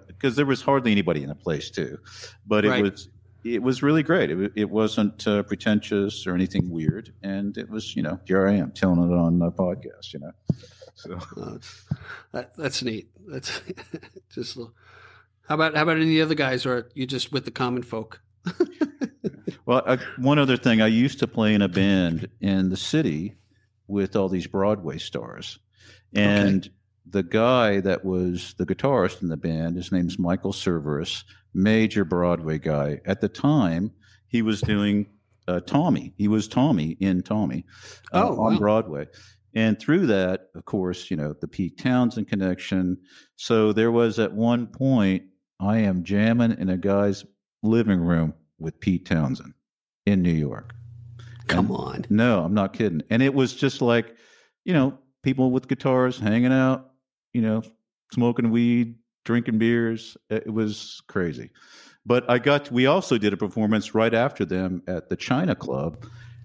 because 0.07 0.37
there 0.37 0.47
was 0.47 0.63
hardly 0.63 0.93
anybody 0.93 1.23
in 1.23 1.29
the 1.29 1.35
place 1.35 1.71
too, 1.71 1.99
but 2.47 2.65
it 2.65 2.71
Right. 2.71 2.83
was 2.83 3.09
it 3.45 3.63
was 3.63 3.83
really 3.83 4.03
great. 4.03 4.31
It, 4.31 4.53
it 4.57 4.71
wasn't 4.71 5.27
uh, 5.27 5.43
pretentious 5.43 6.27
or 6.27 6.35
anything 6.35 6.71
weird, 6.71 7.13
and 7.23 7.57
it 7.59 7.69
was 7.69 7.95
you 7.95 8.03
know 8.03 8.19
here 8.27 8.47
I 8.49 8.55
am 8.55 8.73
telling 8.73 8.99
it 9.11 9.15
on 9.15 9.41
a 9.43 9.51
podcast. 9.51 10.13
You 10.15 10.21
know, 10.21 10.31
so 10.95 11.19
Uh, 11.41 11.59
that, 12.33 12.57
that's 12.57 12.83
neat. 12.83 13.09
That's 13.29 13.61
just. 14.35 14.57
a 14.57 14.61
little- 14.61 14.75
How 15.49 15.55
about 15.57 15.75
how 15.77 15.83
about 15.83 15.99
any 15.99 16.21
other 16.21 16.35
guys, 16.35 16.65
or 16.67 16.89
you 16.95 17.07
just 17.07 17.33
with 17.33 17.45
the 17.45 17.51
common 17.51 17.83
folk? 17.83 18.21
well, 19.67 19.83
I, 19.87 19.99
one 20.19 20.39
other 20.39 20.57
thing, 20.57 20.81
I 20.83 20.87
used 20.87 21.19
to 21.21 21.27
play 21.27 21.55
in 21.55 21.63
a 21.63 21.69
band 21.69 22.29
in 22.41 22.69
the 22.71 22.77
city 22.77 23.35
with 23.87 24.17
all 24.17 24.29
these 24.29 24.47
Broadway 24.47 24.99
stars, 24.99 25.59
and 26.15 26.69
the 27.07 27.23
guy 27.23 27.81
that 27.81 28.05
was 28.05 28.55
the 28.59 28.65
guitarist 28.67 29.23
in 29.23 29.29
the 29.29 29.37
band, 29.37 29.77
his 29.77 29.93
name's 29.93 30.19
Michael 30.19 30.53
Cerveris, 30.53 31.25
major 31.55 32.05
Broadway 32.05 32.59
guy. 32.59 33.01
At 33.07 33.21
the 33.21 33.29
time, 33.29 33.93
he 34.29 34.43
was 34.43 34.61
doing 34.61 35.07
uh, 35.49 35.61
Tommy. 35.61 36.13
He 36.17 36.29
was 36.29 36.49
Tommy 36.49 36.97
in 37.01 37.23
Tommy 37.23 37.65
uh, 38.13 38.29
Oh, 38.29 38.41
on. 38.45 38.57
Broadway. 38.59 39.07
And 39.55 39.79
through 39.79 40.07
that, 40.07 40.49
of 40.57 40.65
course, 40.65 41.11
you 41.11 41.17
know, 41.17 41.33
the 41.41 41.47
Pete 41.47 41.79
Townshend 41.79 42.29
connection. 42.29 42.97
So 43.37 43.73
there 43.73 43.93
was 43.93 44.19
at 44.19 44.33
one 44.33 44.67
point, 44.67 45.23
I 45.61 45.79
am 45.79 46.03
jamming 46.03 46.59
in 46.59 46.71
a 46.71 46.77
guy's 46.77 47.25
living 47.63 48.01
room 48.01 48.35
with 48.59 48.81
Pete 48.81 49.07
Townshend 49.07 49.55
in 50.07 50.23
New 50.23 50.33
York. 50.33 50.75
Come 51.47 51.67
And- 51.67 51.77
on. 51.77 52.05
No, 52.11 52.43
I'm 52.45 52.55
not 52.55 52.73
kidding. 52.73 53.03
And 53.11 53.23
it 53.23 53.33
was 53.33 53.55
just 53.55 53.81
like, 53.81 54.17
you 54.65 54.73
know, 54.73 54.99
people 55.23 55.53
with 55.53 55.69
guitars 55.69 56.19
hanging 56.19 56.53
out, 56.53 56.91
you 57.33 57.43
know, 57.43 57.63
smoking 58.13 58.51
weed, 58.51 58.97
drinking 59.25 59.59
beers. 59.59 60.17
It 60.31 60.53
was 60.53 61.03
crazy. 61.09 61.51
But 62.07 62.29
I 62.31 62.39
got, 62.39 62.71
we 62.71 62.87
also 62.87 63.17
did 63.19 63.33
a 63.33 63.37
performance 63.37 63.95
right 63.95 64.13
after 64.13 64.45
them 64.45 64.83
at 64.87 65.09
the 65.09 65.17
China 65.17 65.55
Club. 65.55 66.05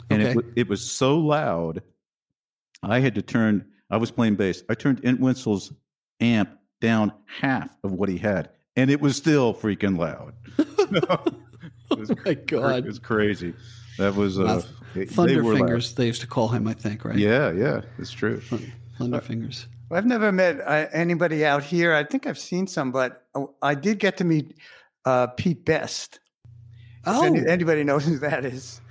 And 0.10 0.24
Okay. 0.24 0.40
it, 0.40 0.46
it 0.56 0.70
was 0.70 0.90
so 0.90 1.18
loud, 1.20 1.84
I 2.82 3.00
had 3.00 3.16
to 3.16 3.22
turn, 3.22 3.66
I 3.92 3.98
was 3.98 4.10
playing 4.12 4.36
bass. 4.36 4.64
I 4.70 4.76
turned 4.76 5.02
Entwistle's 5.04 5.74
amp 6.22 6.50
down 6.82 7.12
half 7.26 7.70
of 7.84 7.92
what 7.92 8.08
he 8.10 8.18
had. 8.18 8.50
And 8.76 8.90
it 8.90 9.02
was 9.02 9.18
still 9.18 9.54
freaking 9.54 9.98
loud. 9.98 10.34
Oh 11.92 12.06
my 12.24 12.36
God. 12.36 12.86
It 12.86 12.86
was 12.86 13.00
crazy. 13.00 13.56
That 13.98 14.14
was 14.16 14.40
uh, 14.40 14.44
Wow. 14.44 14.64
they- 14.94 15.00
they 15.02 15.06
Thunder 15.08 15.44
fingers. 15.44 15.96
They 15.96 16.06
used 16.06 16.22
to 16.22 16.28
call 16.28 16.48
him, 16.50 16.68
I 16.68 16.74
think, 16.74 17.04
right? 17.04 17.18
Yeah, 17.18 17.52
yeah, 17.52 17.82
it's 17.98 18.12
true. 18.12 18.42
Thunder 19.00 19.20
fingers. 19.90 19.98
I've 19.98 20.06
never 20.06 20.32
met 20.32 20.62
uh, 20.62 20.88
anybody 20.92 21.46
out 21.46 21.64
here. 21.64 21.94
I 21.94 22.04
think 22.04 22.28
I've 22.28 22.40
seen 22.40 22.68
some, 22.68 22.92
but 22.92 23.26
uh, 23.36 23.46
I 23.62 23.76
did 23.76 24.00
get 24.00 24.18
to 24.18 24.24
meet 24.24 24.56
uh, 25.06 25.28
Pete 25.28 25.66
Best. 25.66 26.20
Oh, 27.06 27.24
any- 27.26 27.48
anybody 27.48 27.84
knows 27.84 28.06
who 28.08 28.18
that 28.20 28.46
is. 28.46 28.82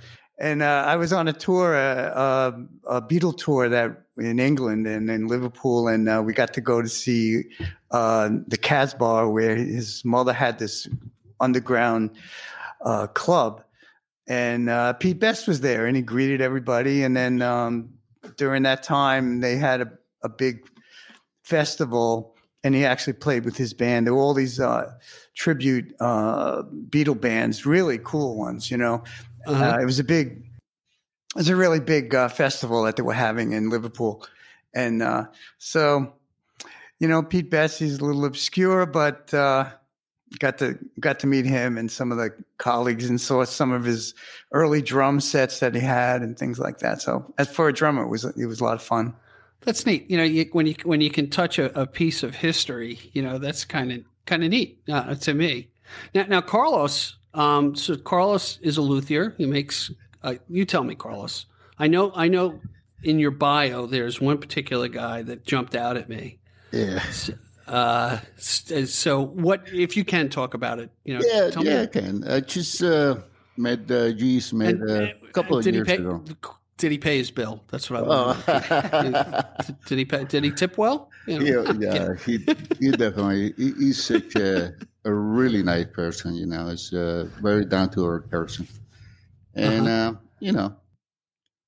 And 0.41 0.63
uh, 0.63 0.85
I 0.87 0.95
was 0.95 1.11
on 1.11 1.27
a 1.27 1.33
tour, 1.33 1.75
uh, 1.75 2.53
a, 2.87 2.97
a 2.97 3.01
Beatle 3.01 3.35
tour 3.35 3.67
that 3.67 4.05
in 4.17 4.39
England 4.39 4.87
and 4.87 5.09
in 5.09 5.27
Liverpool, 5.27 5.89
and 5.89 6.07
uh, 6.07 6.21
we 6.25 6.31
got 6.31 6.53
to 6.53 6.61
go 6.61 6.81
to 6.81 6.87
see 6.87 7.43
uh, 7.91 8.29
the 8.47 8.57
Casbah, 8.57 9.29
where 9.29 9.57
his 9.57 10.03
mother 10.05 10.31
had 10.31 10.57
this 10.57 10.87
underground 11.41 12.11
uh, 12.85 13.07
club, 13.07 13.63
and 14.27 14.69
uh, 14.69 14.93
Pete 14.93 15.19
Best 15.19 15.45
was 15.45 15.59
there, 15.59 15.87
and 15.87 15.97
he 15.97 16.01
greeted 16.01 16.39
everybody. 16.39 17.03
And 17.03 17.17
then 17.17 17.41
um, 17.41 17.89
during 18.37 18.63
that 18.63 18.81
time, 18.81 19.41
they 19.41 19.57
had 19.57 19.81
a, 19.81 19.91
a 20.23 20.29
big 20.29 20.69
festival, 21.49 22.35
and 22.63 22.75
he 22.75 22.85
actually 22.85 23.13
played 23.13 23.43
with 23.43 23.57
his 23.57 23.73
band. 23.73 24.05
There 24.05 24.13
were 24.13 24.21
all 24.21 24.33
these 24.33 24.59
uh, 24.59 24.93
tribute 25.35 25.95
uh, 25.99 26.63
Beatle 26.89 27.19
bands, 27.19 27.65
really 27.65 27.99
cool 28.03 28.37
ones, 28.37 28.69
you 28.69 28.77
know. 28.77 29.03
uh-huh. 29.47 29.75
Uh, 29.75 29.79
it 29.81 29.85
was 29.85 29.99
a 29.99 30.03
big, 30.03 30.45
it 31.35 31.35
was 31.35 31.49
a 31.49 31.55
really 31.55 31.79
big 31.79 32.13
uh, 32.13 32.29
festival 32.29 32.83
that 32.83 32.95
they 32.95 33.03
were 33.03 33.13
having 33.13 33.53
in 33.53 33.69
Liverpool, 33.69 34.25
and 34.73 35.01
uh, 35.01 35.25
so, 35.57 36.13
you 36.99 37.07
know, 37.07 37.23
Pete 37.23 37.49
Best 37.49 37.79
he's 37.79 37.97
a 37.97 38.05
little 38.05 38.25
obscure, 38.25 38.85
but 38.85 39.33
uh, 39.33 39.69
got 40.37 40.59
to 40.59 40.77
got 40.99 41.19
to 41.19 41.27
meet 41.27 41.45
him 41.45 41.77
and 41.77 41.91
some 41.91 42.11
of 42.11 42.17
the 42.17 42.29
colleagues 42.57 43.09
and 43.09 43.19
saw 43.19 43.43
some 43.43 43.71
of 43.71 43.83
his 43.83 44.13
early 44.51 44.81
drum 44.81 45.19
sets 45.19 45.59
that 45.59 45.73
he 45.73 45.81
had 45.81 46.21
and 46.21 46.37
things 46.37 46.59
like 46.59 46.79
that. 46.79 47.01
So, 47.01 47.33
as 47.39 47.49
for 47.49 47.67
a 47.67 47.73
drummer, 47.73 48.03
it 48.03 48.09
was 48.09 48.25
it 48.25 48.45
was 48.45 48.61
a 48.61 48.63
lot 48.63 48.75
of 48.75 48.83
fun. 48.83 49.15
That's 49.61 49.85
neat. 49.85 50.09
You 50.09 50.17
know, 50.17 50.23
you, 50.23 50.45
when 50.51 50.67
you 50.67 50.75
when 50.83 51.01
you 51.01 51.09
can 51.09 51.29
touch 51.29 51.59
a, 51.59 51.79
a 51.79 51.85
piece 51.85 52.23
of 52.23 52.35
history, 52.35 52.99
you 53.13 53.21
know, 53.21 53.37
that's 53.37 53.65
kind 53.65 53.91
of 53.91 54.03
kind 54.25 54.43
of 54.43 54.49
neat 54.49 54.79
uh, 54.89 55.15
to 55.15 55.33
me. 55.33 55.69
Now, 56.13 56.23
now 56.23 56.41
Carlos. 56.41 57.15
Um, 57.33 57.75
so 57.75 57.95
Carlos 57.95 58.57
is 58.61 58.77
a 58.77 58.81
luthier. 58.81 59.35
He 59.37 59.45
makes. 59.45 59.91
Uh, 60.23 60.35
you 60.49 60.65
tell 60.65 60.83
me, 60.83 60.95
Carlos. 60.95 61.45
I 61.77 61.87
know. 61.87 62.11
I 62.15 62.27
know. 62.27 62.59
In 63.01 63.17
your 63.17 63.31
bio, 63.31 63.85
there's 63.85 64.19
one 64.19 64.39
particular 64.39 64.89
guy 64.89 65.21
that 65.21 65.45
jumped 65.45 65.73
out 65.73 65.95
at 65.95 66.09
me. 66.09 66.39
Yeah. 66.71 67.01
Uh, 67.65 68.19
so, 68.37 69.21
what 69.21 69.69
if 69.71 69.95
you 69.95 70.03
can 70.03 70.27
talk 70.27 70.53
about 70.53 70.79
it? 70.79 70.89
You 71.05 71.13
know, 71.13 71.21
Yeah, 71.23 71.49
tell 71.49 71.63
yeah, 71.63 71.83
I 71.83 71.85
can. 71.85 72.27
I 72.27 72.39
just 72.39 72.83
uh, 72.83 73.17
met 73.55 73.89
uh. 73.89 74.11
Smith 74.39 74.69
And, 74.69 74.89
uh, 74.89 75.13
a 75.27 75.31
couple 75.31 75.57
of 75.59 75.65
years 75.65 75.87
pay, 75.87 75.95
ago. 75.95 76.23
Did 76.79 76.91
he 76.91 76.97
pay 76.97 77.17
his 77.17 77.29
bill? 77.29 77.61
That's 77.67 77.89
what 77.89 77.99
I 77.99 78.03
Oh. 78.03 78.43
want. 79.03 79.85
did 79.85 79.97
he 79.99 80.05
pay? 80.05 80.23
Did 80.25 80.43
he 80.43 80.51
tip 80.51 80.77
well? 80.77 81.09
You 81.27 81.39
know? 81.39 81.45
yeah, 81.79 82.07
yeah, 82.07 82.15
he, 82.25 82.39
he 82.79 82.91
definitely. 82.91 83.53
He, 83.57 83.71
he's 83.73 84.03
such 84.03 84.35
a, 84.35 84.73
a 85.05 85.13
really 85.13 85.61
nice 85.61 85.87
person. 85.93 86.35
You 86.35 86.45
know, 86.47 86.69
he's 86.69 86.91
a 86.93 87.29
very 87.41 87.65
down 87.65 87.89
to 87.91 88.05
earth 88.07 88.29
person, 88.29 88.67
and 89.55 89.87
uh 89.87 90.13
you 90.39 90.53
know, 90.53 90.75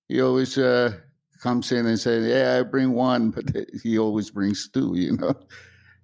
he 0.08 0.22
always 0.22 0.58
uh, 0.58 0.94
comes 1.42 1.72
in 1.72 1.86
and 1.86 2.00
says, 2.00 2.26
"Yeah, 2.26 2.60
I 2.60 2.64
bring 2.64 2.94
one," 2.94 3.32
but 3.32 3.46
he 3.84 4.00
always 4.00 4.30
brings 4.32 4.70
two. 4.70 4.94
You 4.96 5.18
know, 5.18 5.34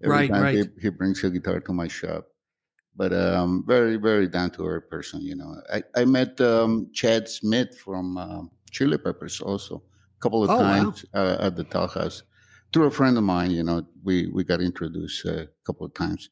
every 0.04 0.28
Right, 0.28 0.30
time 0.30 0.42
right. 0.44 0.56
He, 0.76 0.82
he 0.82 0.90
brings 0.90 1.24
a 1.24 1.30
guitar 1.30 1.60
to 1.62 1.74
my 1.74 1.88
shop. 1.88 2.28
but 2.96 3.14
um, 3.14 3.64
very 3.68 3.98
very 3.98 4.28
down 4.28 4.50
to 4.52 4.66
earth 4.66 4.90
person. 4.90 5.22
You 5.22 5.36
know, 5.36 5.56
I 5.74 5.84
I 5.96 6.06
met 6.06 6.40
um, 6.42 6.90
Chad 6.94 7.30
Smith 7.30 7.78
from 7.78 8.18
um, 8.18 8.52
Chili 8.72 8.98
Peppers 8.98 9.42
also 9.42 9.76
a 10.18 10.22
couple 10.22 10.44
of 10.44 10.50
Oh, 10.50 10.58
wow. 10.58 10.62
times 10.62 11.06
uh, 11.14 11.38
at 11.40 11.56
the 11.56 11.66
House 11.94 12.24
through 12.74 12.86
a 12.86 12.92
friend 12.92 13.18
of 13.18 13.24
mine. 13.24 13.52
You 13.52 13.64
know, 13.64 13.88
we 14.04 14.28
we 14.28 14.44
got 14.44 14.62
introduced 14.62 15.26
uh, 15.26 15.44
a 15.44 15.48
couple 15.66 15.86
of 15.86 15.94
times. 15.94 16.30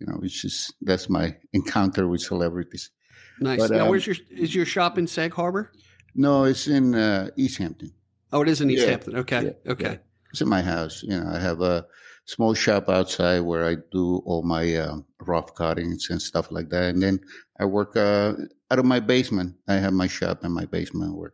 You 0.00 0.06
know, 0.06 0.20
it's 0.22 0.40
just 0.42 0.74
that's 0.82 1.08
my 1.08 1.36
encounter 1.52 2.06
with 2.08 2.20
celebrities. 2.20 2.90
Nice. 3.40 3.60
But, 3.60 3.70
now, 3.70 3.84
um, 3.84 3.88
where's 3.90 4.06
your 4.06 4.16
is 4.30 4.54
your 4.54 4.66
shop 4.66 4.98
in 4.98 5.06
Sag 5.06 5.32
Harbor? 5.32 5.72
No, 6.14 6.44
it's 6.44 6.66
in 6.66 6.94
uh, 6.94 7.30
East 7.36 7.58
Hampton. 7.58 7.92
Oh, 8.32 8.42
it 8.42 8.48
is 8.48 8.60
in 8.60 8.70
East 8.70 8.82
Yeah. 8.84 8.90
Hampton. 8.90 9.16
Okay. 9.16 9.42
Yeah. 9.64 9.72
Okay. 9.72 9.98
It's 10.32 10.40
in 10.40 10.48
my 10.48 10.60
house. 10.62 11.02
You 11.02 11.18
know, 11.20 11.30
I 11.32 11.38
have 11.38 11.60
a 11.62 11.86
small 12.26 12.52
shop 12.54 12.88
outside 12.88 13.40
where 13.40 13.64
I 13.66 13.76
do 13.92 14.20
all 14.26 14.42
my 14.42 14.76
um, 14.76 15.06
rough 15.20 15.54
cuttings 15.54 16.10
and 16.10 16.20
stuff 16.20 16.50
like 16.50 16.68
that. 16.68 16.90
And 16.94 17.02
then 17.02 17.20
I 17.58 17.64
work 17.64 17.96
uh, 17.96 18.34
out 18.70 18.78
of 18.78 18.84
my 18.84 19.00
basement. 19.00 19.56
I 19.68 19.74
have 19.76 19.94
my 19.94 20.06
shop 20.08 20.44
in 20.44 20.52
my 20.52 20.66
basement 20.66 21.16
where 21.16 21.32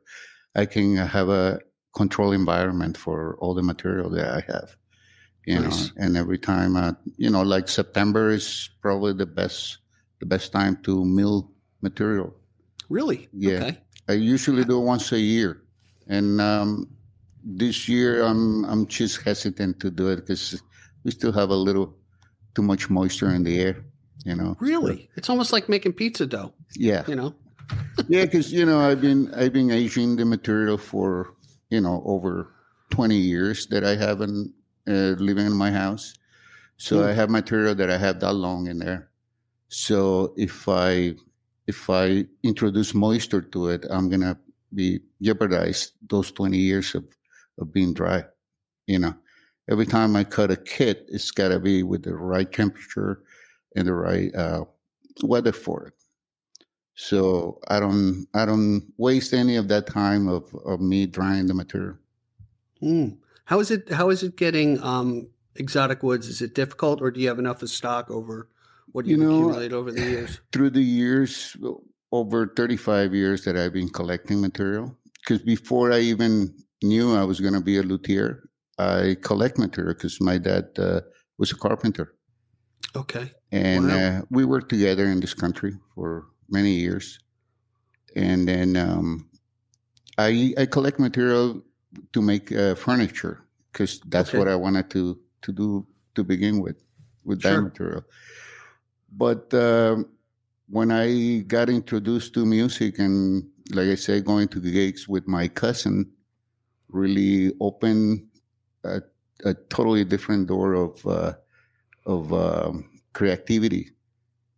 I 0.55 0.67
can 0.67 0.97
have 0.97 1.29
a 1.29 1.61
control 1.95 2.33
environment 2.33 2.97
for 2.97 3.37
all 3.39 3.55
the 3.55 3.63
material 3.63 4.11
that 4.11 4.29
I 4.29 4.53
have. 4.53 4.77
You 5.47 5.61
Nice. 5.61 5.89
know, 5.89 5.93
and 6.05 6.17
every 6.17 6.39
time, 6.39 6.77
uh, 6.77 6.93
you 7.17 7.29
know, 7.29 7.43
like 7.43 7.69
September 7.69 8.31
is 8.31 8.71
probably 8.81 9.13
the 9.13 9.27
best, 9.27 9.79
the 10.21 10.27
best 10.27 10.53
time 10.53 10.77
to 10.85 11.05
mill 11.05 11.51
material. 11.83 12.35
Really? 12.89 13.29
Yeah. 13.33 13.59
Okay. 13.59 13.79
I 14.09 14.13
usually 14.15 14.65
do 14.65 14.81
it 14.81 14.85
once 14.85 15.13
a 15.13 15.19
year, 15.19 15.63
and 16.09 16.41
um, 16.41 16.89
this 17.43 17.89
year 17.89 18.23
I'm 18.23 18.65
I'm 18.65 18.87
just 18.87 19.23
hesitant 19.23 19.81
to 19.81 19.91
do 19.91 20.09
it 20.09 20.17
because 20.17 20.63
we 21.05 21.11
still 21.11 21.33
have 21.33 21.51
a 21.51 21.57
little 21.57 21.95
too 22.55 22.63
much 22.63 22.89
moisture 22.91 23.31
in 23.31 23.45
the 23.45 23.61
air. 23.61 23.85
You 24.25 24.37
know. 24.37 24.57
Really? 24.61 25.11
It's 25.17 25.29
almost 25.29 25.53
like 25.53 25.69
making 25.69 25.93
pizza 25.93 26.27
dough. 26.27 26.55
Yeah. 26.75 27.05
You 27.07 27.17
know. 27.17 27.35
Yeah, 28.09 28.25
because 28.25 28.53
you 28.53 28.67
know 28.67 28.81
I've 28.81 29.01
been 29.01 29.33
I've 29.35 29.53
been 29.53 29.71
aging 29.71 30.17
the 30.17 30.25
material 30.25 30.79
for 30.79 31.35
you 31.71 31.81
know 31.81 32.03
over 32.05 32.53
twenty 32.91 33.17
years 33.17 33.67
that 33.69 33.85
I 33.85 33.97
haven't 33.97 34.53
uh, 34.89 35.17
living 35.19 35.47
in 35.47 35.53
my 35.53 35.71
house, 35.71 36.15
so 36.77 37.05
I 37.05 37.13
have 37.13 37.31
material 37.31 37.75
that 37.77 37.91
I 37.91 37.99
have 37.99 38.21
that 38.21 38.33
long 38.33 38.67
in 38.67 38.79
there. 38.79 39.11
So 39.69 40.35
if 40.37 40.69
I 40.69 41.15
if 41.67 41.89
I 41.89 42.27
introduce 42.43 42.95
moisture 42.95 43.43
to 43.43 43.69
it, 43.69 43.87
I'm 43.91 44.09
gonna 44.09 44.39
be 44.75 45.01
jeopardize 45.23 45.93
those 46.09 46.31
twenty 46.31 46.59
years 46.59 46.95
of 46.95 47.05
of 47.59 47.73
being 47.73 47.95
dry. 47.95 48.25
You 48.87 48.99
know, 48.99 49.15
every 49.71 49.87
time 49.87 50.17
I 50.17 50.25
cut 50.25 50.51
a 50.51 50.57
kit, 50.57 51.07
it's 51.09 51.31
gotta 51.31 51.59
be 51.59 51.83
with 51.83 52.03
the 52.05 52.15
right 52.15 52.51
temperature 52.51 53.23
and 53.77 53.89
the 53.89 53.95
right 53.95 54.35
uh, 54.35 54.65
weather 55.23 55.53
for 55.53 55.87
it. 55.87 55.95
So 56.95 57.61
I 57.69 57.81
don't 57.81 58.27
I 58.35 58.45
don't 58.45 58.93
waste 58.99 59.33
any 59.35 59.57
of 59.57 59.69
that 59.69 59.87
time 59.87 60.29
of, 60.29 60.55
of 60.65 60.81
me 60.81 61.07
drying 61.07 61.47
the 61.47 61.55
material. 61.55 61.97
Mm. 62.83 63.19
How 63.47 63.61
is 63.61 63.71
it? 63.71 63.91
How 63.93 64.11
is 64.11 64.23
it 64.23 64.37
getting 64.37 64.81
um, 64.83 65.29
exotic 65.57 66.03
woods? 66.03 66.29
Is 66.29 66.41
it 66.41 66.55
difficult, 66.55 67.03
or 67.03 67.11
do 67.11 67.21
you 67.21 67.29
have 67.29 67.39
enough 67.39 67.63
of 67.63 67.71
stock 67.71 68.11
over 68.11 68.49
what 68.93 69.07
You 69.07 69.17
you've 69.17 69.21
know, 69.27 69.35
accumulated 69.35 69.73
over 69.73 69.91
the 69.91 70.03
years? 70.03 70.41
Through 70.53 70.71
the 70.71 70.83
years, 70.83 71.57
over 72.13 72.47
35 72.57 73.13
years 73.13 73.45
that 73.45 73.57
I've 73.57 73.73
been 73.73 73.89
collecting 73.89 74.41
material, 74.41 74.97
because 75.21 75.43
before 75.43 75.93
I 75.93 75.99
even 76.01 76.55
knew 76.83 77.15
I 77.15 77.25
was 77.25 77.41
going 77.41 77.55
to 77.55 77.61
be 77.61 77.77
a 77.79 77.83
luthier, 77.83 78.49
I 78.79 79.17
collect 79.23 79.59
material 79.59 79.95
because 79.95 80.21
my 80.21 80.39
dad 80.39 80.69
uh, 80.79 81.01
was 81.39 81.51
a 81.51 81.57
carpenter. 81.57 82.15
Okay. 82.97 83.33
and 83.51 83.89
Wow. 83.89 83.97
uh, 83.99 84.23
we 84.31 84.45
worked 84.45 84.69
together 84.69 85.07
in 85.07 85.19
this 85.19 85.35
country 85.35 85.73
for 85.95 86.27
many 86.49 86.73
years. 86.73 87.19
And 88.17 88.49
then 88.49 88.77
um, 88.77 89.29
I 90.19 90.55
I 90.59 90.67
collect 90.67 90.99
material 90.99 91.63
to 92.13 92.23
make 92.23 92.53
uh, 92.53 92.75
furniture 92.75 93.43
because 93.73 94.01
that's 94.07 94.31
Okay. 94.31 94.39
what 94.39 94.49
I 94.49 94.57
wanted 94.57 94.91
to 94.91 95.19
to 95.43 95.53
do 95.53 95.87
to 96.15 96.25
begin 96.25 96.61
with 96.61 96.83
with 97.25 97.43
that 97.43 97.59
material. 97.59 98.05
But 99.13 99.53
um, 99.55 100.09
when 100.69 100.91
I 100.91 101.39
got 101.47 101.69
introduced 101.71 102.35
to 102.35 102.47
music 102.47 102.99
and 102.99 103.49
like 103.71 103.89
I 103.89 103.95
said, 103.95 104.25
going 104.25 104.49
to 104.49 104.61
gigs 104.61 105.09
with 105.09 105.27
my 105.27 105.49
cousin 105.49 106.11
really 106.89 107.53
opened 107.61 108.29
a, 108.85 109.03
a 109.45 109.55
totally 109.71 110.05
different 110.05 110.47
door 110.49 110.75
of 110.75 111.07
uh, 111.07 111.35
of 112.07 112.33
um, 112.33 112.91
creativity 113.13 113.94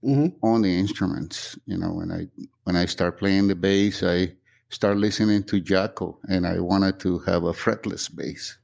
hmm 0.06 0.28
on 0.42 0.62
the 0.62 0.78
instruments. 0.78 1.58
You 1.66 1.78
know, 1.78 1.92
when 1.92 2.12
I 2.12 2.28
when 2.64 2.76
I 2.76 2.86
start 2.86 3.18
playing 3.18 3.48
the 3.48 3.56
bass, 3.56 4.02
I 4.02 4.32
start 4.68 4.96
listening 4.96 5.42
to 5.44 5.60
Jaco, 5.60 6.16
and 6.28 6.46
I 6.46 6.60
wanted 6.60 7.00
to 7.00 7.18
have 7.20 7.44
a 7.44 7.52
fretless 7.52 8.14
bass. 8.14 8.56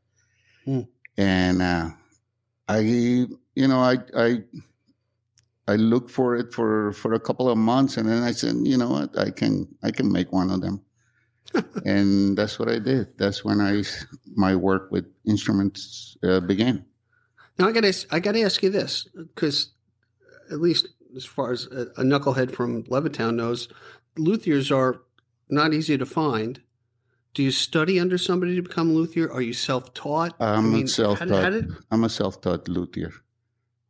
Hmm. 0.65 0.83
And 1.19 1.61
uh, 1.61 1.91
I, 2.69 2.79
you 2.79 3.69
know, 3.69 3.81
I 3.81 3.99
I 4.17 4.43
I 5.67 5.77
looked 5.77 6.11
for 6.11 6.37
it 6.37 6.55
for 6.55 6.93
for 6.93 7.15
a 7.15 7.21
couple 7.21 7.49
of 7.49 7.59
months, 7.59 7.97
and 7.97 8.09
then 8.09 8.23
I 8.23 8.31
said, 8.33 8.55
you 8.63 8.77
know 8.77 8.91
what, 8.91 9.19
I 9.19 9.31
can 9.31 9.67
I 9.83 9.91
can 9.91 10.11
make 10.11 10.33
one 10.33 10.51
of 10.51 10.61
them. 10.61 10.81
and 11.85 12.39
that's 12.39 12.59
what 12.59 12.69
I 12.69 12.79
did. 12.79 13.19
That's 13.19 13.45
when 13.45 13.61
I 13.61 13.83
my 14.37 14.55
work 14.55 14.91
with 14.91 15.07
instruments 15.27 16.17
uh, 16.23 16.41
began. 16.41 16.85
Now 17.59 17.69
I 17.69 17.73
got 17.73 17.83
to 17.83 18.07
I 18.11 18.21
got 18.21 18.33
to 18.33 18.43
ask 18.43 18.63
you 18.63 18.71
this 18.71 19.09
because 19.15 19.75
at 20.51 20.61
least 20.61 20.89
as 21.17 21.25
far 21.25 21.53
as 21.53 21.67
a, 21.67 21.83
a 22.01 22.03
knucklehead 22.05 22.53
from 22.53 22.85
Levittown 22.85 23.35
knows, 23.37 23.69
luthiers 24.17 24.71
are 24.75 25.03
not 25.49 25.73
easy 25.75 25.99
to 25.99 26.07
find. 26.07 26.61
Do 27.35 27.43
you 27.43 27.51
study 27.51 27.99
under 27.99 28.19
somebody 28.19 28.55
to 28.57 28.63
become 28.63 28.93
luthier? 28.95 29.31
Are 29.33 29.41
you 29.41 29.53
self-taught? 29.55 30.35
I'm 30.41 30.73
how 30.73 30.79
did- 30.79 30.91
self-taught. 30.91 31.29
How 31.31 31.51
did, 31.51 31.71
I'm 31.91 32.05
a 32.05 32.09
self-taught 32.09 32.69
luthier. 32.69 33.13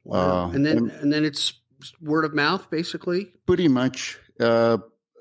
wow. 0.05 0.47
Uh, 0.47 0.51
and 0.53 0.65
then 0.67 0.77
and- 0.79 0.91
and 0.91 1.13
then 1.13 1.25
it's 1.25 1.55
word 2.01 2.25
of 2.25 2.35
mouth, 2.35 2.71
basically. 2.71 3.33
pretty 3.47 3.69
much 3.69 4.19
uh, 4.41 4.79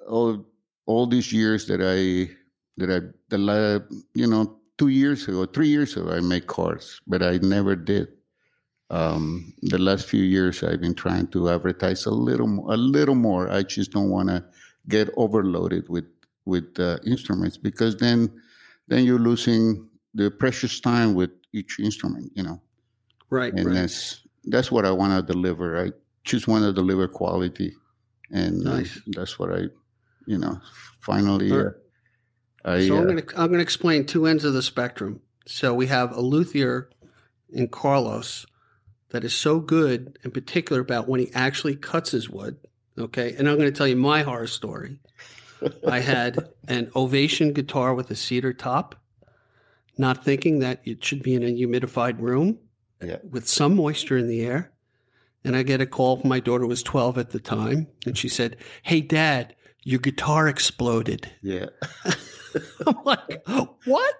all 0.07 0.45
all 0.85 1.07
these 1.07 1.31
years 1.33 1.65
that 1.67 1.81
I 1.81 2.29
that 2.77 2.89
I 2.91 2.99
the 3.29 3.87
you 4.13 4.27
know 4.27 4.59
two 4.77 4.89
years 4.89 5.27
ago, 5.27 5.45
three 5.45 5.67
years 5.69 5.95
ago, 5.97 6.11
I 6.11 6.19
made 6.21 6.45
cars, 6.47 7.01
but 7.07 7.21
I 7.23 7.37
never 7.41 7.75
did. 7.75 8.07
Um, 8.91 9.53
the 9.61 9.77
last 9.77 10.05
few 10.07 10.21
years, 10.21 10.63
I've 10.63 10.81
been 10.81 10.95
trying 10.95 11.27
to 11.27 11.49
advertise 11.49 12.05
a 12.05 12.11
little 12.11 12.47
more, 12.47 12.73
a 12.73 12.77
little 12.77 13.15
more. 13.15 13.49
I 13.49 13.63
just 13.63 13.91
don't 13.91 14.09
want 14.09 14.29
to 14.29 14.43
get 14.87 15.09
overloaded 15.17 15.89
with 15.89 16.05
with 16.45 16.79
uh, 16.79 16.97
instruments 17.05 17.57
because 17.57 17.97
then 17.97 18.29
then 18.87 19.05
you're 19.05 19.19
losing 19.19 19.87
the 20.13 20.29
precious 20.29 20.79
time 20.81 21.13
with 21.13 21.31
each 21.53 21.79
instrument, 21.79 22.31
you 22.35 22.43
know 22.43 22.61
Right. 23.31 23.53
and 23.53 23.65
right. 23.65 23.73
that's 23.73 24.27
that's 24.43 24.71
what 24.71 24.85
I 24.85 24.91
want 24.91 25.13
to 25.15 25.33
deliver. 25.33 25.81
I 25.81 25.91
just 26.25 26.47
want 26.47 26.65
to 26.65 26.73
deliver 26.73 27.07
quality, 27.07 27.73
and 28.29 28.67
uh, 28.67 28.81
that's 29.07 29.39
what 29.39 29.53
I, 29.53 29.61
you 30.27 30.37
know, 30.37 30.59
finally. 30.99 31.51
Uh, 31.51 31.69
I 32.65 32.87
So 32.87 32.97
I'm 32.97 33.03
uh, 33.03 33.05
going 33.05 33.25
to 33.25 33.39
I'm 33.39 33.47
going 33.47 33.59
to 33.59 33.63
explain 33.63 34.05
two 34.05 34.25
ends 34.25 34.43
of 34.43 34.53
the 34.53 34.61
spectrum. 34.61 35.21
So 35.47 35.73
we 35.73 35.87
have 35.87 36.11
a 36.11 36.21
luthier 36.21 36.89
in 37.49 37.69
Carlos 37.69 38.45
that 39.11 39.23
is 39.23 39.33
so 39.33 39.59
good, 39.59 40.17
in 40.23 40.31
particular 40.31 40.81
about 40.81 41.07
when 41.07 41.19
he 41.19 41.29
actually 41.33 41.75
cuts 41.75 42.11
his 42.11 42.29
wood. 42.29 42.57
Okay, 42.97 43.35
and 43.37 43.47
I'm 43.47 43.57
going 43.57 43.71
to 43.71 43.77
tell 43.77 43.87
you 43.87 43.95
my 43.95 44.23
horror 44.23 44.47
story. 44.47 44.99
I 45.87 45.99
had 45.99 46.37
an 46.67 46.91
Ovation 46.95 47.53
guitar 47.53 47.93
with 47.93 48.09
a 48.11 48.15
cedar 48.15 48.53
top, 48.53 48.95
not 49.97 50.23
thinking 50.25 50.59
that 50.59 50.81
it 50.85 51.03
should 51.03 51.23
be 51.23 51.35
in 51.35 51.43
a 51.43 51.47
humidified 51.47 52.19
room 52.19 52.59
Yeah. 53.01 53.17
with 53.29 53.47
some 53.47 53.75
moisture 53.75 54.17
in 54.17 54.27
the 54.27 54.41
air. 54.41 54.71
And 55.43 55.55
I 55.55 55.63
get 55.63 55.81
a 55.81 55.85
call. 55.87 56.21
My 56.23 56.39
daughter 56.39 56.67
was 56.67 56.83
12 56.83 57.17
at 57.17 57.31
the 57.31 57.39
time, 57.39 57.87
and 58.05 58.15
she 58.15 58.29
said, 58.29 58.57
"Hey, 58.83 59.01
Dad, 59.01 59.55
your 59.83 59.99
guitar 59.99 60.47
exploded." 60.47 61.31
yeah, 61.41 61.65
I'm 62.85 62.97
like, 63.03 63.43
what? 63.85 64.15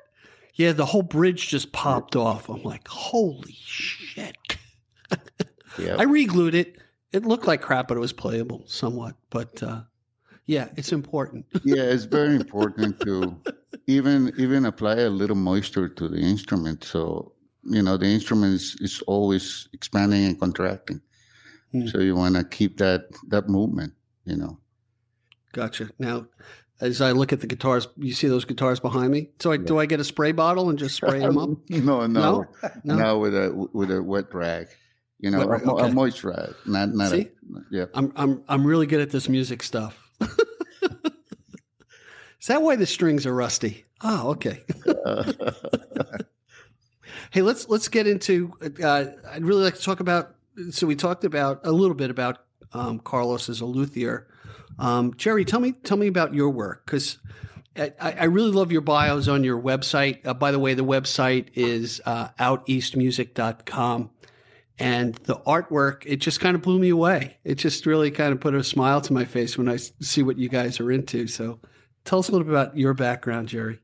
Yeah, 0.56 0.72
the 0.72 0.86
whole 0.88 1.04
bridge 1.04 1.48
just 1.48 1.72
popped 1.72 2.16
off. 2.16 2.50
I'm 2.50 2.64
like, 2.64 2.88
holy 2.88 3.56
shit. 3.56 4.36
Yeah, 5.78 5.96
I 5.98 6.04
re-glued 6.04 6.56
it. 6.56 6.78
It 7.12 7.26
looked 7.26 7.48
like 7.48 7.62
crap, 7.62 7.88
but 7.88 7.98
it 7.98 8.00
was 8.00 8.14
playable 8.14 8.64
somewhat. 8.68 9.16
But 9.30 9.62
uh, 9.62 9.82
yeah, 10.46 10.70
it's 10.76 10.92
important. 10.92 11.46
yeah. 11.64 11.84
It's 11.84 12.06
very 12.06 12.36
important 12.36 13.00
to 13.02 13.42
even 13.88 14.34
even 14.38 14.66
apply 14.66 14.96
a 14.96 15.10
little 15.10 15.36
moisture 15.36 15.90
to 15.90 16.08
the 16.08 16.20
instrument, 16.20 16.84
so 16.84 17.34
you 17.64 17.82
know 17.82 17.98
the 17.98 18.08
instrument 18.08 18.54
is, 18.54 18.76
is 18.80 19.02
always 19.08 19.68
expanding 19.74 20.26
and 20.26 20.40
contracting. 20.40 21.02
Hmm. 21.72 21.88
So 21.88 22.00
you 22.00 22.16
want 22.16 22.36
to 22.36 22.44
keep 22.44 22.78
that 22.78 23.06
that 23.30 23.50
movement, 23.50 23.94
you 24.26 24.38
know. 24.38 24.60
Gotcha. 25.54 25.90
Now, 26.00 26.28
as 26.80 27.02
I 27.02 27.12
look 27.12 27.32
at 27.32 27.42
the 27.42 27.48
guitars, 27.48 27.88
you 27.98 28.14
see 28.14 28.28
those 28.28 28.46
guitars 28.46 28.80
behind 28.80 29.12
me. 29.12 29.30
So 29.40 29.52
I, 29.52 29.58
do 29.58 29.78
I 29.78 29.86
get 29.86 30.00
a 30.00 30.04
spray 30.04 30.32
bottle 30.32 30.70
and 30.70 30.80
just 30.80 30.96
spray 30.96 31.20
them 31.28 31.38
up? 31.38 31.50
no, 31.70 32.08
no, 32.08 32.08
No? 32.08 32.46
No? 32.84 32.96
no, 32.96 33.20
with 33.20 33.36
a 33.36 33.70
with 33.74 33.92
a 33.92 34.02
wet 34.02 34.34
rag. 34.34 34.68
You 35.22 35.30
know, 35.32 35.46
Right, 35.46 35.62
a, 35.62 35.70
a 35.70 35.74
okay. 35.76 35.94
moisturizer, 35.94 36.56
not 36.66 36.90
not 36.90 37.12
See? 37.12 37.22
a, 37.22 37.60
yeah. 37.70 37.86
I'm 37.94 38.12
I'm 38.16 38.44
I'm 38.50 38.66
really 38.66 38.88
good 38.88 39.02
at 39.02 39.12
this 39.12 39.30
music 39.30 39.62
stuff. 39.64 40.10
Is 42.42 42.48
that 42.48 42.62
why 42.64 42.76
the 42.76 42.88
strings 42.88 43.28
are 43.28 43.34
rusty? 43.34 43.86
Oh, 44.04 44.32
okay. 44.32 44.64
hey, 47.32 47.44
let's 47.44 47.70
let's 47.70 47.88
get 47.88 48.08
into. 48.08 48.54
Uh, 48.84 49.06
I'd 49.30 49.46
really 49.46 49.64
like 49.64 49.76
to 49.76 49.82
talk 49.82 50.00
about. 50.00 50.36
So 50.72 50.88
we 50.88 50.96
talked 50.96 51.24
about 51.24 51.62
a 51.64 51.72
little 51.72 51.96
bit 51.96 52.10
about 52.10 52.40
um, 52.74 52.98
Carlos 53.00 53.48
as 53.48 53.62
a 53.62 53.66
luthier. 53.66 54.28
Um, 54.80 55.14
Gerry, 55.18 55.46
tell 55.46 55.60
me 55.60 55.74
tell 55.74 55.98
me 55.98 56.08
about 56.08 56.34
your 56.34 56.50
work 56.50 56.84
because 56.86 57.20
I, 57.78 57.94
I 58.02 58.24
really 58.26 58.52
love 58.52 58.72
your 58.72 58.82
bios 58.82 59.28
on 59.28 59.44
your 59.44 59.62
website. 59.62 60.26
Uh, 60.26 60.34
by 60.34 60.52
the 60.52 60.60
way, 60.60 60.74
the 60.74 60.84
website 60.84 61.50
is 61.54 62.02
uh, 62.06 62.30
outeastmusic.com. 62.40 64.10
And 64.82 65.14
the 65.14 65.36
artwork, 65.36 66.02
it 66.08 66.16
just 66.16 66.40
kind 66.40 66.56
of 66.56 66.64
blew 66.64 66.80
me 66.80 66.90
away. 66.90 67.38
It 67.44 67.56
just 67.56 67.86
really 67.86 68.10
kind 68.10 68.34
of 68.34 68.40
put 68.40 68.56
a 68.56 68.64
smile 68.64 69.00
to 69.02 69.14
my 69.14 69.26
face 69.26 69.56
when 69.56 69.70
i 69.70 69.78
see 69.78 70.24
what 70.24 70.40
you 70.40 70.50
guys 70.50 70.80
are 70.80 70.92
into. 70.92 71.28
So 71.28 71.60
tell 72.04 72.18
us 72.18 72.30
a 72.30 72.32
little 72.32 72.46
bit 72.46 72.54
about 72.54 72.76
your 72.76 72.96
background, 72.96 73.48
Gerry. 73.48 73.80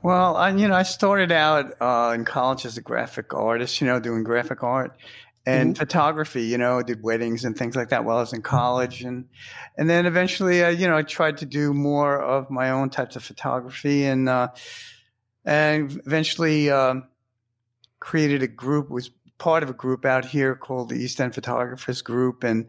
Well, 0.00 0.36
I, 0.36 0.50
you 0.50 0.68
know, 0.68 0.76
I 0.76 0.84
started 0.84 1.32
out 1.32 1.72
uh, 1.80 2.12
in 2.14 2.24
college 2.24 2.64
as 2.64 2.76
a 2.76 2.80
graphic 2.80 3.34
artist, 3.34 3.80
you 3.80 3.88
know, 3.88 3.98
doing 3.98 4.22
graphic 4.22 4.62
art 4.62 4.96
and 5.44 5.76
photography. 5.76 6.44
You 6.44 6.58
know, 6.58 6.80
did 6.82 7.02
weddings 7.02 7.44
and 7.44 7.58
things 7.58 7.74
like 7.74 7.88
that 7.88 8.04
while 8.04 8.18
I 8.18 8.20
was 8.20 8.32
in 8.32 8.42
college, 8.42 9.02
and 9.02 9.24
and 9.76 9.90
then 9.90 10.06
eventually, 10.06 10.62
uh, 10.62 10.68
you 10.68 10.86
know, 10.86 10.96
I 10.96 11.02
tried 11.02 11.38
to 11.38 11.46
do 11.46 11.74
more 11.74 12.20
of 12.20 12.48
my 12.48 12.70
own 12.70 12.90
types 12.90 13.16
of 13.16 13.24
photography, 13.24 14.04
and 14.04 14.28
uh, 14.28 14.48
and 15.44 16.00
eventually 16.06 16.70
um, 16.70 17.08
created 17.98 18.44
a 18.44 18.48
group. 18.48 18.88
Was 18.88 19.10
part 19.42 19.64
of 19.64 19.70
a 19.70 19.72
group 19.72 20.04
out 20.04 20.24
here 20.24 20.54
called 20.54 20.88
the 20.88 20.94
East 20.94 21.20
End 21.20 21.34
Photographers 21.34 22.00
Group, 22.00 22.44
and 22.44 22.64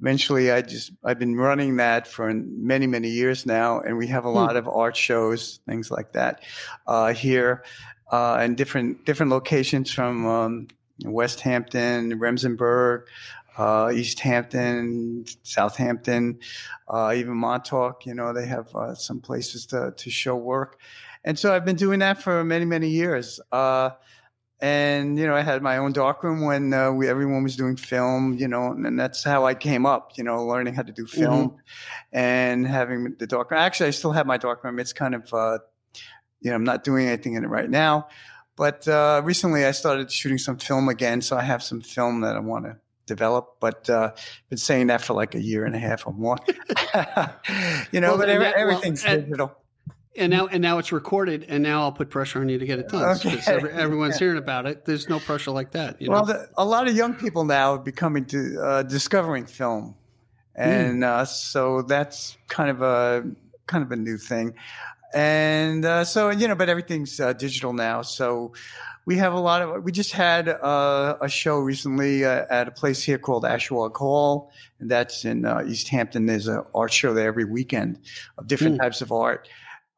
eventually 0.00 0.50
I 0.50 0.62
just 0.62 0.92
I've 1.04 1.18
been 1.18 1.36
running 1.36 1.76
that 1.76 2.06
for 2.06 2.32
many 2.32 2.86
many 2.86 3.10
years 3.10 3.44
now, 3.44 3.80
and 3.80 3.98
we 3.98 4.06
have 4.06 4.24
a 4.24 4.30
lot 4.30 4.56
of 4.56 4.66
art 4.66 4.96
shows, 4.96 5.60
things 5.66 5.90
like 5.90 6.12
that, 6.12 6.40
uh, 6.86 7.12
here, 7.12 7.64
uh, 8.10 8.38
and 8.40 8.56
different 8.56 9.04
different 9.04 9.30
locations 9.30 9.92
from 9.92 10.26
um, 10.26 10.68
West 11.04 11.40
Hampton, 11.40 12.18
Remsenburg, 12.18 13.02
uh, 13.58 13.90
East 13.92 14.18
Hampton, 14.20 15.26
Southampton, 15.42 16.38
uh, 16.88 17.12
even 17.14 17.36
Montauk. 17.36 18.06
You 18.06 18.14
know, 18.14 18.32
they 18.32 18.46
have 18.46 18.74
uh, 18.74 18.94
some 18.94 19.20
places 19.20 19.66
to 19.66 19.92
to 19.94 20.08
show 20.08 20.34
work, 20.34 20.80
and 21.24 21.38
so 21.38 21.54
I've 21.54 21.66
been 21.66 21.76
doing 21.76 21.98
that 21.98 22.22
for 22.22 22.42
many 22.42 22.64
many 22.64 22.88
years. 22.88 23.38
And 24.60 25.18
you 25.18 25.26
know, 25.26 25.34
I 25.34 25.42
had 25.42 25.62
my 25.62 25.76
own 25.76 25.92
darkroom 25.92 26.40
when 26.40 26.72
uh, 26.72 26.90
we 26.90 27.08
everyone 27.08 27.42
was 27.42 27.56
doing 27.56 27.76
film. 27.76 28.34
You 28.38 28.48
know, 28.48 28.72
and, 28.72 28.86
and 28.86 28.98
that's 28.98 29.22
how 29.22 29.44
I 29.44 29.54
came 29.54 29.84
up. 29.84 30.12
You 30.16 30.24
know, 30.24 30.46
learning 30.46 30.74
how 30.74 30.82
to 30.82 30.92
do 30.92 31.06
film 31.06 31.56
and 32.12 32.66
having 32.66 33.16
the 33.18 33.26
darkroom. 33.26 33.60
Actually, 33.60 33.88
I 33.88 33.90
still 33.90 34.12
have 34.12 34.26
my 34.26 34.38
darkroom. 34.38 34.78
It's 34.78 34.94
kind 34.94 35.14
of, 35.14 35.32
uh, 35.34 35.58
you 36.40 36.50
know, 36.50 36.56
I'm 36.56 36.64
not 36.64 36.84
doing 36.84 37.06
anything 37.06 37.34
in 37.34 37.44
it 37.44 37.48
right 37.48 37.68
now. 37.68 38.08
But 38.56 38.88
uh, 38.88 39.20
recently, 39.22 39.66
I 39.66 39.72
started 39.72 40.10
shooting 40.10 40.38
some 40.38 40.56
film 40.56 40.88
again, 40.88 41.20
so 41.20 41.36
I 41.36 41.42
have 41.42 41.62
some 41.62 41.82
film 41.82 42.22
that 42.22 42.36
I 42.36 42.38
want 42.40 42.64
to 42.64 42.76
develop. 43.04 43.56
But 43.60 43.90
uh, 43.90 44.12
been 44.48 44.56
saying 44.56 44.86
that 44.86 45.02
for 45.02 45.12
like 45.12 45.34
a 45.34 45.42
year 45.42 45.66
and 45.66 45.74
a 45.74 45.78
half 45.78 46.06
or 46.06 46.14
more. 46.14 46.38
you 47.92 48.00
know, 48.00 48.08
Well, 48.12 48.18
but 48.18 48.28
every, 48.30 48.44
that- 48.46 48.56
well, 48.56 48.68
everything's 48.70 49.04
and- 49.04 49.24
digital. 49.24 49.54
And 50.18 50.30
now 50.30 50.46
and 50.46 50.62
now 50.62 50.78
it's 50.78 50.92
recorded, 50.92 51.44
and 51.48 51.62
now 51.62 51.82
I'll 51.82 51.92
put 51.92 52.08
pressure 52.10 52.40
on 52.40 52.48
you 52.48 52.58
to 52.58 52.66
get 52.66 52.78
it 52.78 52.88
done 52.88 53.16
Okay. 53.16 53.38
everyone's 53.72 54.18
hearing 54.18 54.38
about 54.38 54.66
it. 54.66 54.84
There's 54.84 55.08
no 55.08 55.18
pressure 55.20 55.50
like 55.50 55.72
that. 55.72 56.00
You 56.00 56.08
know? 56.08 56.12
Well, 56.14 56.24
the, 56.24 56.48
a 56.56 56.64
lot 56.64 56.88
of 56.88 56.96
young 56.96 57.14
people 57.14 57.44
now 57.44 57.74
are 57.74 57.78
becoming 57.78 58.24
to 58.26 58.60
uh, 58.60 58.82
discovering 58.82 59.46
film, 59.46 59.94
and 60.54 61.04
uh, 61.04 61.24
so 61.26 61.82
that's 61.82 62.36
kind 62.48 62.70
of 62.70 62.80
a 62.82 63.24
kind 63.66 63.84
of 63.84 63.92
a 63.92 63.96
new 63.96 64.16
thing. 64.16 64.54
And 65.14 65.84
uh, 65.84 66.04
so 66.04 66.30
you 66.30 66.48
know, 66.48 66.54
but 66.54 66.68
everything's 66.68 67.20
uh, 67.20 67.32
digital 67.32 67.72
now. 67.72 68.02
So 68.02 68.52
we 69.06 69.16
have 69.18 69.32
a 69.34 69.38
lot 69.38 69.62
of. 69.62 69.84
We 69.84 69.92
just 69.92 70.12
had 70.12 70.48
uh, 70.48 71.16
a 71.20 71.28
show 71.28 71.58
recently 71.58 72.24
uh, 72.24 72.44
at 72.50 72.68
a 72.68 72.70
place 72.70 73.02
here 73.02 73.18
called 73.18 73.44
Ashawagh 73.44 73.96
Hall, 73.96 74.50
and 74.80 74.90
that's 74.90 75.24
in 75.24 75.44
uh, 75.44 75.62
East 75.66 75.88
Hampton. 75.88 76.26
There's 76.26 76.48
an 76.48 76.62
art 76.74 76.92
show 76.92 77.14
there 77.14 77.28
every 77.28 77.44
weekend 77.44 78.00
of 78.38 78.46
different 78.46 78.76
Mm. 78.78 78.82
types 78.82 79.00
of 79.00 79.12
art, 79.12 79.48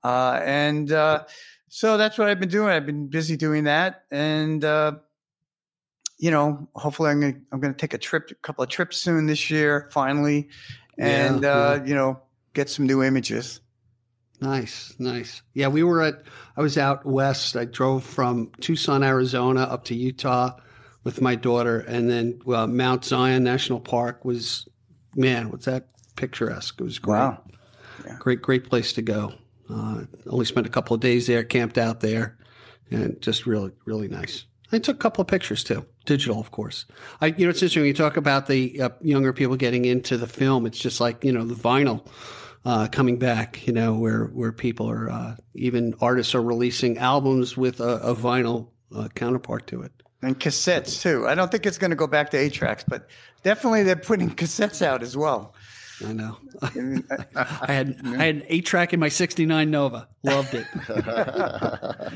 uh, 0.05 0.41
and 0.45 0.91
uh, 0.93 1.25
so 1.69 1.97
that's 1.97 2.19
what 2.19 2.29
I've 2.29 2.41
been 2.41 2.49
doing. 2.49 2.69
I've 2.69 2.87
been 2.87 3.09
busy 3.09 3.37
doing 3.37 3.65
that, 3.65 4.05
and 4.11 4.65
uh, 4.65 4.93
you 6.19 6.31
know, 6.31 6.69
hopefully 6.75 7.11
I'm 7.11 7.21
gonna 7.21 7.37
I'm 7.53 7.61
gonna 7.61 7.75
take 7.75 7.95
a 7.95 7.99
trip, 7.99 8.31
a 8.31 8.35
couple 8.37 8.65
of 8.65 8.71
trips 8.71 8.97
soon 8.97 9.27
this 9.27 9.51
year, 9.51 9.89
finally, 9.93 10.49
and 10.99 11.43
Yeah, 11.43 11.51
uh, 11.51 11.83
you 11.85 11.95
know, 11.95 12.21
get 12.55 12.69
some 12.69 12.87
new 12.87 13.03
images. 13.03 13.61
Nice, 14.41 14.95
nice. 14.99 15.43
Yeah, 15.55 15.69
we 15.69 15.83
were 15.83 16.03
at. 16.03 16.23
I 16.57 16.63
was 16.63 16.79
out 16.79 17.05
west. 17.05 17.57
I 17.57 17.65
drove 17.65 18.05
from 18.05 18.53
Tucson, 18.61 19.03
Arizona, 19.03 19.63
up 19.63 19.85
to 19.87 19.95
Utah 19.97 20.57
with 21.05 21.21
my 21.21 21.35
daughter, 21.35 21.81
and 21.81 22.09
then 22.09 22.41
uh, 22.47 22.67
Mount 22.67 23.05
Zion 23.05 23.43
National 23.43 23.81
Park 23.81 24.25
was, 24.25 24.69
man, 25.15 25.51
what's 25.51 25.65
that 25.65 25.89
picturesque? 26.17 26.81
It 26.81 26.85
was 26.85 26.99
great. 26.99 27.19
Wow. 27.19 27.43
Great, 28.19 28.43
great 28.43 28.69
place 28.69 28.93
to 28.95 29.03
go. 29.03 29.35
Uh, 29.71 30.05
only 30.29 30.45
spent 30.45 30.67
a 30.67 30.71
couple 30.71 30.95
of 30.95 31.01
days 31.01 31.27
there, 31.27 31.45
camped 31.45 31.79
out 31.79 32.01
there, 32.01 32.39
and 32.91 33.21
just 33.21 33.47
really, 33.47 33.73
really 33.85 34.09
nice. 34.09 34.45
I 34.73 34.79
took 34.79 34.97
a 34.97 34.99
couple 34.99 35.23
of 35.23 35.29
pictures 35.29 35.65
too, 35.65 35.87
digital, 36.05 36.39
of 36.39 36.51
course. 36.51 36.85
I, 37.21 37.27
you 37.27 37.47
know, 37.47 37.51
it's 37.51 37.63
interesting 37.63 37.83
when 37.83 37.89
you 37.89 37.95
talk 37.95 38.17
about 38.17 38.47
the 38.47 38.81
uh, 38.83 38.91
younger 39.01 39.33
people 39.33 39.57
getting 39.57 39.85
into 39.85 40.17
the 40.17 40.27
film. 40.27 40.67
It's 40.67 40.79
just 40.79 41.01
like 41.01 41.25
you 41.25 41.33
know 41.33 41.45
the 41.45 41.55
vinyl 41.55 42.07
uh, 42.65 42.89
coming 42.91 43.19
back. 43.19 43.67
You 43.67 43.73
know, 43.73 43.95
where 43.95 44.27
where 44.27 44.53
people 44.53 44.91
are 44.91 45.11
uh, 45.11 45.37
even 45.55 45.95
artists 46.01 46.35
are 46.35 46.43
releasing 46.43 46.99
albums 46.99 47.57
with 47.57 47.81
a, 47.81 47.97
a 47.99 48.15
vinyl 48.15 48.69
uh, 48.95 49.09
counterpart 49.15 49.67
to 49.69 49.83
it. 49.83 49.93
And 50.21 50.39
cassettes 50.39 51.01
too. 51.01 51.27
I 51.29 51.35
don't 51.35 51.51
think 51.51 51.65
it's 51.65 51.79
going 51.79 51.91
to 51.91 51.97
go 51.97 52.09
back 52.09 52.31
to 52.31 52.37
eight 52.37 52.53
tracks, 52.53 52.85
but 52.87 53.09
definitely 53.43 53.85
they're 53.85 53.97
putting 53.97 54.31
cassettes 54.35 54.83
out 54.83 55.03
as 55.03 55.17
well. 55.17 55.55
I 56.07 56.13
know. 56.13 56.37
I 56.63 57.73
had 57.73 57.97
I 58.05 58.17
had 58.25 58.35
an 58.37 58.43
eight 58.49 58.67
track 58.67 58.93
in 58.93 59.01
my 59.01 59.09
'69 59.09 59.71
Nova. 59.71 60.09
Loved 60.23 60.55
it. 60.55 60.67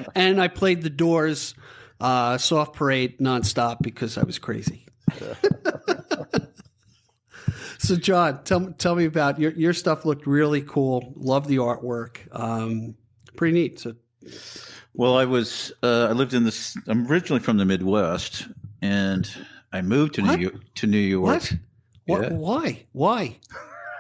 and 0.15 0.41
I 0.41 0.49
played 0.49 0.83
the 0.83 0.91
Doors 0.91 1.55
uh, 2.01 2.39
"Soft 2.39 2.75
Parade" 2.75 3.19
nonstop 3.19 3.79
because 3.83 4.17
I 4.19 4.23
was 4.23 4.39
crazy. 4.39 4.87
so, 7.79 7.97
John, 7.97 8.45
tell 8.45 8.61
me 8.61 8.73
tell 8.79 8.95
me 8.95 9.05
about 9.05 9.41
your 9.41 9.53
your 9.53 9.73
stuff. 9.73 10.05
Looked 10.05 10.27
really 10.27 10.63
cool. 10.63 11.13
Love 11.17 11.49
the 11.49 11.57
artwork. 11.57 12.19
Um, 12.33 12.95
pretty 13.37 13.55
neat. 13.55 13.81
So, 13.81 13.95
Well, 14.95 15.17
I 15.17 15.25
was 15.25 15.73
uh, 15.83 16.07
I 16.09 16.13
lived 16.13 16.35
in 16.35 16.45
this. 16.45 16.77
I'm 16.87 17.07
originally 17.09 17.41
from 17.43 17.57
the 17.57 17.65
Midwest, 17.65 18.47
and 18.81 19.29
I 19.73 19.83
moved 19.83 20.15
to 20.15 20.23
What? 20.23 20.37
New 20.39 20.43
York. 20.43 20.75
To 20.77 20.87
New 20.87 20.99
York. 20.99 21.25
what? 21.25 21.53
What? 22.07 22.23
Yeah. 22.23 22.33
Why? 22.37 22.85
Why? 22.93 23.39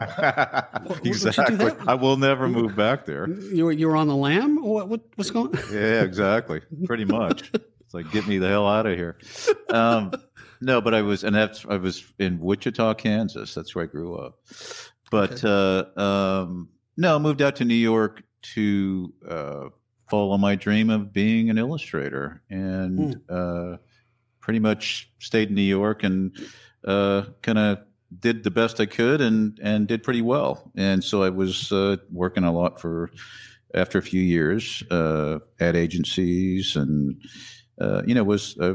exactly. 1.04 1.72
I 1.86 1.94
will 1.94 2.16
never 2.16 2.48
move 2.48 2.76
back 2.76 3.04
there. 3.04 3.28
You 3.28 3.66
were 3.66 3.72
you 3.72 3.88
were 3.88 3.96
on 3.96 4.08
the 4.08 4.16
lam? 4.16 4.62
What 4.62 4.88
what 4.88 5.00
what's 5.16 5.30
going? 5.30 5.52
Yeah, 5.72 6.02
exactly. 6.02 6.60
Pretty 6.84 7.04
much. 7.04 7.50
It's 7.54 7.94
like 7.94 8.10
get 8.10 8.26
me 8.26 8.38
the 8.38 8.48
hell 8.48 8.66
out 8.66 8.86
of 8.86 8.96
here. 8.96 9.18
Um, 9.68 10.12
no, 10.62 10.80
but 10.80 10.94
I 10.94 11.02
was, 11.02 11.24
and 11.24 11.34
that's 11.34 11.66
I 11.68 11.76
was 11.76 12.04
in 12.18 12.38
Wichita, 12.38 12.94
Kansas. 12.94 13.52
That's 13.54 13.74
where 13.74 13.84
I 13.84 13.86
grew 13.86 14.16
up. 14.16 14.38
But 15.10 15.44
uh, 15.44 15.84
um, 15.96 16.68
no, 16.96 17.16
I 17.16 17.18
moved 17.18 17.42
out 17.42 17.56
to 17.56 17.64
New 17.64 17.74
York 17.74 18.22
to 18.54 19.12
uh, 19.28 19.64
follow 20.08 20.38
my 20.38 20.54
dream 20.54 20.88
of 20.88 21.12
being 21.12 21.50
an 21.50 21.58
illustrator, 21.58 22.42
and 22.48 23.20
uh, 23.28 23.76
pretty 24.40 24.58
much 24.58 25.10
stayed 25.18 25.48
in 25.48 25.54
New 25.54 25.62
York 25.62 26.02
and 26.02 26.36
uh, 26.86 27.24
kind 27.42 27.58
of 27.58 27.78
did 28.20 28.44
the 28.44 28.50
best 28.50 28.80
I 28.80 28.86
could 28.86 29.20
and 29.20 29.58
and 29.62 29.86
did 29.86 30.02
pretty 30.02 30.22
well. 30.22 30.70
And 30.76 31.02
so 31.02 31.22
I 31.22 31.30
was 31.30 31.72
uh, 31.72 31.96
working 32.10 32.44
a 32.44 32.52
lot 32.52 32.80
for 32.80 33.10
after 33.74 33.98
a 33.98 34.02
few 34.02 34.20
years 34.20 34.82
uh, 34.90 35.38
ad 35.60 35.76
agencies 35.76 36.76
and 36.76 37.20
uh, 37.80 38.02
you 38.06 38.14
know 38.14 38.24
was 38.24 38.58
uh, 38.58 38.74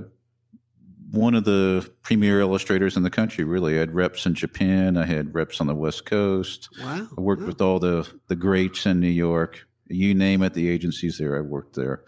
one 1.11 1.35
of 1.35 1.45
the 1.45 1.89
premier 2.03 2.39
illustrators 2.39 2.97
in 2.97 3.03
the 3.03 3.09
country. 3.09 3.43
Really, 3.43 3.75
I 3.75 3.79
had 3.79 3.93
reps 3.93 4.25
in 4.25 4.33
Japan. 4.33 4.97
I 4.97 5.05
had 5.05 5.33
reps 5.33 5.61
on 5.61 5.67
the 5.67 5.75
West 5.75 6.05
Coast. 6.05 6.69
Wow. 6.81 7.07
I 7.17 7.21
worked 7.21 7.43
with 7.43 7.61
all 7.61 7.79
the 7.79 8.07
the 8.27 8.35
greats 8.35 8.85
in 8.85 8.99
New 8.99 9.07
York. 9.07 9.65
You 9.89 10.13
name 10.13 10.43
it, 10.43 10.53
the 10.53 10.69
agencies 10.69 11.17
there. 11.17 11.38
I 11.38 11.41
worked 11.41 11.75
there. 11.75 12.03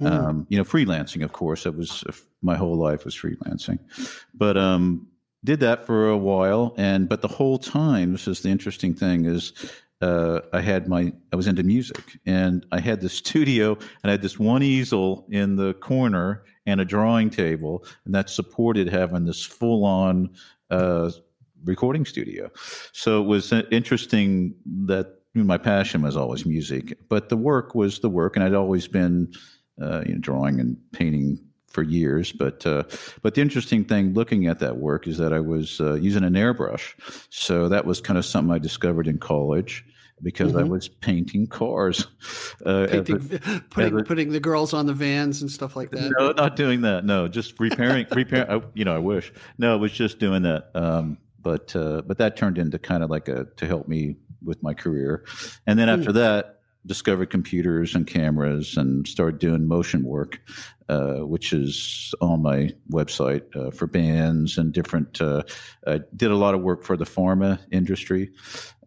Um, 0.00 0.46
you 0.48 0.58
know, 0.58 0.64
freelancing, 0.64 1.22
of 1.22 1.32
course. 1.32 1.66
I 1.66 1.68
was 1.68 2.02
my 2.40 2.56
whole 2.56 2.76
life 2.76 3.04
was 3.04 3.14
freelancing, 3.14 3.78
but 4.34 4.56
um, 4.56 5.06
did 5.44 5.60
that 5.60 5.86
for 5.86 6.08
a 6.08 6.16
while. 6.16 6.74
And 6.76 7.08
but 7.08 7.22
the 7.22 7.28
whole 7.28 7.58
time, 7.58 8.12
this 8.12 8.28
is 8.28 8.40
the 8.40 8.50
interesting 8.50 8.94
thing 8.94 9.26
is. 9.26 9.52
Uh, 10.00 10.40
I 10.52 10.60
had 10.60 10.88
my 10.88 11.12
I 11.32 11.36
was 11.36 11.46
into 11.46 11.62
music 11.62 12.18
and 12.26 12.66
I 12.72 12.80
had 12.80 13.00
the 13.00 13.08
studio 13.22 13.74
and 13.74 14.10
I 14.10 14.10
had 14.10 14.20
this 14.20 14.36
one 14.36 14.64
easel 14.64 15.24
in 15.30 15.54
the 15.54 15.74
corner 15.74 16.42
and 16.66 16.80
a 16.80 16.84
drawing 16.84 17.30
table, 17.30 17.84
and 18.04 18.14
that 18.14 18.30
supported 18.30 18.88
having 18.88 19.24
this 19.24 19.44
full 19.44 19.84
on 19.84 20.30
uh, 20.70 21.10
recording 21.64 22.04
studio. 22.04 22.50
So 22.92 23.22
it 23.22 23.26
was 23.26 23.52
uh, 23.52 23.62
interesting 23.70 24.54
that 24.86 25.20
my 25.34 25.58
passion 25.58 26.02
was 26.02 26.16
always 26.16 26.44
music, 26.44 26.98
but 27.08 27.28
the 27.28 27.36
work 27.36 27.74
was 27.74 28.00
the 28.00 28.10
work, 28.10 28.36
and 28.36 28.44
I'd 28.44 28.54
always 28.54 28.86
been 28.86 29.32
uh, 29.80 30.02
you 30.06 30.14
know, 30.14 30.20
drawing 30.20 30.60
and 30.60 30.76
painting 30.92 31.40
for 31.72 31.82
years. 31.82 32.32
But 32.32 32.64
uh, 32.66 32.84
but 33.22 33.34
the 33.34 33.40
interesting 33.40 33.84
thing 33.84 34.14
looking 34.14 34.46
at 34.46 34.58
that 34.60 34.76
work 34.76 35.06
is 35.06 35.18
that 35.18 35.32
I 35.32 35.40
was 35.40 35.80
uh, 35.80 35.94
using 35.94 36.24
an 36.24 36.34
airbrush, 36.34 36.94
so 37.30 37.68
that 37.68 37.84
was 37.84 38.00
kind 38.00 38.18
of 38.18 38.24
something 38.24 38.54
I 38.54 38.58
discovered 38.58 39.06
in 39.06 39.18
college 39.18 39.84
because 40.22 40.54
I 40.54 40.62
was 40.62 40.86
painting 40.88 41.48
cars. 41.48 42.06
Uh, 42.64 42.86
Painting, 42.88 43.18
putting, 43.70 43.94
as 43.96 44.00
a- 44.02 44.04
putting 44.04 44.30
the 44.30 44.38
girls 44.38 44.72
on 44.72 44.86
the 44.86 44.92
vans 44.92 45.42
and 45.42 45.50
stuff 45.50 45.74
like 45.74 45.90
that. 45.90 46.12
no, 46.16 46.30
not 46.30 46.54
doing 46.54 46.82
that. 46.82 47.04
No, 47.04 47.26
just 47.26 47.58
repairing, 47.58 48.06
repair. 48.12 48.48
I, 48.48 48.62
you 48.74 48.84
know, 48.84 48.94
I 48.94 48.98
wish. 49.00 49.32
No, 49.58 49.72
I 49.72 49.76
was 49.76 49.90
just 49.90 50.20
doing 50.20 50.42
that. 50.42 50.70
Um, 50.74 51.18
but 51.40 51.74
uh, 51.74 52.02
but 52.06 52.18
that 52.18 52.36
turned 52.36 52.56
into 52.58 52.78
kind 52.78 53.02
of 53.02 53.10
like 53.10 53.26
a 53.28 53.46
to 53.56 53.66
help 53.66 53.88
me 53.88 54.14
with 54.44 54.62
my 54.62 54.74
career, 54.74 55.24
and 55.66 55.76
then 55.76 55.88
after 55.88 56.12
that, 56.12 56.60
discovered 56.86 57.30
computers 57.30 57.94
and 57.94 58.06
cameras 58.06 58.76
and 58.76 59.06
started 59.06 59.38
doing 59.38 59.66
motion 59.66 60.02
work, 60.02 60.40
uh, 60.88 61.18
which 61.18 61.52
is 61.52 62.14
on 62.20 62.42
my 62.42 62.70
website 62.90 63.44
uh, 63.56 63.70
for 63.70 63.86
bands 63.86 64.58
and 64.58 64.72
different. 64.72 65.20
Uh, 65.20 65.42
I 65.86 66.00
did 66.16 66.30
a 66.30 66.36
lot 66.36 66.54
of 66.54 66.62
work 66.62 66.84
for 66.84 66.96
the 66.96 67.04
pharma 67.04 67.60
industry, 67.70 68.30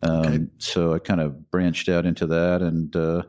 um, 0.02 0.52
so 0.58 0.94
I 0.94 1.00
kind 1.00 1.22
of 1.22 1.50
branched 1.52 1.90
out 1.90 2.06
into 2.06 2.28
that 2.28 2.62
and. 2.62 2.96
Uh, 2.96 3.24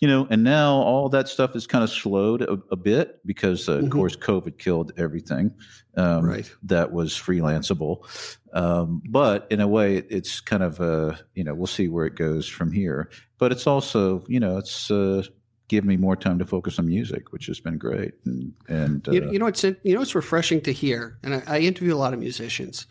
you 0.00 0.08
know, 0.08 0.26
and 0.30 0.42
now 0.42 0.72
all 0.72 1.08
that 1.10 1.28
stuff 1.28 1.54
is 1.54 1.68
kind 1.68 1.84
of 1.84 1.88
slowed 1.88 2.42
a, 2.42 2.58
a 2.72 2.76
bit 2.76 3.24
because, 3.24 3.68
uh, 3.68 3.74
of 3.74 3.90
course, 3.90 4.16
COVID 4.16 4.58
killed 4.58 4.90
everything 4.96 5.54
um, 5.96 6.24
Right. 6.24 6.50
that 6.64 6.92
was 6.92 7.12
freelanceable. 7.12 8.04
Um, 8.52 9.02
but 9.08 9.46
in 9.50 9.60
a 9.60 9.68
way, 9.68 9.96
it's 9.96 10.40
kind 10.40 10.62
of 10.62 10.80
uh, 10.80 11.16
you 11.34 11.44
know, 11.44 11.54
we'll 11.54 11.66
see 11.66 11.88
where 11.88 12.06
it 12.06 12.16
goes 12.16 12.48
from 12.48 12.72
here. 12.72 13.10
But 13.38 13.52
it's 13.52 13.66
also, 13.66 14.24
you 14.28 14.40
know, 14.40 14.58
it's 14.58 14.90
uh, 14.90 15.22
given 15.68 15.88
me 15.88 15.96
more 15.96 16.16
time 16.16 16.38
to 16.38 16.44
focus 16.44 16.78
on 16.78 16.86
music, 16.86 17.32
which 17.32 17.46
has 17.46 17.60
been 17.60 17.78
great. 17.78 18.12
And 18.24 18.52
and 18.68 19.08
uh, 19.08 19.12
You, 19.12 19.32
you 19.32 19.38
know 19.38 19.46
what's 19.46 19.64
in- 19.64 19.76
you 19.82 19.94
know 19.94 20.02
it's 20.02 20.14
refreshing 20.14 20.60
to 20.62 20.72
hear, 20.72 21.18
and 21.22 21.34
I, 21.34 21.42
I 21.46 21.58
interview 21.60 21.94
a 21.94 21.96
lot 21.96 22.12
of 22.12 22.20
musicians, 22.20 22.86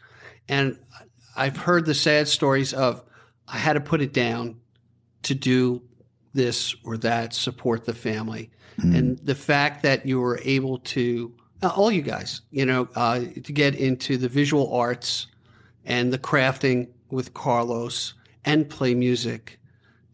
and 0.49 0.77
I've 1.35 1.57
heard 1.57 1.85
the 1.85 1.93
sad 1.93 2.27
stories 2.27 2.73
of 2.73 3.03
I 3.47 3.57
had 3.57 3.73
to 3.73 3.81
put 3.81 4.01
it 4.01 4.13
down 4.13 4.59
to 5.23 5.35
do 5.35 5.81
this 6.33 6.75
or 6.83 6.97
that, 6.97 7.33
support 7.33 7.85
the 7.85 7.93
family, 7.93 8.49
and 8.77 9.19
the 9.19 9.35
fact 9.35 9.83
that 9.83 10.05
you 10.07 10.19
were 10.19 10.39
able 10.43 10.79
to, 10.79 11.33
all 11.63 11.91
you 11.91 12.01
guys, 12.01 12.41
you 12.51 12.65
know, 12.65 12.87
uh, 12.95 13.19
to 13.19 13.53
get 13.53 13.75
into 13.75 14.17
the 14.17 14.27
visual 14.27 14.73
arts 14.73 15.27
and 15.85 16.11
the 16.11 16.17
crafting 16.17 16.87
with 17.09 17.33
Carlos 17.33 18.13
and 18.45 18.69
play 18.69 18.95
music 18.95 19.59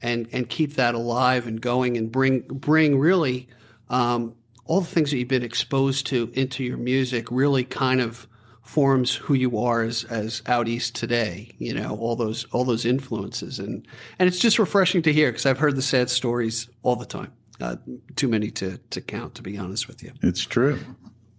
and 0.02 0.28
and 0.32 0.50
keep 0.50 0.76
that 0.76 0.96
alive 0.96 1.48
and 1.48 1.62
going 1.62 1.98
and 1.98 2.12
bring 2.12 2.42
bring 2.42 3.00
really 3.00 3.48
um, 3.90 4.36
all 4.66 4.82
the 4.82 4.88
things 4.88 5.12
that 5.12 5.18
you've 5.18 5.28
been 5.28 5.44
exposed 5.44 6.06
to 6.08 6.32
into 6.34 6.64
your 6.64 6.78
music 6.78 7.28
really 7.32 7.64
kind 7.64 8.02
of 8.02 8.28
forms 8.62 9.16
who 9.16 9.34
you 9.34 9.58
are 9.58 9.82
as 9.82 10.04
as 10.06 10.42
out 10.46 10.68
east 10.68 10.94
today 10.94 11.50
you 11.58 11.74
know 11.74 11.96
all 11.96 12.16
those 12.16 12.46
all 12.52 12.66
those 12.66 12.86
influences. 12.86 13.60
And 13.60 13.88
and 14.20 14.28
it's 14.28 14.40
just 14.40 14.60
refreshing 14.60 15.02
to 15.04 15.14
hear 15.14 15.32
because 15.32 15.46
i've 15.46 15.60
heard 15.60 15.76
the 15.76 15.82
sad 15.82 16.10
stories 16.10 16.70
all 16.84 16.96
the 16.96 17.06
time. 17.06 17.32
Uh, 17.60 17.78
too 18.16 18.28
many 18.28 18.52
to 18.52 18.78
to 18.90 19.02
count 19.02 19.36
to 19.36 19.42
be 19.42 19.58
honest 19.58 19.88
with 19.88 20.04
you. 20.04 20.12
It's 20.22 20.46
true. 20.46 20.80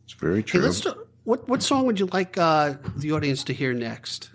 It's 0.09 0.15
very 0.15 0.37
hey, 0.37 0.43
true. 0.43 0.61
let's 0.63 0.81
do, 0.81 0.95
what 1.25 1.47
what 1.51 1.63
song 1.63 1.85
would 1.85 2.01
you 2.01 2.07
like 2.07 2.39
uh, 2.39 2.77
the 2.97 3.13
audience 3.13 3.45
to 3.45 3.53
hear 3.53 3.75
next 3.75 4.31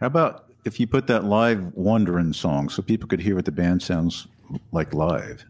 How 0.00 0.08
about 0.08 0.52
if 0.66 0.78
you 0.78 0.86
put 0.86 1.06
that 1.06 1.24
live 1.24 1.72
Wandering 1.74 2.34
song 2.34 2.68
so 2.68 2.82
people 2.82 3.08
could 3.08 3.20
hear 3.20 3.34
what 3.34 3.46
the 3.46 3.52
band 3.52 3.82
sounds 3.82 4.26
like 4.70 4.92
live? 4.92 5.46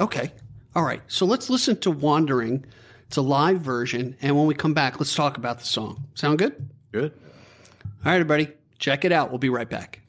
Okay. 0.00 0.32
All 0.74 0.84
right. 0.84 1.02
So 1.06 1.26
let's 1.26 1.50
listen 1.50 1.76
to 1.80 1.90
Wandering. 1.90 2.64
It's 3.08 3.18
a 3.18 3.22
live 3.22 3.60
version. 3.60 4.16
And 4.22 4.34
when 4.38 4.46
we 4.46 4.54
come 4.54 4.72
back, 4.72 4.98
let's 4.98 5.14
talk 5.14 5.36
about 5.36 5.58
the 5.58 5.66
song. 5.66 6.04
Sound 6.14 6.38
good? 6.38 6.70
Good. 6.92 7.12
All 7.84 7.90
right, 8.06 8.14
everybody. 8.14 8.48
Check 8.78 9.04
it 9.04 9.12
out. 9.12 9.28
We'll 9.28 9.38
be 9.38 9.50
right 9.50 9.68
back. 9.68 10.00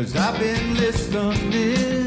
Cause 0.00 0.16
I've 0.16 0.38
been 0.38 0.76
listening. 0.78 1.99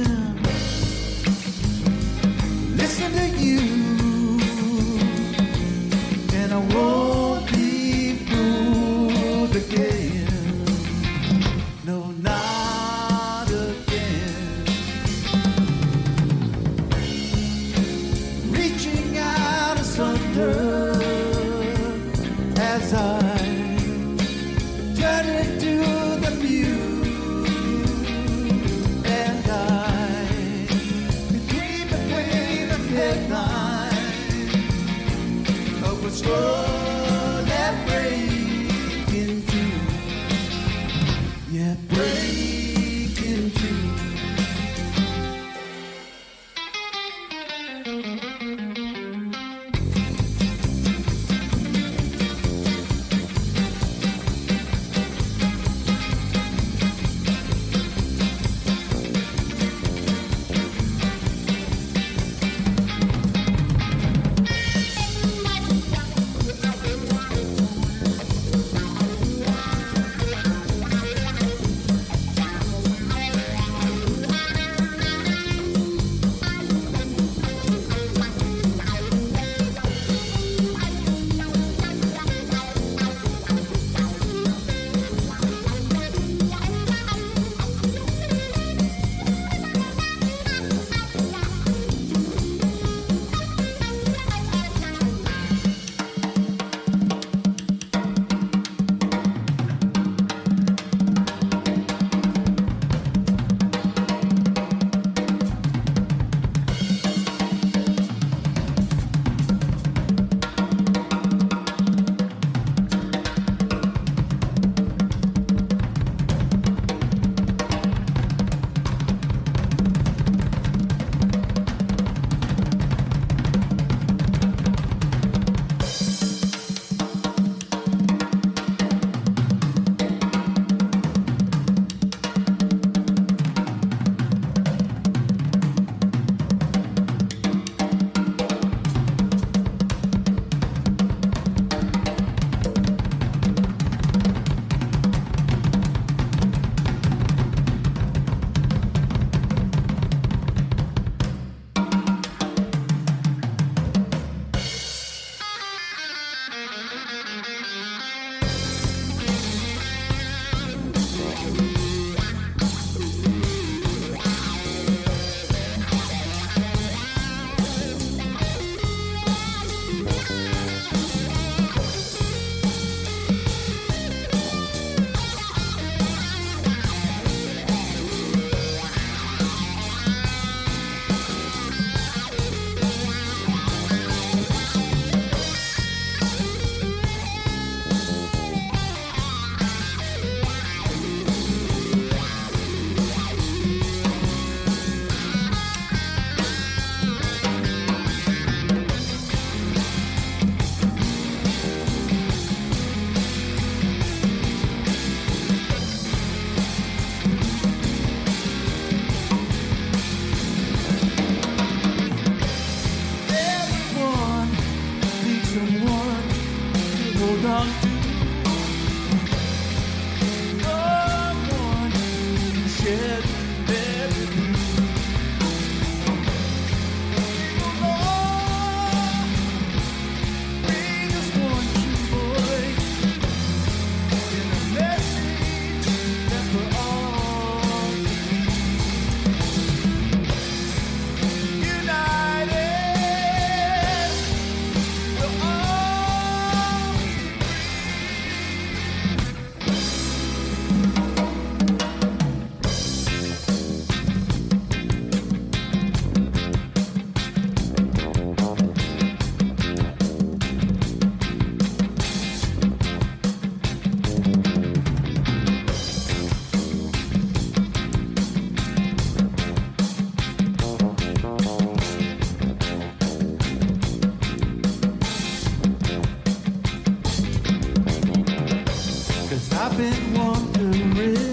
Cause 279.33 279.51
I've 279.53 279.75
been 279.75 280.13
wondering 280.13 281.32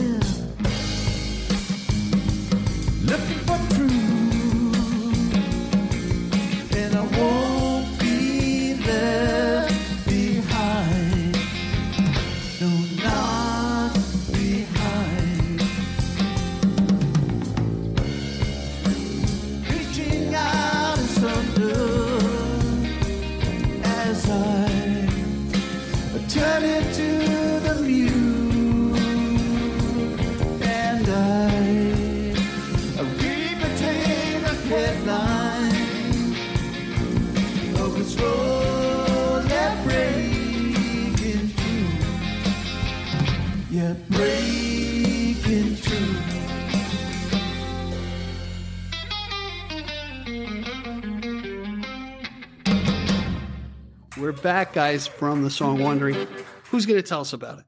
back, 54.43 54.73
guys, 54.73 55.07
from 55.07 55.43
the 55.43 55.51
song 55.51 55.83
Wondering. 55.83 56.27
Who's 56.71 56.87
going 56.87 57.01
to 57.01 57.07
tell 57.07 57.21
us 57.21 57.33
about 57.33 57.59
it? 57.61 57.65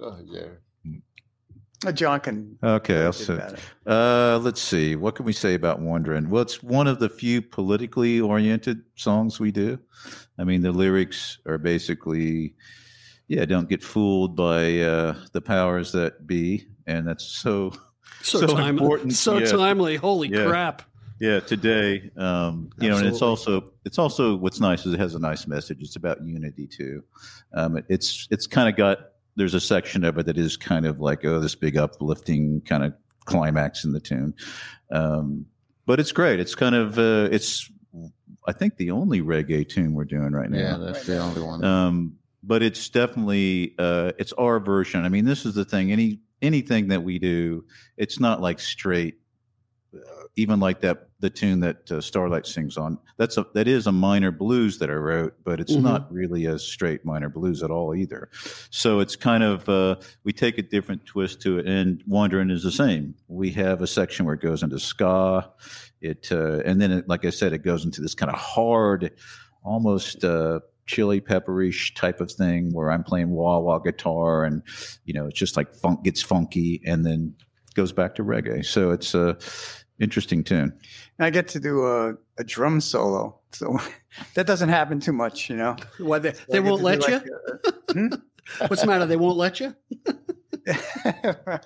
Oh, 0.00 0.18
yeah. 0.24 0.46
Uh, 1.86 1.92
John 1.92 2.20
can. 2.20 2.58
Okay, 2.62 3.04
I'll 3.04 3.12
do 3.12 3.18
say. 3.18 3.54
Uh, 3.86 4.38
let's 4.42 4.60
see. 4.62 4.96
What 4.96 5.14
can 5.14 5.26
we 5.26 5.32
say 5.32 5.54
about 5.54 5.78
Wondering? 5.80 6.30
Well, 6.30 6.42
it's 6.42 6.62
one 6.62 6.86
of 6.86 6.98
the 6.98 7.08
few 7.08 7.42
politically 7.42 8.18
oriented 8.20 8.80
songs 8.96 9.38
we 9.38 9.52
do. 9.52 9.78
I 10.38 10.44
mean, 10.44 10.62
the 10.62 10.72
lyrics 10.72 11.38
are 11.46 11.58
basically, 11.58 12.54
yeah, 13.28 13.44
don't 13.44 13.68
get 13.68 13.82
fooled 13.82 14.34
by 14.36 14.78
uh, 14.80 15.16
the 15.32 15.40
powers 15.42 15.92
that 15.92 16.26
be, 16.26 16.66
and 16.86 17.06
that's 17.06 17.24
so 17.24 17.72
So, 18.22 18.40
So 18.40 18.46
timely. 18.46 18.82
important, 18.82 19.12
So 19.12 19.38
yeah. 19.38 19.44
timely. 19.46 19.96
Holy 19.96 20.28
Yeah. 20.28 20.46
crap. 20.46 20.82
Yeah 21.20 21.40
today. 21.40 22.10
Um, 22.16 22.70
you 22.78 22.88
know, 22.88 22.96
and 22.98 23.06
it's 23.08 23.22
also 23.22 23.72
it's 23.84 23.98
also 23.98 24.36
what's 24.36 24.60
nice 24.60 24.86
is 24.86 24.94
it 24.94 25.00
has 25.00 25.14
a 25.14 25.18
nice 25.18 25.46
message. 25.46 25.78
It's 25.80 25.96
about 25.96 26.24
unity 26.24 26.66
too. 26.66 27.02
Um, 27.54 27.76
it- 27.78 27.86
it's 27.88 28.28
it's 28.30 28.46
kind 28.46 28.68
of 28.68 28.76
got 28.76 28.98
there's 29.36 29.54
a 29.54 29.60
section 29.60 30.04
of 30.04 30.16
it 30.18 30.26
that 30.26 30.38
is 30.38 30.56
kind 30.56 30.86
of 30.86 31.00
like 31.00 31.24
oh 31.24 31.40
this 31.40 31.54
big 31.54 31.76
uplifting 31.76 32.62
kind 32.62 32.84
of 32.84 32.94
climax 33.24 33.84
in 33.84 33.92
the 33.92 34.00
tune, 34.00 34.34
um, 34.90 35.46
but 35.86 36.00
it's 36.00 36.12
great. 36.12 36.40
It's 36.40 36.54
kind 36.54 36.74
of 36.74 36.98
uh, 36.98 37.28
it's 37.32 37.70
I 38.46 38.52
think 38.52 38.76
the 38.76 38.92
only 38.92 39.20
reggae 39.22 39.68
tune 39.68 39.94
we're 39.94 40.04
doing 40.04 40.32
right 40.32 40.50
now. 40.50 40.58
Yeah, 40.58 40.76
that's 40.78 41.04
the 41.06 41.18
only 41.18 41.42
one. 41.42 41.64
Um, 41.64 42.16
but 42.42 42.62
it's 42.62 42.88
definitely 42.88 43.74
uh, 43.78 44.12
it's 44.18 44.32
our 44.34 44.60
version. 44.60 45.04
I 45.04 45.08
mean, 45.08 45.24
this 45.24 45.44
is 45.44 45.54
the 45.54 45.64
thing. 45.64 45.90
Any 45.92 46.20
anything 46.40 46.88
that 46.88 47.02
we 47.02 47.18
do, 47.18 47.64
it's 47.96 48.20
not 48.20 48.40
like 48.40 48.60
straight. 48.60 49.16
Uh, 50.36 50.40
even 50.40 50.60
like 50.60 50.80
that, 50.80 51.08
the 51.20 51.30
tune 51.30 51.60
that 51.60 51.90
uh, 51.90 52.00
Starlight 52.00 52.46
sings 52.46 52.76
on. 52.76 52.98
That's 53.16 53.38
a 53.38 53.46
that 53.54 53.66
is 53.66 53.86
a 53.86 53.92
minor 53.92 54.30
blues 54.30 54.78
that 54.78 54.90
I 54.90 54.94
wrote, 54.94 55.34
but 55.44 55.60
it's 55.60 55.74
Mhm. 55.74 55.82
not 55.82 56.12
really 56.12 56.44
a 56.44 56.58
straight 56.58 57.04
minor 57.04 57.28
blues 57.30 57.62
at 57.62 57.70
all 57.70 57.94
either. 57.94 58.28
So 58.70 59.00
it's 59.00 59.16
kind 59.16 59.42
of 59.42 59.68
uh, 59.68 59.96
we 60.24 60.32
take 60.32 60.58
a 60.58 60.62
different 60.62 61.06
twist 61.06 61.40
to 61.42 61.58
it. 61.58 61.66
And 61.66 62.02
Wandering 62.06 62.50
is 62.50 62.62
the 62.62 62.70
same. 62.70 63.14
We 63.28 63.50
have 63.52 63.80
a 63.80 63.86
section 63.86 64.26
where 64.26 64.34
it 64.34 64.42
goes 64.42 64.62
into 64.62 64.78
ska. 64.78 65.50
It 66.00 66.28
uh, 66.30 66.60
and 66.64 66.80
then 66.80 66.92
it, 66.92 67.08
like 67.08 67.24
I 67.24 67.30
said, 67.30 67.52
it 67.54 67.62
goes 67.64 67.84
into 67.84 68.02
this 68.02 68.14
kind 68.14 68.30
of 68.30 68.38
hard, 68.38 69.12
almost. 69.64 70.24
Uh, 70.24 70.60
chili 70.88 71.20
pepperish 71.20 71.96
type 71.96 72.20
of 72.20 72.30
thing 72.30 72.72
where 72.72 72.92
I'm 72.92 73.02
playing 73.02 73.30
wah 73.30 73.58
wah 73.58 73.80
guitar 73.80 74.44
and 74.44 74.62
you 75.04 75.12
know 75.14 75.26
it's 75.26 75.36
just 75.36 75.56
like 75.56 75.74
funk 75.74 76.04
gets 76.04 76.22
funky 76.22 76.80
and 76.86 77.04
then 77.04 77.34
goes 77.74 77.90
back 77.90 78.14
to 78.14 78.22
reggae. 78.22 78.64
So 78.64 78.92
it's 78.92 79.12
a 79.12 79.36
interesting 80.00 80.44
tune. 80.44 80.72
I 81.18 81.30
get 81.30 81.48
to 81.48 81.60
do 81.60 81.86
a, 81.86 82.14
a 82.38 82.44
drum 82.44 82.80
solo, 82.80 83.38
so 83.52 83.78
that 84.34 84.46
doesn't 84.46 84.68
happen 84.68 85.00
too 85.00 85.12
much, 85.12 85.48
you 85.50 85.56
know. 85.56 85.76
Why 85.98 86.18
they, 86.18 86.32
So 86.34 86.44
they 86.50 86.60
won't 86.60 86.82
let 86.82 87.00
do 87.02 87.12
you? 87.12 88.10
like 88.12 88.20
What's 88.70 88.82
the 88.82 88.86
matter? 88.86 89.06
They 89.06 89.16
won't 89.16 89.36
let 89.36 89.58
you? 89.60 89.74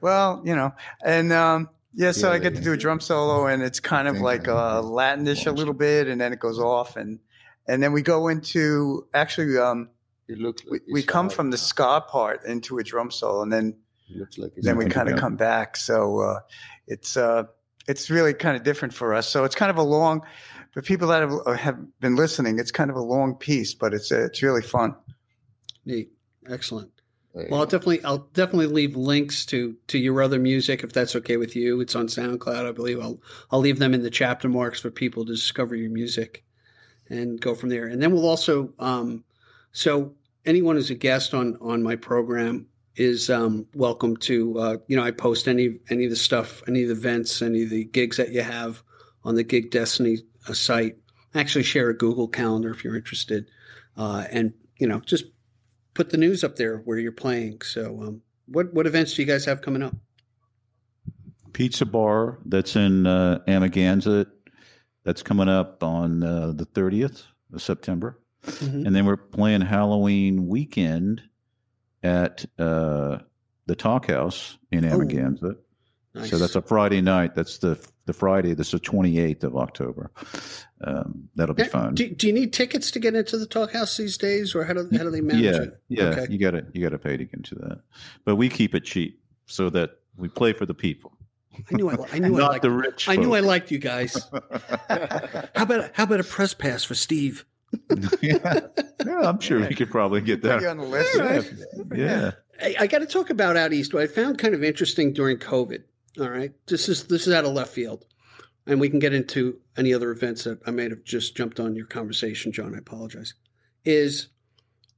well, 0.00 0.42
you 0.44 0.54
know, 0.54 0.72
and 1.04 1.32
um, 1.32 1.68
yeah, 1.94 2.12
so 2.12 2.28
Yeah, 2.28 2.34
I 2.34 2.38
get 2.38 2.54
they- 2.54 2.58
to 2.60 2.64
do 2.64 2.72
a 2.72 2.76
drum 2.76 3.00
solo, 3.00 3.46
and 3.46 3.62
it's 3.62 3.80
kind 3.80 4.08
of 4.08 4.18
like 4.20 4.48
I- 4.48 4.78
uh, 4.78 4.82
Latinish 4.82 5.46
a 5.46 5.52
little 5.52 5.74
bit, 5.74 6.08
and 6.08 6.20
then 6.20 6.32
it 6.32 6.38
goes 6.40 6.58
off, 6.58 6.96
and 6.96 7.18
and 7.66 7.82
then 7.82 7.92
we 7.92 8.02
go 8.02 8.28
into 8.28 9.06
actually 9.14 9.56
um, 9.58 9.88
it 10.28 10.38
looks 10.38 10.62
we, 10.64 10.72
like 10.72 10.82
we 10.92 11.00
it's 11.00 11.08
come 11.08 11.30
from 11.30 11.50
the 11.50 11.58
ska 11.58 12.02
part 12.08 12.44
into 12.44 12.78
a 12.78 12.82
drum 12.84 13.10
solo, 13.10 13.42
and 13.42 13.52
then 13.52 13.68
It 13.68 13.76
looks 14.16 14.38
like 14.38 14.52
it's 14.56 14.66
then 14.66 14.76
we 14.76 14.86
kind 14.86 15.08
of 15.08 15.18
come 15.18 15.36
back. 15.36 15.76
So 15.76 16.20
uh, 16.20 16.40
it's 16.86 17.16
uh, 17.16 17.44
it's 17.88 18.10
really 18.10 18.34
kind 18.34 18.56
of 18.56 18.62
different 18.62 18.94
for 18.94 19.14
us. 19.14 19.28
So 19.28 19.44
it's 19.44 19.54
kind 19.54 19.70
of 19.70 19.76
a 19.76 19.82
long. 19.82 20.22
For 20.72 20.82
people 20.82 21.06
that 21.08 21.20
have, 21.20 21.32
uh, 21.46 21.52
have 21.52 21.78
been 22.00 22.16
listening, 22.16 22.58
it's 22.58 22.72
kind 22.72 22.90
of 22.90 22.96
a 22.96 23.00
long 23.02 23.36
piece, 23.36 23.74
but 23.74 23.94
it's 23.94 24.10
uh, 24.10 24.24
it's 24.24 24.42
really 24.42 24.62
fun. 24.62 24.94
Neat. 25.84 26.10
Excellent. 26.48 26.90
Well, 27.34 27.60
I'll 27.60 27.66
definitely, 27.66 28.04
I'll 28.04 28.28
definitely 28.32 28.68
leave 28.68 28.94
links 28.94 29.44
to 29.46 29.76
to 29.88 29.98
your 29.98 30.22
other 30.22 30.38
music 30.38 30.84
if 30.84 30.92
that's 30.92 31.16
okay 31.16 31.36
with 31.36 31.56
you. 31.56 31.80
It's 31.80 31.96
on 31.96 32.06
SoundCloud, 32.06 32.68
I 32.68 32.70
believe. 32.70 33.00
I'll 33.00 33.20
I'll 33.50 33.58
leave 33.58 33.80
them 33.80 33.92
in 33.92 34.02
the 34.02 34.10
chapter 34.10 34.48
marks 34.48 34.80
for 34.80 34.90
people 34.90 35.24
to 35.24 35.32
discover 35.32 35.74
your 35.74 35.90
music 35.90 36.44
and 37.10 37.40
go 37.40 37.54
from 37.54 37.70
there. 37.70 37.86
And 37.86 38.00
then 38.00 38.12
we'll 38.12 38.28
also, 38.28 38.72
um, 38.78 39.24
so 39.72 40.14
anyone 40.46 40.76
who's 40.76 40.90
a 40.90 40.94
guest 40.94 41.34
on 41.34 41.56
on 41.60 41.82
my 41.82 41.96
program 41.96 42.66
is 42.96 43.30
um, 43.30 43.66
welcome 43.74 44.16
to. 44.18 44.58
Uh, 44.58 44.76
you 44.86 44.96
know, 44.96 45.02
I 45.02 45.10
post 45.10 45.48
any 45.48 45.78
any 45.90 46.04
of 46.04 46.10
the 46.10 46.16
stuff, 46.16 46.62
any 46.68 46.82
of 46.82 46.88
the 46.88 46.94
events, 46.94 47.42
any 47.42 47.64
of 47.64 47.70
the 47.70 47.84
gigs 47.84 48.16
that 48.16 48.32
you 48.32 48.42
have 48.42 48.82
on 49.24 49.34
the 49.34 49.44
Gig 49.44 49.70
Destiny 49.70 50.18
uh, 50.48 50.52
site. 50.52 50.96
Actually 51.34 51.64
share 51.64 51.90
a 51.90 51.96
Google 51.96 52.28
Calendar 52.28 52.70
if 52.70 52.84
you're 52.84 52.96
interested, 52.96 53.50
uh, 53.96 54.24
and 54.30 54.52
you 54.78 54.86
know, 54.86 55.00
just 55.00 55.24
put 55.94 56.10
the 56.10 56.16
news 56.16 56.44
up 56.44 56.56
there 56.56 56.78
where 56.78 56.98
you're 56.98 57.12
playing. 57.12 57.60
So, 57.62 58.00
um, 58.02 58.22
what 58.46 58.72
what 58.72 58.86
events 58.86 59.14
do 59.14 59.22
you 59.22 59.26
guys 59.26 59.44
have 59.44 59.62
coming 59.62 59.82
up? 59.82 59.94
Pizza 61.52 61.86
Bar 61.86 62.38
that's 62.44 62.76
in 62.76 63.06
uh, 63.06 63.40
Amagansett. 63.48 64.26
That's 65.04 65.22
coming 65.22 65.48
up 65.48 65.82
on 65.82 66.22
uh, 66.22 66.52
the 66.54 66.64
30th 66.64 67.24
of 67.52 67.60
September. 67.60 68.20
Mhm. 68.44 68.86
And 68.86 68.96
then 68.96 69.04
we're 69.04 69.16
playing 69.18 69.60
Halloween 69.60 70.48
weekend 70.48 71.22
at 72.04 72.44
uh, 72.58 73.18
the 73.66 73.74
Talkhouse 73.74 74.56
in 74.70 74.84
Oh, 74.84 74.98
Amagansett. 74.98 75.56
Nice. 76.14 76.30
So 76.30 76.38
that's 76.38 76.54
a 76.54 76.62
Friday 76.62 77.00
night. 77.00 77.34
That's 77.34 77.58
the 77.58 77.76
the 78.06 78.12
Friday. 78.12 78.54
That's 78.54 78.70
the 78.70 78.78
28th 78.78 79.42
of 79.42 79.56
October. 79.56 80.12
Um, 80.82 81.28
that'll 81.34 81.54
be 81.54 81.62
Now, 81.64 81.68
fun. 81.70 81.94
Do, 81.94 82.08
do 82.08 82.26
you 82.28 82.32
need 82.32 82.52
tickets 82.52 82.90
to 82.92 83.00
get 83.00 83.16
into 83.16 83.38
the 83.38 83.46
Talkhouse 83.46 83.96
these 83.96 84.16
days, 84.18 84.54
or 84.54 84.62
how 84.64 84.74
do 84.74 84.88
how 84.92 85.02
do 85.02 85.10
they 85.10 85.22
manage 85.22 85.44
yeah, 85.44 85.62
it? 85.62 85.80
yeah. 85.88 86.04
Okay. 86.04 86.26
You 86.30 86.38
gotta 86.38 86.66
you 86.72 86.82
gotta 86.82 86.98
pay 86.98 87.16
to 87.16 87.24
get 87.24 87.34
into 87.34 87.56
that, 87.56 87.80
but 88.24 88.36
we 88.36 88.48
keep 88.48 88.74
it 88.76 88.84
cheap 88.84 89.20
so 89.46 89.70
that 89.70 89.98
we 90.16 90.28
play 90.28 90.52
for 90.52 90.66
the 90.66 90.74
people, 90.74 91.16
I 91.70 91.74
knew 91.74 91.90
I, 91.90 91.96
I 92.12 92.18
knew 92.20 92.36
I 92.36 92.48
liked, 92.48 92.62
the 92.62 92.70
rich. 92.70 93.08
I 93.08 93.16
knew 93.16 93.34
I 93.34 93.40
liked 93.40 93.70
you 93.70 93.78
guys. 93.78 94.14
How 94.88 95.62
about 95.62 95.90
how 95.94 96.04
about 96.04 96.20
a 96.20 96.24
press 96.24 96.54
pass 96.54 96.84
for 96.84 96.94
Steve? 96.94 97.44
Yeah. 98.22 98.60
yeah, 99.06 99.20
I'm 99.20 99.40
sure 99.40 99.60
we 99.60 99.74
could 99.74 99.90
probably 99.90 100.20
get 100.20 100.42
that. 100.42 100.64
on 100.64 100.78
the 100.78 100.84
list. 100.84 101.16
Yeah, 101.16 101.42
yeah. 101.94 102.30
I, 102.60 102.76
I 102.80 102.86
got 102.86 102.98
to 102.98 103.06
talk 103.06 103.30
about 103.30 103.56
out 103.56 103.72
east. 103.72 103.94
What 103.94 104.02
I 104.02 104.06
found 104.06 104.38
kind 104.38 104.54
of 104.54 104.62
interesting 104.62 105.12
during 105.12 105.38
COVID. 105.38 105.82
All 106.20 106.30
right, 106.30 106.52
this 106.66 106.88
is 106.88 107.04
this 107.04 107.26
is 107.26 107.34
out 107.34 107.44
of 107.44 107.52
left 107.52 107.72
field, 107.72 108.04
and 108.66 108.80
we 108.80 108.88
can 108.88 109.00
get 109.00 109.12
into 109.12 109.58
any 109.76 109.92
other 109.92 110.10
events 110.10 110.44
that 110.44 110.60
I 110.66 110.70
may 110.70 110.88
have 110.88 111.04
just 111.04 111.36
jumped 111.36 111.58
on 111.58 111.74
your 111.74 111.86
conversation, 111.86 112.52
John. 112.52 112.74
I 112.74 112.78
apologize. 112.78 113.34
Is 113.84 114.28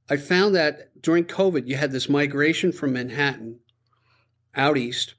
I 0.09 0.17
found 0.17 0.55
that 0.55 1.01
during 1.01 1.25
COVID, 1.25 1.67
you 1.67 1.75
had 1.75 1.91
this 1.91 2.07
migration 2.07 2.71
from 2.71 2.93
Manhattan 2.93 3.59
out 4.55 4.77
east, 4.77 5.15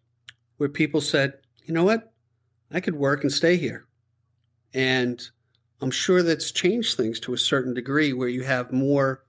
where 0.56 0.68
people 0.68 1.00
said, 1.00 1.34
"You 1.64 1.74
know 1.74 1.84
what, 1.84 2.12
I 2.70 2.80
could 2.80 2.94
work 2.94 3.22
and 3.24 3.32
stay 3.32 3.56
here," 3.56 3.86
and 4.72 5.20
I'm 5.81 5.91
sure 5.91 6.22
that's 6.22 6.51
changed 6.51 6.97
things 6.97 7.20
to 7.20 7.35
a 7.35 7.39
certain 7.39 7.74
degree, 7.74 8.12
where 8.12 8.29
you 8.29 8.43
have 8.43 8.72
more 8.72 9.22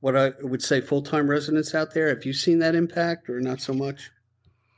what 0.00 0.16
I 0.16 0.32
would 0.42 0.62
say 0.62 0.80
full 0.80 1.02
time 1.02 1.28
residents 1.28 1.74
out 1.74 1.94
there. 1.94 2.08
Have 2.08 2.24
you 2.26 2.32
seen 2.34 2.58
that 2.58 2.74
impact 2.74 3.30
or 3.30 3.40
not 3.40 3.60
so 3.60 3.72
much? 3.72 4.10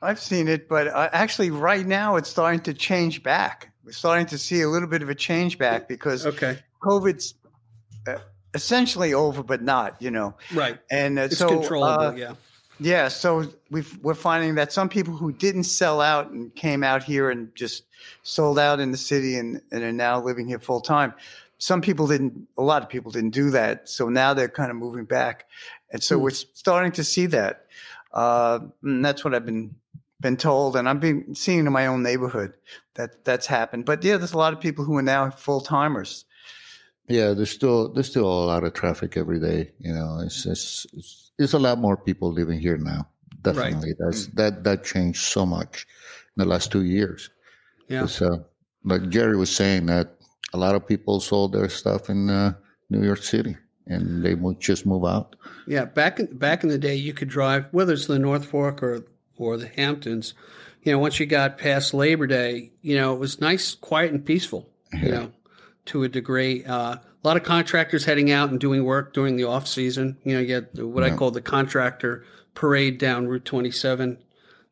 I've 0.03 0.21
seen 0.21 0.47
it, 0.47 0.69
but 0.69 0.87
uh, 0.89 1.09
actually, 1.13 1.51
right 1.51 1.85
now 1.85 2.17
it's 2.17 2.29
starting 2.29 2.61
to 2.61 2.75
change 2.75 3.23
back. 3.23 3.73
We're 3.85 3.93
starting 3.93 4.27
to 4.27 4.39
see 4.39 4.61
a 4.61 4.69
little 4.69 4.89
bit 4.89 5.03
of 5.03 5.09
a 5.09 5.15
change 5.15 5.59
back 5.59 5.89
because 5.89 6.27
Okay. 6.27 6.59
COVID's 6.83 7.35
uh, 8.07 8.19
essentially 8.55 9.15
over, 9.15 9.43
but 9.43 9.63
not, 9.63 10.01
you 10.01 10.11
know. 10.11 10.35
Right. 10.53 10.79
And 10.91 11.19
uh, 11.19 11.23
It's 11.23 11.39
so, 11.39 11.49
controllable. 11.49 12.05
uh, 12.05 12.13
yeah. 12.15 12.35
Yeah, 12.79 13.09
so 13.09 13.47
we've, 13.71 13.99
we're 14.03 14.15
finding 14.15 14.55
that 14.57 14.73
some 14.73 14.89
people 14.89 15.15
who 15.17 15.33
didn't 15.33 15.65
sell 15.65 16.01
out 16.01 16.31
and 16.31 16.55
came 16.55 16.85
out 16.85 17.03
here 17.03 17.31
and 17.31 17.55
just 17.55 17.85
sold 18.23 18.59
out 18.59 18.81
in 18.81 18.91
the 18.91 18.99
city 18.99 19.37
and, 19.37 19.63
and 19.73 19.83
are 19.83 19.93
now 19.93 20.21
living 20.23 20.47
here 20.47 20.59
full 20.59 20.81
time. 20.81 21.15
Some 21.59 21.81
people 21.81 22.07
didn't, 22.07 22.49
a 22.59 22.63
lot 22.63 22.83
of 22.83 22.89
people 22.89 23.11
didn't 23.11 23.31
do 23.31 23.51
that. 23.51 23.89
So 23.89 24.11
now 24.11 24.35
they're 24.35 24.49
kind 24.49 24.71
of 24.71 24.77
moving 24.77 25.07
back. 25.07 25.47
And 25.91 26.03
so 26.03 26.17
Hmm. 26.17 26.25
we're 26.25 26.31
starting 26.31 26.93
to 26.93 27.05
see 27.05 27.27
that. 27.27 27.67
Uh, 28.13 28.61
and 28.83 29.05
that's 29.05 29.25
what 29.25 29.35
I've 29.35 29.47
been 29.47 29.75
been 30.19 30.37
told, 30.39 30.77
and 30.77 30.89
I've 30.89 31.01
been 31.01 31.35
seeing 31.35 31.67
in 31.67 31.73
my 31.73 31.87
own 31.87 32.03
neighborhood 32.03 32.55
that 32.95 33.23
that's 33.25 33.47
happened. 33.47 33.85
But 33.85 34.03
yeah, 34.03 34.17
there's 34.17 34.33
a 34.33 34.39
lot 34.39 34.55
of 34.55 34.61
people 34.61 34.83
who 34.85 34.97
are 34.97 35.03
now 35.03 35.29
full 35.31 35.61
timers. 35.61 36.25
Yeah, 37.09 37.35
there's 37.35 37.51
still 37.51 37.93
there's 37.93 38.09
still 38.09 38.25
a 38.25 38.47
lot 38.47 38.65
of 38.65 38.73
traffic 38.73 39.19
every 39.19 39.39
day. 39.39 39.73
You 39.79 39.93
know, 39.93 40.21
it's 40.25 40.47
it's 40.47 40.87
it's, 40.95 41.26
it's 41.39 41.53
a 41.53 41.59
lot 41.59 41.79
more 41.79 41.97
people 41.97 42.33
living 42.33 42.61
here 42.61 42.79
now. 42.79 43.09
Definitely, 43.43 43.95
that's 43.99 44.27
that 44.29 44.65
that 44.65 44.85
changed 44.85 45.23
so 45.23 45.47
much 45.47 45.87
in 46.37 46.43
the 46.43 46.49
last 46.49 46.73
two 46.73 46.85
years. 46.85 47.31
Yeah. 47.89 48.07
Uh, 48.21 48.39
like 48.85 49.09
Gerry 49.09 49.37
was 49.37 49.55
saying, 49.55 49.87
that 49.87 50.17
a 50.53 50.59
lot 50.59 50.75
of 50.75 50.87
people 50.87 51.21
sold 51.21 51.53
their 51.53 51.69
stuff 51.69 52.09
in 52.09 52.31
uh, 52.31 52.55
New 52.91 53.05
York 53.05 53.23
City, 53.23 53.57
and 53.87 54.25
they 54.25 54.35
would 54.35 54.61
just 54.61 54.87
move 54.87 55.05
out. 55.05 55.37
Yeah, 55.67 55.85
back 55.85 56.19
in 56.19 56.27
back 56.39 56.65
in 56.65 56.71
the 56.71 56.79
day, 56.79 56.97
you 56.97 57.13
could 57.13 57.29
drive 57.29 57.67
whether 57.71 57.93
it's 57.93 58.07
the 58.07 58.19
North 58.19 58.47
Fork 58.47 58.83
or 58.83 59.05
or 59.37 59.57
the 59.57 59.69
Hamptons. 59.69 60.35
You 60.83 60.93
know, 60.93 60.99
once 60.99 61.19
you 61.19 61.27
got 61.27 61.59
past 61.59 61.95
Labor 61.95 62.27
Day, 62.27 62.73
you 62.81 62.97
know 62.97 63.13
it 63.15 63.19
was 63.19 63.41
nice, 63.41 63.75
quiet, 63.75 64.13
and 64.13 64.25
peaceful. 64.25 64.71
You 64.93 65.11
know, 65.11 65.33
to 65.87 66.05
a 66.05 66.09
degree. 66.09 66.65
Uh, 66.65 66.97
a 67.27 67.29
lot 67.29 67.37
of 67.37 67.43
contractors 67.43 68.05
heading 68.05 68.31
out 68.31 68.51
and 68.51 68.61
doing 68.61 68.85
work 68.85 69.13
during 69.13 69.35
the 69.37 69.43
off 69.43 69.67
season. 69.67 70.17
You 70.23 70.35
know, 70.35 70.41
you 70.41 70.47
get 70.47 70.75
what 70.85 71.03
I 71.03 71.11
call 71.11 71.33
the 71.33 71.41
contractor 71.41 72.25
parade 72.55 72.99
down 72.99 73.27
Route 73.27 73.45
27 73.45 74.19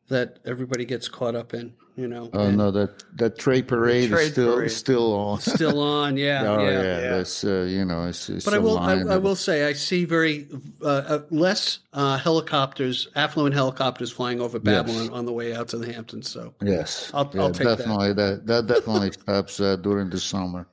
that 0.07 0.39
everybody 0.45 0.85
gets 0.85 1.09
caught 1.09 1.35
up 1.35 1.53
in. 1.53 1.73
You 1.97 2.07
know, 2.07 2.29
Oh 2.33 2.47
and 2.47 2.57
no, 2.57 2.71
that 2.71 3.03
that 3.17 3.37
trade 3.37 3.67
parade 3.69 4.09
trade 4.09 4.25
is 4.27 4.31
still 4.31 4.55
parade. 4.55 4.71
still 4.71 5.13
on. 5.13 5.39
still 5.41 5.81
on. 5.81 6.15
Yeah, 6.25 6.43
oh 6.45 6.61
yeah. 6.63 6.69
yeah, 6.71 6.99
that's 7.17 7.43
uh, 7.43 7.65
you 7.69 7.83
know, 7.83 8.05
it's, 8.07 8.29
it's 8.29 8.43
But 8.45 8.53
I 8.53 8.57
will, 8.59 8.77
I, 8.77 8.99
I 8.99 9.17
will 9.17 9.35
say, 9.37 9.65
I 9.67 9.73
see 9.73 10.03
very 10.05 10.47
uh, 10.81 10.85
uh, 10.87 11.19
less 11.31 11.79
uh, 11.93 12.17
helicopters, 12.17 13.07
affluent 13.15 13.53
helicopters 13.55 14.11
flying 14.11 14.39
over 14.41 14.59
Babylon 14.59 15.09
on 15.11 15.25
the 15.25 15.31
way 15.33 15.53
out 15.55 15.69
to 15.69 15.77
the 15.77 15.91
Hamptons. 15.91 16.29
So 16.29 16.53
Yes, 16.61 17.11
I'll- 17.13 17.29
yeah, 17.33 17.41
I'll 17.43 17.51
take 17.51 17.65
that. 17.67 17.77
definitely 17.77 18.13
that. 18.13 18.45
That 18.45 18.67
definitely 18.67 19.11
stops 19.11 19.59
uh, 19.59 19.75
during 19.77 20.09
the 20.09 20.19
summer. 20.19 20.67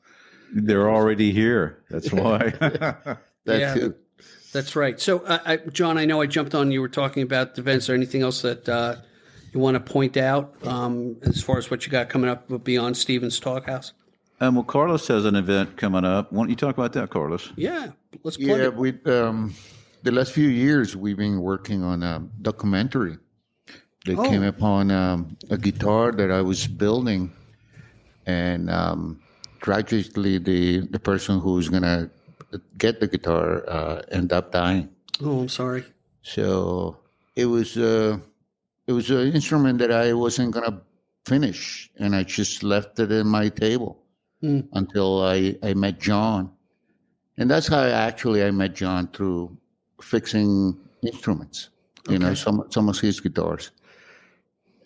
They're 0.55 0.90
already 0.90 1.32
here. 1.32 1.78
That's 1.90 2.12
why. 2.12 2.53
That 3.44 3.59
Yeah. 3.61 3.74
too. 3.74 3.94
that's 4.53 4.76
right. 4.76 5.00
So, 5.00 5.18
uh, 5.20 5.38
I, 5.44 5.57
John, 5.57 5.98
I 5.98 6.05
know 6.05 6.20
I 6.20 6.26
jumped 6.26 6.55
on. 6.55 6.70
You 6.70 6.80
were 6.80 6.88
talking 6.88 7.24
about 7.24 7.57
the 7.57 7.61
events. 7.61 7.90
Or 7.90 7.94
anything 7.94 8.22
else 8.22 8.42
that 8.42 8.68
uh, 8.68 8.96
you 9.53 9.59
want 9.59 9.74
to 9.74 9.80
point 9.92 10.16
out 10.16 10.55
um, 10.64 11.16
as 11.22 11.42
far 11.42 11.59
as 11.59 11.68
what 11.70 11.84
you 11.84 11.90
got 11.90 12.09
coming 12.09 12.30
up 12.30 12.62
beyond 12.62 12.96
Stephen's 12.96 13.40
Talkhouse? 13.40 13.92
um, 14.40 14.55
well, 14.55 14.64
Carlos 14.64 15.09
has 15.09 15.24
an 15.24 15.34
event 15.36 15.76
coming 15.76 16.05
up. 16.05 16.30
Why 16.32 16.42
don't 16.42 16.50
you 16.50 16.57
talk 16.57 16.76
about 16.76 16.92
that, 16.92 17.11
Carlos? 17.11 17.53
Yeah, 17.57 17.88
let's 18.22 18.36
plug 18.36 18.48
Yeah, 18.48 18.64
it. 18.66 18.74
we 18.76 18.92
um, 19.07 19.55
the 20.05 20.12
last 20.12 20.32
few 20.32 20.48
years 20.48 20.96
we've 20.96 21.16
been 21.16 21.40
working 21.40 21.82
on 21.82 22.03
a 22.05 22.20
documentary. 22.42 23.18
They 24.07 24.14
Oh. 24.16 24.22
came 24.24 24.42
upon 24.44 24.90
um, 24.90 25.36
a 25.50 25.57
guitar 25.57 26.12
that 26.12 26.30
I 26.30 26.42
was 26.42 26.66
building, 26.66 27.32
and 28.26 28.68
um, 28.70 29.21
tragically, 29.62 30.38
the 30.38 30.80
the 30.90 30.98
person 31.00 31.40
who's 31.40 31.68
gonna 31.70 32.10
get 32.76 33.00
the 33.00 33.06
guitar 33.08 33.64
uh, 33.68 34.02
ended 34.10 34.32
up 34.34 34.52
dying. 34.52 34.90
Oh, 35.22 35.40
I'm 35.40 35.48
sorry. 35.48 35.84
So 36.22 36.98
it 37.34 37.46
was 37.46 37.76
uh, 37.78 38.18
it 38.86 38.92
was 38.92 39.10
an 39.10 39.32
instrument 39.32 39.78
that 39.78 39.90
I 39.92 40.12
wasn't 40.12 40.52
gonna 40.52 40.82
finish, 41.26 41.90
and 41.96 42.14
I 42.14 42.24
just 42.24 42.62
left 42.62 42.98
it 43.00 43.10
in 43.10 43.26
my 43.26 43.48
table 43.48 43.98
Hmm. 44.42 44.62
until 44.72 45.22
I, 45.22 45.56
I 45.62 45.72
met 45.74 46.00
John, 46.00 46.50
and 47.38 47.48
that's 47.48 47.68
how 47.68 47.78
I 47.78 47.90
actually 47.90 48.42
I 48.42 48.50
met 48.50 48.74
John 48.74 49.06
through 49.06 49.56
fixing 50.02 50.76
instruments, 51.02 51.70
you 52.10 52.18
know, 52.18 52.34
some 52.34 52.66
some 52.70 52.88
of 52.88 52.98
his 52.98 53.20
guitars, 53.20 53.70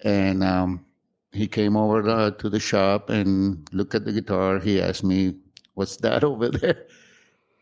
and 0.05 0.45
um, 0.45 0.85
he 1.37 1.47
came 1.47 1.76
over 1.76 2.09
uh, 2.09 2.30
to 2.32 2.49
the 2.49 2.61
shop 2.61 3.11
and 3.11 3.68
looked 3.72 3.95
at 3.95 4.05
the 4.05 4.12
guitar. 4.12 4.59
He 4.59 4.80
asked 4.80 5.05
me, 5.05 5.34
"What's 5.74 5.97
that 5.99 6.24
over 6.30 6.49
there?" 6.49 6.87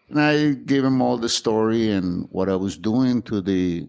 And 0.08 0.20
I 0.20 0.52
gave 0.52 0.84
him 0.84 1.00
all 1.02 1.18
the 1.18 1.28
story 1.28 1.90
and 1.90 2.28
what 2.30 2.48
I 2.48 2.56
was 2.56 2.78
doing 2.78 3.22
to 3.22 3.40
the 3.40 3.88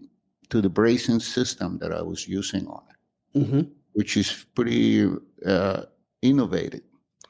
to 0.50 0.60
the 0.60 0.68
bracing 0.70 1.20
system 1.20 1.78
that 1.78 1.92
I 1.92 2.02
was 2.02 2.26
using 2.28 2.66
on 2.68 2.82
it, 2.92 2.98
hmm 3.46 3.62
which 3.92 4.16
is 4.16 4.44
pretty 4.54 5.08
uh, 5.46 5.82
innovative 6.20 6.82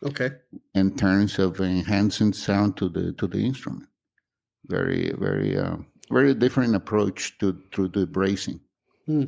Okay. 0.03 0.31
in 0.75 0.97
terms 0.97 1.39
of 1.39 1.61
enhancing 1.61 2.33
sound 2.33 2.77
to 2.79 2.89
the 2.89 3.13
to 3.13 3.27
the 3.29 3.39
instrument. 3.39 3.89
Very 4.67 5.13
very 5.19 5.57
uh, 5.59 5.77
very 6.11 6.35
different 6.35 6.75
approach 6.75 7.39
to 7.39 7.53
to 7.73 7.89
the 7.89 8.07
bracing. 8.07 8.61
Hmm. 9.07 9.25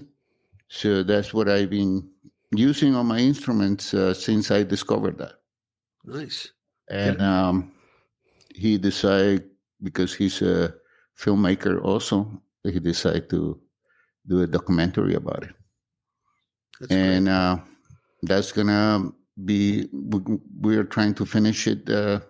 So 0.69 1.03
that's 1.03 1.33
what 1.33 1.49
I've 1.49 1.71
been 1.71 2.11
using 2.53 2.95
on 2.95 3.07
my 3.07 3.19
instruments 3.19 3.93
uh, 3.95 4.15
since 4.15 4.51
I 4.51 4.63
discovered 4.63 5.19
that. 5.19 5.35
Nice. 6.05 6.53
and 6.91 7.21
um, 7.21 7.73
he 8.55 8.79
decided 8.79 9.51
because 9.83 10.15
he's 10.15 10.41
a 10.43 10.75
filmmaker 11.19 11.83
also 11.85 12.41
he 12.65 12.79
decided 12.81 13.29
to 13.31 13.61
do 14.27 14.43
a 14.43 14.47
documentary 14.47 15.15
about 15.15 15.43
it. 15.43 15.55
That's 16.81 16.93
and 16.93 17.29
uh, 17.29 17.59
that's 18.23 18.53
gonna 18.53 19.11
be 19.45 19.89
we- 19.93 20.39
we're 20.61 20.85
trying 20.85 21.15
to 21.15 21.27
finish 21.27 21.67
it 21.67 21.89
uh, 21.91 22.21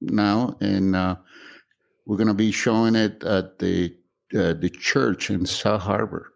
now. 0.00 0.56
And 0.60 0.94
uh, 0.96 1.16
we're 2.06 2.16
gonna 2.16 2.34
be 2.34 2.50
showing 2.52 2.94
it 2.94 3.22
at 3.24 3.58
the 3.58 3.96
uh, 4.34 4.54
the 4.54 4.70
church 4.70 5.30
in 5.30 5.46
Sag 5.46 5.80
Harbor 5.80 6.32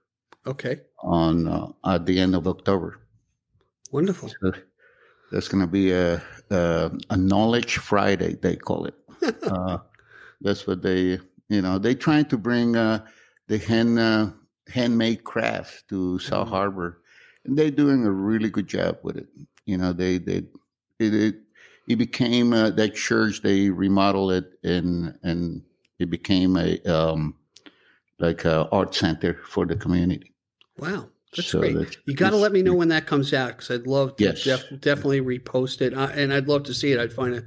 Okay. 0.47 0.80
on 0.99 1.47
uh, 1.49 1.68
at 1.84 2.07
the 2.07 2.18
end 2.18 2.34
of 2.34 2.47
October 2.49 3.01
Wonderful. 3.93 4.28
so 4.28 4.53
that's 5.30 5.49
going 5.49 5.61
to 5.61 5.66
be 5.66 5.93
a, 5.93 6.22
a 6.51 6.90
a 7.11 7.16
knowledge 7.16 7.78
Friday. 7.78 8.34
They 8.34 8.57
call 8.57 8.86
it. 8.86 8.95
uh, 9.45 9.78
that's 10.40 10.66
what 10.66 10.82
they 10.82 11.18
you 11.49 11.62
know 11.62 11.78
they 11.78 11.95
trying 11.95 12.26
to 12.26 12.38
bring 12.38 12.76
uh, 12.76 13.05
the 13.49 13.59
hand 13.59 13.99
uh, 13.99 14.30
handmade 14.68 15.24
craft 15.24 15.88
to 15.88 16.18
Sag 16.18 16.49
Harbor, 16.49 17.03
and 17.45 17.57
they're 17.57 17.70
doing 17.70 18.05
a 18.05 18.11
really 18.11 18.51
good 18.51 18.66
job 18.66 18.99
with 19.03 19.16
it. 19.16 19.28
You 19.64 19.78
know 19.78 19.93
they 19.93 20.18
they 20.18 20.45
it 20.99 21.14
it, 21.14 21.36
it 21.88 21.97
became 21.97 22.53
uh, 22.53 22.70
that 22.70 22.95
church. 22.95 23.43
They 23.43 23.70
remodeled 23.70 24.32
it 24.32 24.59
and 24.64 25.18
and 25.22 25.62
it 25.99 26.11
became 26.11 26.57
a 26.57 26.80
um, 26.84 27.34
like 28.18 28.45
a 28.45 28.68
art 28.70 28.95
center 28.95 29.40
for 29.47 29.66
the 29.66 29.76
community. 29.76 30.31
Wow. 30.82 31.08
That's 31.36 31.48
So 31.48 31.60
great. 31.60 31.74
that- 31.76 31.96
You 32.06 32.14
got 32.14 32.30
to 32.30 32.36
let 32.36 32.52
me 32.52 32.60
know 32.62 32.74
when 32.74 32.88
that 32.88 33.06
comes 33.06 33.32
out 33.32 33.56
because 33.56 33.70
I'd 33.70 33.86
love 33.86 34.16
to 34.16 34.24
Yes. 34.24 34.44
def- 34.44 34.80
definitely 34.80 35.20
repost 35.22 35.80
it. 35.80 35.94
Uh, 35.94 36.08
and 36.12 36.32
I'd 36.32 36.48
love 36.48 36.64
to 36.64 36.74
see 36.74 36.92
it. 36.92 36.98
I'd 37.00 37.12
find 37.12 37.34
a, 37.34 37.42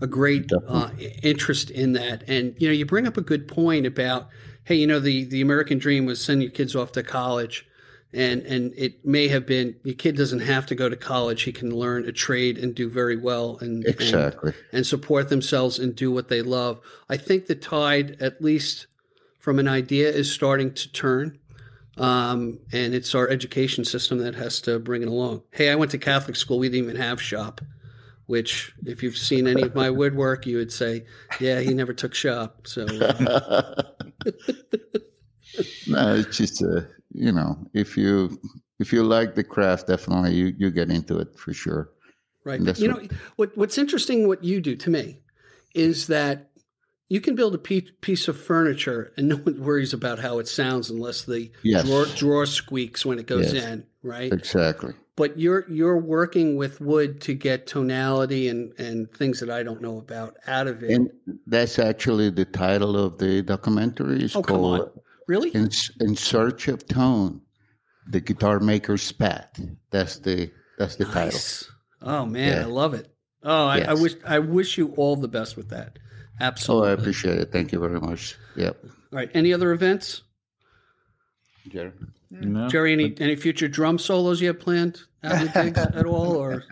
a 0.00 0.06
great 0.08 0.50
uh, 0.68 0.90
interest 1.22 1.70
in 1.70 1.92
that. 1.92 2.24
And, 2.26 2.54
you 2.58 2.66
know, 2.68 2.72
you 2.74 2.84
bring 2.86 3.06
up 3.06 3.16
a 3.16 3.20
good 3.20 3.46
point 3.46 3.86
about, 3.86 4.28
hey, 4.64 4.74
you 4.74 4.86
know, 4.88 4.98
the, 4.98 5.24
the 5.24 5.40
American 5.40 5.78
dream 5.78 6.04
was 6.04 6.20
send 6.20 6.42
your 6.42 6.50
kids 6.50 6.74
off 6.74 6.90
to 6.92 7.02
college. 7.04 7.64
And, 8.12 8.42
and 8.42 8.72
it 8.76 9.04
may 9.04 9.28
have 9.28 9.46
been 9.46 9.76
your 9.84 9.94
kid 9.94 10.16
doesn't 10.16 10.40
have 10.40 10.64
to 10.66 10.74
go 10.74 10.88
to 10.88 10.96
college. 10.96 11.42
He 11.42 11.52
can 11.52 11.70
learn 11.70 12.06
a 12.08 12.12
trade 12.12 12.56
and 12.58 12.74
do 12.74 12.88
very 12.88 13.16
well 13.18 13.58
and, 13.60 13.84
and 13.84 13.94
Exactly. 13.94 14.54
and 14.72 14.84
support 14.86 15.28
themselves 15.28 15.78
and 15.78 15.94
do 15.94 16.10
what 16.10 16.28
they 16.28 16.40
love. 16.42 16.80
I 17.10 17.18
think 17.18 17.46
the 17.46 17.54
tide, 17.54 18.16
at 18.18 18.40
least 18.42 18.86
from 19.38 19.58
an 19.58 19.68
idea, 19.68 20.08
is 20.10 20.32
starting 20.32 20.72
to 20.72 20.90
turn. 20.90 21.38
Um, 21.98 22.60
and 22.72 22.94
it's 22.94 23.14
our 23.14 23.28
education 23.28 23.84
system 23.84 24.18
that 24.18 24.34
has 24.34 24.60
to 24.62 24.78
bring 24.78 25.02
it 25.02 25.08
along. 25.08 25.42
Hey, 25.50 25.70
I 25.70 25.74
went 25.74 25.90
to 25.92 25.98
Catholic 25.98 26.36
school. 26.36 26.58
We 26.58 26.68
didn't 26.68 26.84
even 26.84 26.96
have 26.96 27.20
shop, 27.20 27.60
which, 28.26 28.72
if 28.86 29.02
you've 29.02 29.16
seen 29.16 29.46
any 29.46 29.62
of 29.62 29.74
my 29.74 29.90
woodwork, 29.90 30.46
you 30.46 30.56
would 30.58 30.72
say, 30.72 31.04
yeah, 31.40 31.60
he 31.60 31.74
never 31.74 31.92
took 31.92 32.14
shop. 32.14 32.66
So, 32.66 32.86
uh, 32.86 33.82
no, 35.88 36.14
it's 36.14 36.36
just 36.36 36.62
uh, 36.62 36.82
you 37.12 37.32
know, 37.32 37.58
if 37.74 37.96
you 37.96 38.38
if 38.78 38.92
you 38.92 39.02
like 39.02 39.34
the 39.34 39.44
craft, 39.44 39.86
definitely 39.88 40.34
you 40.34 40.54
you 40.58 40.70
get 40.70 40.90
into 40.90 41.18
it 41.18 41.38
for 41.38 41.52
sure. 41.52 41.90
right. 42.44 42.60
You 42.78 42.88
know, 42.88 42.94
what- 42.94 43.12
what, 43.36 43.56
what's 43.56 43.78
interesting, 43.78 44.28
what 44.28 44.44
you 44.44 44.60
do 44.60 44.76
to 44.76 44.90
me 44.90 45.20
is 45.74 46.06
that 46.08 46.50
you 47.08 47.20
can 47.20 47.34
build 47.34 47.54
a 47.54 47.58
piece 47.58 48.28
of 48.28 48.38
furniture 48.40 49.12
and 49.16 49.28
no 49.28 49.36
one 49.36 49.62
worries 49.64 49.92
about 49.94 50.18
how 50.18 50.38
it 50.38 50.48
sounds 50.48 50.90
unless 50.90 51.22
the 51.22 51.50
Yes. 51.62 51.86
drawer, 51.86 52.04
drawer 52.16 52.46
squeaks 52.46 53.04
when 53.06 53.18
it 53.18 53.26
goes 53.26 53.52
Yes. 53.52 53.64
in, 53.64 53.84
right? 54.02 54.32
Exactly. 54.32 54.94
but 55.16 55.36
you're 55.36 55.64
you're 55.68 55.98
working 55.98 56.54
with 56.56 56.80
wood 56.80 57.20
to 57.22 57.34
get 57.34 57.66
tonality 57.66 58.48
and 58.48 58.72
and 58.78 59.10
things 59.12 59.40
that 59.40 59.50
I 59.50 59.64
don't 59.64 59.82
know 59.82 59.98
about 59.98 60.36
out 60.46 60.68
of 60.68 60.82
it. 60.84 60.90
And 60.92 61.10
that's 61.46 61.78
actually 61.80 62.30
the 62.30 62.44
title 62.44 62.96
of 62.96 63.18
the 63.18 63.42
documentary. 63.42 64.22
It's 64.22 64.36
oh, 64.36 64.42
come 64.42 64.58
called 64.60 64.80
on, 64.80 64.90
really? 65.26 65.50
In, 65.50 65.70
in 66.00 66.14
Search 66.14 66.68
of 66.68 66.86
Tone, 66.86 67.40
the 68.08 68.20
guitar 68.20 68.60
maker's 68.60 69.10
path. 69.10 69.58
That's 69.90 70.18
the 70.20 70.52
that's 70.78 70.94
the 70.96 71.06
title. 71.06 71.40
Oh 72.00 72.24
man, 72.24 72.52
Yeah. 72.58 72.62
I 72.62 72.66
love 72.66 72.94
it. 72.94 73.08
Oh, 73.42 73.66
I, 73.66 73.80
I 73.80 73.94
wish 73.94 74.14
I 74.24 74.38
wish 74.38 74.78
you 74.78 74.92
all 74.96 75.16
the 75.16 75.26
best 75.26 75.56
with 75.56 75.70
that. 75.70 75.98
Oh, 76.40 76.44
Absolutely. 76.44 76.88
I 76.90 76.92
appreciate 76.92 77.38
it. 77.38 77.50
Thank 77.52 77.72
you 77.72 77.80
very 77.80 78.00
much. 78.00 78.36
Yep. 78.56 78.78
all 78.84 78.90
right. 79.12 79.30
Any 79.34 79.52
other 79.52 79.72
events, 79.72 80.22
Gerry. 81.68 81.92
No. 82.30 82.68
Gerry? 82.68 82.92
Any 82.92 83.14
any 83.18 83.36
future 83.36 83.68
drum 83.68 83.98
solos 83.98 84.40
you 84.40 84.48
have 84.48 84.60
planned 84.60 85.00
out 85.24 85.40
in 85.40 85.46
the 85.46 85.52
digs 85.64 85.78
at 85.78 86.06
all, 86.06 86.36
or 86.36 86.64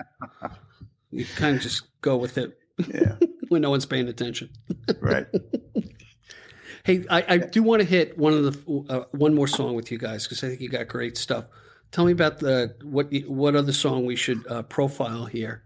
you 1.11 1.25
kind 1.37 1.57
of 1.57 1.63
just 1.63 1.83
go 2.01 2.17
with 2.17 2.39
it 2.39 2.59
Yeah. 2.93 3.17
when 3.49 3.63
no 3.63 3.71
one's 3.71 3.87
paying 3.87 4.09
attention? 4.09 4.51
Right. 5.01 5.27
Hey, 6.85 7.05
I, 7.11 7.25
I 7.29 7.37
do 7.39 7.65
want 7.65 7.83
to 7.83 7.85
hit 7.89 8.17
one 8.17 8.33
of 8.33 8.45
the 8.45 8.85
uh, 8.89 9.05
one 9.11 9.35
more 9.35 9.49
song 9.49 9.75
with 9.75 9.91
you 9.91 9.99
guys 9.99 10.23
because 10.23 10.45
I 10.45 10.49
think 10.51 10.61
you 10.61 10.69
got 10.69 10.87
great 10.87 11.19
stuff. 11.19 11.47
Tell 11.91 12.05
me 12.05 12.13
about 12.13 12.39
the 12.39 12.77
what 12.85 13.13
what 13.27 13.57
other 13.57 13.73
song 13.73 14.07
we 14.07 14.15
should 14.15 14.47
uh, 14.47 14.63
profile 14.63 15.25
here, 15.25 15.65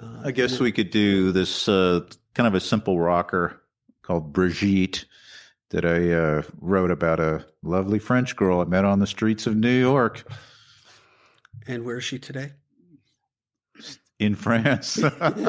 Uh, 0.00 0.20
I 0.24 0.30
guess 0.30 0.60
we 0.60 0.70
could 0.70 0.90
do 0.90 1.32
this 1.32 1.68
uh, 1.68 2.02
kind 2.36 2.46
of 2.46 2.54
a 2.54 2.60
simple 2.60 3.00
rocker 3.00 3.62
called 4.02 4.30
Brigitte 4.32 5.06
that 5.70 5.84
I 5.86 6.12
uh, 6.12 6.42
wrote 6.60 6.90
about 6.90 7.18
a 7.18 7.44
lovely 7.62 7.98
French 7.98 8.36
girl 8.36 8.60
I 8.60 8.64
met 8.64 8.84
on 8.84 8.98
the 9.00 9.06
streets 9.06 9.46
of 9.46 9.56
New 9.56 9.78
York 9.80 10.24
and 11.66 11.84
where 11.84 11.96
is 11.98 12.04
she 12.04 12.18
today? 12.18 12.52
in 14.18 14.34
France. 14.34 14.98
I'm 15.20 15.44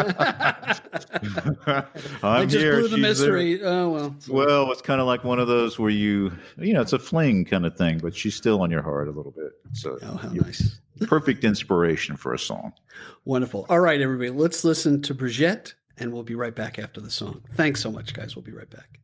I 2.23 2.45
just 2.45 2.57
here. 2.57 2.80
blew 2.80 2.88
the 2.89 2.97
she's 2.97 3.19
there. 3.19 3.34
mystery. 3.34 3.61
Oh 3.64 3.89
well. 3.89 4.15
Well, 4.30 4.72
it's 4.73 4.81
kind 4.81 4.99
of 4.99 5.07
like 5.07 5.23
one 5.23 5.39
of 5.39 5.47
those 5.47 5.80
where 5.80 5.89
you, 5.89 6.31
you 6.57 6.73
know, 6.73 6.81
it's 6.81 6.91
a 6.93 6.99
fling 6.99 7.45
kind 7.45 7.65
of 7.65 7.77
thing, 7.77 7.99
but 7.99 8.14
she's 8.15 8.35
still 8.35 8.61
on 8.61 8.69
your 8.72 8.81
heart 8.81 9.07
a 9.07 9.11
little 9.11 9.31
bit. 9.31 9.51
So, 9.73 9.97
Oh, 10.03 10.18
how 10.18 10.27
nice. 10.30 10.81
perfect 11.01 11.43
inspiration 11.45 12.18
for 12.18 12.34
a 12.34 12.39
song. 12.39 12.73
Wonderful. 13.26 13.65
All 13.69 13.80
right, 13.80 14.01
everybody, 14.01 14.31
let's 14.31 14.64
listen 14.65 15.01
to 15.03 15.14
Brigitte, 15.14 15.76
and 15.99 16.13
we'll 16.13 16.23
be 16.23 16.35
right 16.35 16.55
back 16.55 16.79
after 16.79 17.01
the 17.01 17.11
song. 17.11 17.43
Thanks 17.55 17.81
so 17.81 17.91
much, 17.91 18.13
guys. 18.13 18.35
We'll 18.35 18.43
be 18.43 18.51
right 18.51 18.69
back. 18.69 18.99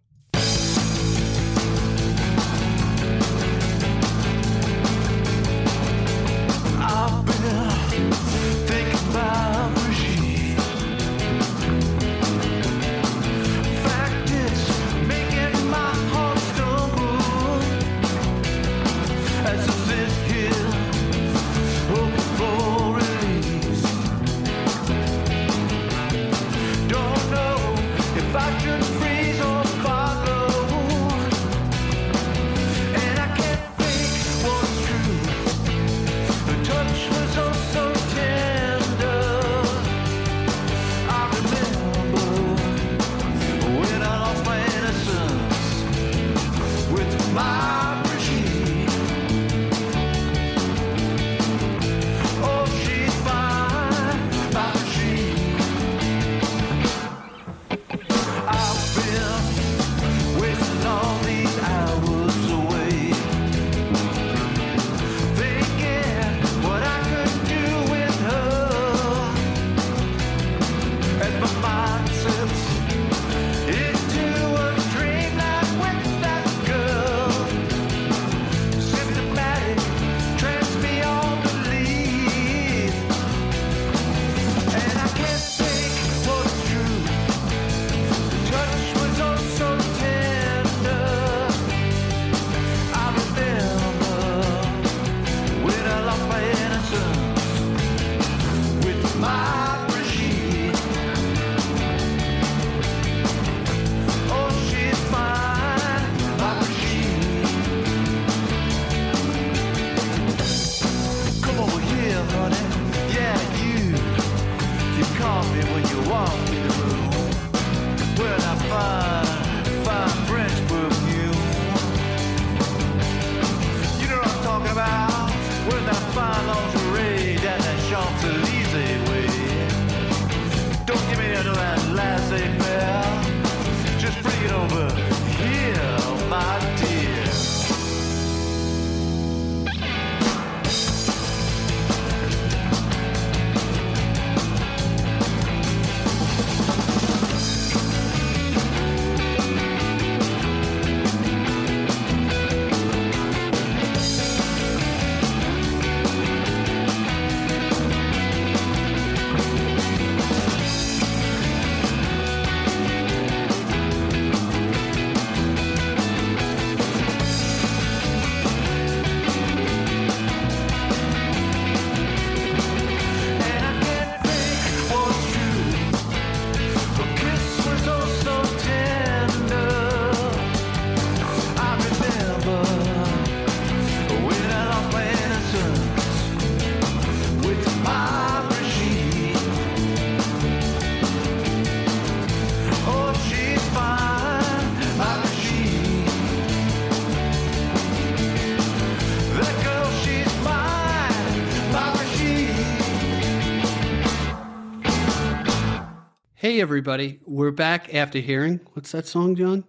Hey, 206.53 206.61
everybody, 206.61 207.19
we're 207.25 207.49
back 207.49 207.95
after 207.95 208.19
hearing 208.19 208.59
what's 208.73 208.91
that 208.91 209.07
song, 209.07 209.35
John? 209.35 209.63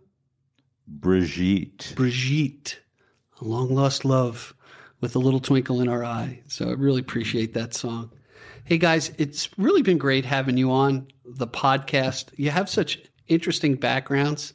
Brigitte. 0.87 1.95
Brigitte, 1.97 2.79
a 3.41 3.45
long 3.47 3.75
lost 3.75 4.05
love 4.05 4.55
with 5.01 5.17
a 5.17 5.19
little 5.19 5.41
twinkle 5.41 5.81
in 5.81 5.89
our 5.89 6.05
eye. 6.05 6.43
So 6.47 6.69
I 6.69 6.73
really 6.73 7.01
appreciate 7.01 7.55
that 7.55 7.73
song. 7.73 8.13
Hey 8.65 8.77
guys, 8.77 9.13
it's 9.17 9.49
really 9.57 9.81
been 9.81 9.97
great 9.97 10.27
having 10.27 10.59
you 10.59 10.71
on 10.73 11.09
the 11.25 11.47
podcast. 11.47 12.27
You 12.37 12.51
have 12.51 12.69
such 12.69 12.99
interesting 13.29 13.77
backgrounds. 13.77 14.53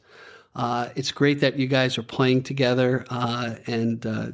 Uh, 0.54 0.90
it's 0.94 1.10
great 1.10 1.40
that 1.40 1.58
you 1.58 1.66
guys 1.66 1.98
are 1.98 2.04
playing 2.04 2.44
together, 2.44 3.06
uh, 3.10 3.56
and 3.66 4.06
uh, 4.06 4.26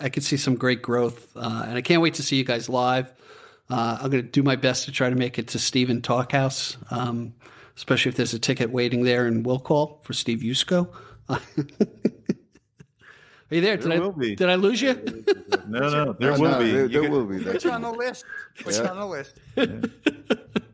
I- 0.00 0.08
could 0.08 0.24
see 0.24 0.38
some 0.38 0.54
great 0.54 0.80
growth. 0.80 1.36
Uh, 1.36 1.66
and 1.68 1.76
I 1.76 1.82
can't 1.82 2.00
wait 2.00 2.14
to 2.14 2.22
see 2.22 2.36
you 2.36 2.44
guys 2.44 2.70
live. 2.70 3.12
Uh, 3.70 3.98
I'm 4.02 4.10
going 4.10 4.22
to 4.24 4.28
do 4.30 4.42
my 4.42 4.56
best 4.56 4.84
to 4.84 4.92
try 4.92 5.08
to 5.10 5.16
make 5.16 5.38
it 5.38 5.48
to 5.48 5.58
Stephen 5.58 6.02
Talkhouse, 6.02 6.76
um, 6.92 7.34
especially 7.76 8.10
if 8.10 8.16
there's 8.16 8.34
a 8.34 8.38
ticket 8.38 8.70
waiting 8.70 9.04
there 9.04 9.26
in 9.26 9.42
will 9.42 9.58
call 9.58 10.00
for 10.04 10.12
Steve 10.12 10.40
Yusko. 10.40 10.88
Are 11.28 11.40
you 13.54 13.60
there? 13.60 13.76
Did 13.76 13.90
There 13.90 13.96
I 13.96 13.98
will 14.00 14.12
be. 14.12 14.34
did 14.34 14.48
I 14.48 14.54
lose 14.56 14.80
you? 14.82 14.94
No, 15.66 15.88
no, 15.88 16.12
there 16.12 16.32
No, 16.32 16.38
will 16.38 16.50
no, 16.50 16.58
be. 16.58 16.70
There, 16.72 16.88
there 16.88 17.00
could- 17.02 17.10
will 17.10 17.24
be. 17.24 17.38
Put 17.38 17.52
That's 17.54 17.64
you 17.64 17.70
on 17.70 17.80
the 17.80 17.90
list. 17.90 18.26
Put 18.62 18.74
you 18.76 18.84
on 18.84 18.98
the 18.98 19.06
list. 19.06 19.40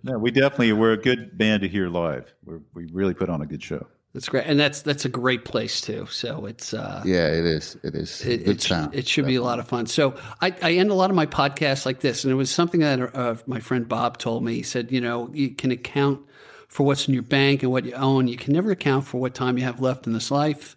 No, 0.02 0.16
we 0.18 0.30
definitely 0.30 0.72
we're 0.72 0.92
a 0.94 0.96
good 0.96 1.36
band 1.36 1.60
to 1.62 1.68
hear 1.68 1.86
live. 1.90 2.32
We're, 2.46 2.60
we 2.72 2.86
really 2.86 3.12
put 3.12 3.28
on 3.28 3.42
a 3.42 3.46
good 3.46 3.62
show. 3.62 3.86
That's 4.12 4.28
great, 4.28 4.44
and 4.46 4.58
that's 4.58 4.82
that's 4.82 5.04
a 5.04 5.08
great 5.08 5.44
place 5.44 5.80
too. 5.80 6.06
So 6.06 6.46
it's 6.46 6.74
uh, 6.74 7.02
Yeah, 7.06 7.28
it 7.28 7.44
is. 7.44 7.76
It 7.84 7.94
is. 7.94 8.20
it, 8.26 8.44
Good 8.44 8.56
it, 8.56 8.62
sound. 8.62 8.92
it 8.94 9.06
should 9.06 9.24
be 9.26 9.36
a 9.36 9.42
lot 9.42 9.60
of 9.60 9.68
fun. 9.68 9.86
So 9.86 10.16
I, 10.40 10.52
I 10.62 10.72
end 10.72 10.90
a 10.90 10.94
lot 10.94 11.10
of 11.10 11.16
my 11.16 11.26
podcasts 11.26 11.86
like 11.86 12.00
this, 12.00 12.24
and 12.24 12.32
it 12.32 12.36
was 12.36 12.50
something 12.50 12.80
that 12.80 13.14
uh, 13.14 13.36
my 13.46 13.60
friend 13.60 13.88
Bob 13.88 14.18
told 14.18 14.42
me. 14.42 14.54
He 14.54 14.62
said, 14.64 14.90
you 14.90 15.00
know, 15.00 15.30
you 15.32 15.50
can 15.50 15.70
account 15.70 16.20
for 16.66 16.84
what's 16.84 17.06
in 17.06 17.14
your 17.14 17.22
bank 17.22 17.62
and 17.62 17.70
what 17.70 17.84
you 17.84 17.92
own. 17.94 18.26
You 18.26 18.36
can 18.36 18.52
never 18.52 18.72
account 18.72 19.06
for 19.06 19.20
what 19.20 19.32
time 19.32 19.56
you 19.58 19.62
have 19.64 19.80
left 19.80 20.08
in 20.08 20.12
this 20.12 20.30
life. 20.32 20.76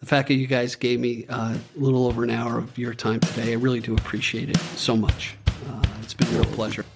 The 0.00 0.06
fact 0.06 0.28
that 0.28 0.34
you 0.34 0.46
guys 0.46 0.74
gave 0.74 0.98
me 0.98 1.26
uh, 1.28 1.54
a 1.54 1.78
little 1.78 2.06
over 2.06 2.24
an 2.24 2.30
hour 2.30 2.58
of 2.58 2.76
your 2.78 2.94
time 2.94 3.20
today, 3.20 3.52
I 3.52 3.56
really 3.56 3.80
do 3.80 3.94
appreciate 3.94 4.48
it 4.48 4.56
so 4.76 4.96
much. 4.96 5.36
Uh, 5.68 5.82
it's 6.02 6.14
been 6.14 6.26
a 6.28 6.30
real 6.30 6.44
pleasure. 6.46 6.86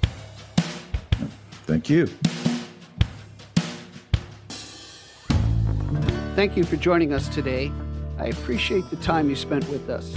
Thank 1.66 1.90
you. 1.90 2.08
Thank 6.36 6.54
you 6.54 6.64
for 6.64 6.76
joining 6.76 7.14
us 7.14 7.30
today. 7.30 7.72
I 8.18 8.26
appreciate 8.26 8.90
the 8.90 8.96
time 8.96 9.30
you 9.30 9.36
spent 9.36 9.66
with 9.70 9.88
us. 9.88 10.14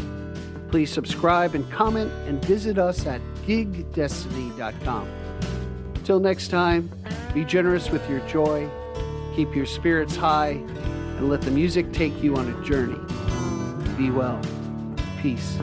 Please 0.69 0.91
subscribe 0.91 1.55
and 1.55 1.71
comment 1.71 2.11
and 2.27 2.43
visit 2.43 2.77
us 2.77 3.05
at 3.05 3.21
gigdestiny.com. 3.47 5.07
Till 6.03 6.19
next 6.19 6.49
time, 6.49 6.91
be 7.33 7.45
generous 7.45 7.89
with 7.89 8.07
your 8.09 8.19
joy, 8.27 8.69
keep 9.33 9.55
your 9.55 9.65
spirits 9.65 10.17
high, 10.17 10.49
and 10.49 11.29
let 11.29 11.39
the 11.39 11.51
music 11.51 11.89
take 11.93 12.21
you 12.21 12.35
on 12.35 12.53
a 12.53 12.65
journey. 12.65 12.99
Be 13.97 14.11
well. 14.11 14.41
Peace. 15.21 15.57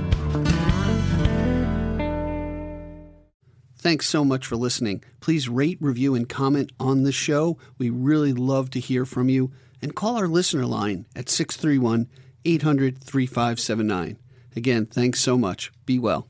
Thanks 3.76 4.08
so 4.08 4.24
much 4.24 4.46
for 4.46 4.56
listening. 4.56 5.04
Please 5.20 5.50
rate, 5.50 5.76
review, 5.82 6.14
and 6.14 6.26
comment 6.26 6.72
on 6.80 7.02
the 7.02 7.12
show. 7.12 7.58
We 7.76 7.90
really 7.90 8.32
love 8.32 8.70
to 8.70 8.80
hear 8.80 9.04
from 9.04 9.28
you. 9.28 9.52
And 9.82 9.94
call 9.94 10.16
our 10.16 10.28
listener 10.28 10.66
line 10.66 11.07
at 11.15 11.28
631 11.28 12.09
800 12.44 13.03
3579. 13.03 14.19
Again, 14.55 14.86
thanks 14.86 15.20
so 15.20 15.36
much. 15.36 15.73
Be 15.85 15.98
well. 15.98 16.28